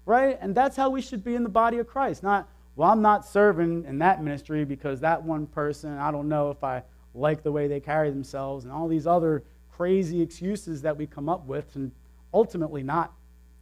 right? 0.06 0.38
And 0.40 0.54
that's 0.54 0.74
how 0.74 0.88
we 0.88 1.02
should 1.02 1.22
be 1.22 1.34
in 1.34 1.42
the 1.42 1.50
body 1.50 1.76
of 1.76 1.86
Christ. 1.86 2.22
Not, 2.22 2.48
well, 2.74 2.90
I'm 2.90 3.02
not 3.02 3.26
serving 3.26 3.84
in 3.84 3.98
that 3.98 4.24
ministry 4.24 4.64
because 4.64 4.98
that 5.00 5.22
one 5.22 5.46
person, 5.46 5.98
I 5.98 6.10
don't 6.10 6.26
know 6.26 6.50
if 6.50 6.64
I 6.64 6.82
like 7.12 7.42
the 7.42 7.52
way 7.52 7.68
they 7.68 7.80
carry 7.80 8.08
themselves 8.08 8.64
and 8.64 8.72
all 8.72 8.88
these 8.88 9.06
other 9.06 9.44
crazy 9.70 10.22
excuses 10.22 10.80
that 10.80 10.96
we 10.96 11.06
come 11.06 11.28
up 11.28 11.44
with 11.44 11.76
and 11.76 11.92
ultimately 12.32 12.82
not 12.82 13.12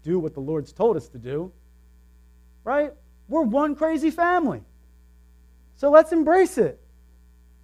do 0.05 0.21
what 0.21 0.33
the 0.33 0.39
Lord's 0.41 0.73
told 0.73 0.97
us 0.97 1.09
to 1.09 1.19
do, 1.19 1.51
right? 2.63 2.93
We're 3.29 3.43
one 3.43 3.75
crazy 3.75 4.13
family. 4.13 4.63
So 5.75 5.91
let's 5.91 6.13
embrace 6.13 6.57
it 6.57 6.79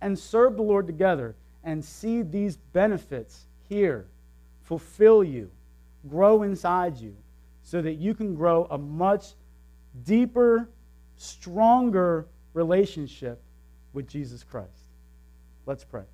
and 0.00 0.18
serve 0.18 0.56
the 0.56 0.62
Lord 0.62 0.86
together 0.86 1.34
and 1.64 1.84
see 1.84 2.22
these 2.22 2.56
benefits 2.56 3.46
here 3.68 4.06
fulfill 4.62 5.24
you, 5.24 5.50
grow 6.08 6.42
inside 6.42 6.98
you, 6.98 7.16
so 7.62 7.80
that 7.82 7.94
you 7.94 8.14
can 8.14 8.34
grow 8.34 8.66
a 8.70 8.78
much 8.78 9.28
deeper, 10.04 10.68
stronger 11.16 12.26
relationship 12.52 13.40
with 13.92 14.06
Jesus 14.06 14.44
Christ. 14.44 14.68
Let's 15.66 15.84
pray. 15.84 16.04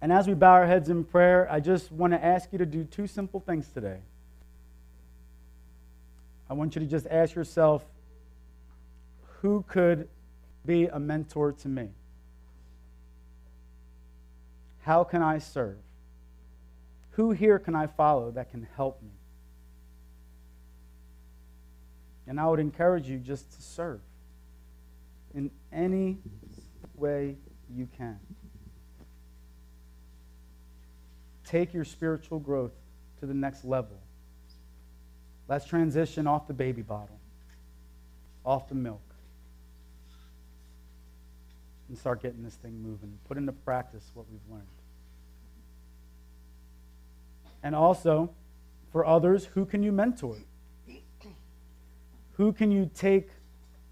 And 0.00 0.12
as 0.12 0.28
we 0.28 0.34
bow 0.34 0.52
our 0.52 0.66
heads 0.66 0.88
in 0.88 1.04
prayer, 1.04 1.48
I 1.50 1.60
just 1.60 1.90
want 1.90 2.12
to 2.12 2.24
ask 2.24 2.52
you 2.52 2.58
to 2.58 2.66
do 2.66 2.84
two 2.84 3.06
simple 3.06 3.40
things 3.40 3.68
today. 3.68 3.98
I 6.48 6.54
want 6.54 6.74
you 6.76 6.80
to 6.80 6.86
just 6.86 7.06
ask 7.08 7.34
yourself, 7.34 7.84
who 9.42 9.64
could 9.68 10.08
be 10.66 10.86
a 10.86 10.98
mentor 10.98 11.52
to 11.52 11.68
me? 11.68 11.88
How 14.82 15.04
can 15.04 15.22
I 15.22 15.38
serve? 15.38 15.78
Who 17.12 17.30
here 17.32 17.58
can 17.58 17.74
I 17.74 17.86
follow 17.86 18.30
that 18.32 18.50
can 18.50 18.66
help 18.76 19.02
me? 19.02 19.10
And 22.26 22.38
I 22.38 22.46
would 22.46 22.60
encourage 22.60 23.08
you 23.08 23.18
just 23.18 23.50
to 23.52 23.62
serve 23.62 24.00
in 25.34 25.50
any 25.72 26.18
way 26.94 27.36
you 27.74 27.88
can. 27.96 28.18
Take 31.44 31.72
your 31.72 31.84
spiritual 31.84 32.38
growth 32.38 32.72
to 33.20 33.26
the 33.26 33.34
next 33.34 33.64
level. 33.64 33.98
Let's 35.48 35.64
transition 35.64 36.26
off 36.26 36.46
the 36.46 36.52
baby 36.52 36.82
bottle, 36.82 37.18
off 38.44 38.68
the 38.68 38.74
milk 38.74 39.07
and 41.88 41.96
start 41.96 42.22
getting 42.22 42.42
this 42.42 42.54
thing 42.54 42.82
moving. 42.82 43.18
Put 43.26 43.36
into 43.36 43.52
practice 43.52 44.10
what 44.14 44.26
we've 44.30 44.40
learned. 44.50 44.66
And 47.62 47.74
also, 47.74 48.30
for 48.92 49.04
others, 49.04 49.46
who 49.46 49.64
can 49.64 49.82
you 49.82 49.92
mentor? 49.92 50.36
Who 52.36 52.52
can 52.52 52.70
you 52.70 52.88
take 52.94 53.30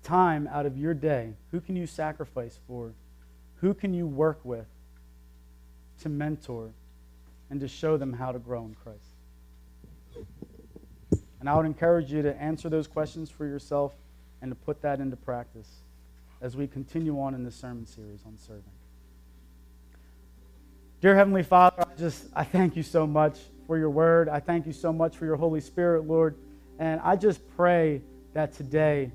time 0.07 0.49
out 0.53 0.67
of 0.67 0.79
your 0.79 0.95
day, 0.95 1.35
who 1.51 1.61
can 1.61 1.75
you 1.75 1.85
sacrifice 1.85 2.61
for? 2.69 2.93
Who 3.57 3.75
can 3.75 3.93
you 3.93 4.07
work 4.07 4.39
with 4.45 4.67
to 6.03 6.09
mentor 6.09 6.71
and 7.51 7.61
to 7.61 7.67
show 7.67 7.97
them 7.97 8.13
how 8.13 8.31
to 8.31 8.39
grow 8.39 8.65
in 8.65 8.77
Christ? 8.77 9.17
And 11.41 11.49
I 11.49 11.57
would 11.57 11.67
encourage 11.67 12.13
you 12.13 12.23
to 12.23 12.41
answer 12.41 12.69
those 12.69 12.87
questions 12.87 13.31
for 13.31 13.47
yourself 13.47 13.95
and 14.41 14.51
to 14.51 14.55
put 14.55 14.81
that 14.83 15.01
into 15.01 15.17
practice 15.17 15.69
as 16.41 16.57
we 16.57 16.67
continue 16.67 17.21
on 17.21 17.35
in 17.35 17.45
this 17.45 17.55
sermon 17.55 17.87
series 17.87 18.21
on 18.27 18.37
serving. 18.37 18.63
Dear 21.01 21.15
Heavenly 21.15 21.43
Father, 21.43 21.83
I 21.83 21.95
just 21.99 22.27
I 22.35 22.45
thank 22.45 22.77
you 22.77 22.83
so 22.83 23.07
much 23.07 23.39
for 23.67 23.79
your 23.79 23.91
word. 23.91 24.29
I 24.29 24.41
thank 24.41 24.67
you 24.67 24.73
so 24.73 24.93
much 24.93 25.17
for 25.17 25.25
your 25.25 25.37
Holy 25.37 25.61
Spirit, 25.61 26.07
Lord. 26.07 26.37
And 26.79 27.01
I 27.03 27.17
just 27.17 27.41
pray 27.57 28.03
that 28.35 28.53
today 28.53 29.11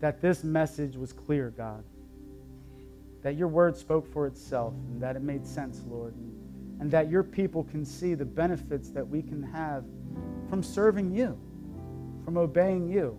that 0.00 0.20
this 0.20 0.42
message 0.44 0.96
was 0.96 1.12
clear, 1.12 1.50
God. 1.50 1.84
That 3.22 3.36
your 3.36 3.48
word 3.48 3.76
spoke 3.76 4.12
for 4.12 4.26
itself 4.26 4.74
and 4.90 5.00
that 5.00 5.14
it 5.16 5.22
made 5.22 5.46
sense, 5.46 5.82
Lord. 5.88 6.14
And, 6.14 6.80
and 6.80 6.90
that 6.90 7.08
your 7.08 7.22
people 7.22 7.64
can 7.64 7.84
see 7.84 8.14
the 8.14 8.24
benefits 8.24 8.90
that 8.90 9.06
we 9.06 9.22
can 9.22 9.42
have 9.42 9.84
from 10.50 10.62
serving 10.62 11.14
you, 11.14 11.38
from 12.24 12.36
obeying 12.36 12.88
you, 12.88 13.18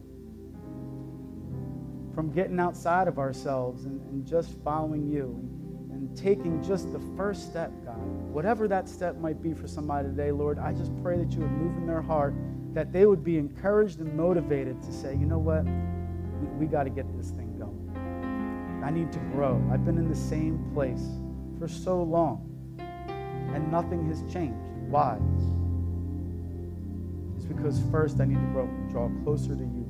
from 2.14 2.32
getting 2.32 2.60
outside 2.60 3.08
of 3.08 3.18
ourselves 3.18 3.86
and, 3.86 4.00
and 4.10 4.26
just 4.26 4.56
following 4.64 5.08
you 5.08 5.36
and, 5.40 5.92
and 5.92 6.18
taking 6.18 6.62
just 6.64 6.92
the 6.92 7.00
first 7.18 7.50
step, 7.50 7.72
God. 7.86 7.98
Whatever 7.98 8.68
that 8.68 8.88
step 8.88 9.18
might 9.18 9.42
be 9.42 9.54
for 9.54 9.68
somebody 9.68 10.08
today, 10.08 10.32
Lord, 10.32 10.60
I 10.60 10.74
just 10.74 10.92
pray 11.02 11.18
that 11.18 11.32
you 11.32 11.40
would 11.40 11.52
move 11.52 11.78
in 11.78 11.88
their 11.88 12.02
heart, 12.02 12.34
that 12.74 12.92
they 12.92 13.06
would 13.06 13.24
be 13.24 13.38
encouraged 13.38 14.00
and 14.00 14.16
motivated 14.16 14.82
to 14.84 14.92
say, 14.92 15.16
you 15.16 15.26
know 15.26 15.40
what? 15.40 15.64
We, 15.66 16.66
we 16.66 16.66
got 16.66 16.84
to 16.84 16.90
get 16.90 17.06
this 17.18 17.32
thing 17.32 17.58
going. 17.58 18.82
I 18.84 18.90
need 18.90 19.12
to 19.14 19.20
grow. 19.32 19.64
I've 19.72 19.86
been 19.86 19.98
in 19.98 20.10
the 20.10 20.16
same 20.16 20.70
place 20.74 21.06
for 21.58 21.68
so 21.68 22.04
long, 22.04 22.50
and 23.54 23.72
nothing 23.72 24.08
has 24.10 24.22
changed. 24.32 24.60
Why? 24.90 25.18
It's 27.36 27.46
because 27.46 27.82
first 27.92 28.20
I 28.20 28.26
need 28.26 28.40
to 28.40 28.52
grow, 28.52 28.68
draw 28.90 29.10
closer 29.24 29.56
to 29.56 29.64
you, 29.64 29.83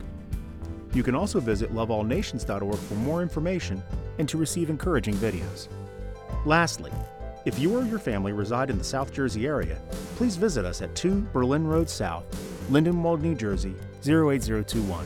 You 0.94 1.04
can 1.04 1.16
also 1.16 1.42
visit 1.42 1.74
loveallnations.org 1.74 2.80
for 2.80 2.96
more 2.96 3.22
information 3.22 3.84
and 4.18 4.30
to 4.30 4.38
receive 4.38 4.70
encouraging 4.70 5.16
videos. 5.16 5.68
Lastly, 6.46 6.92
if 7.46 7.60
you 7.60 7.76
or 7.76 7.84
your 7.84 8.00
family 8.00 8.32
reside 8.32 8.70
in 8.70 8.78
the 8.78 8.84
South 8.84 9.14
Jersey 9.14 9.46
area, 9.46 9.78
please 10.16 10.38
visit 10.38 10.64
us 10.64 10.82
at 10.82 10.96
2 10.96 11.28
Berlin 11.34 11.68
Road 11.68 11.90
South, 11.90 12.24
Lindenwold, 12.70 13.20
New 13.22 13.36
Jersey 13.36 13.76
08021. 14.04 15.06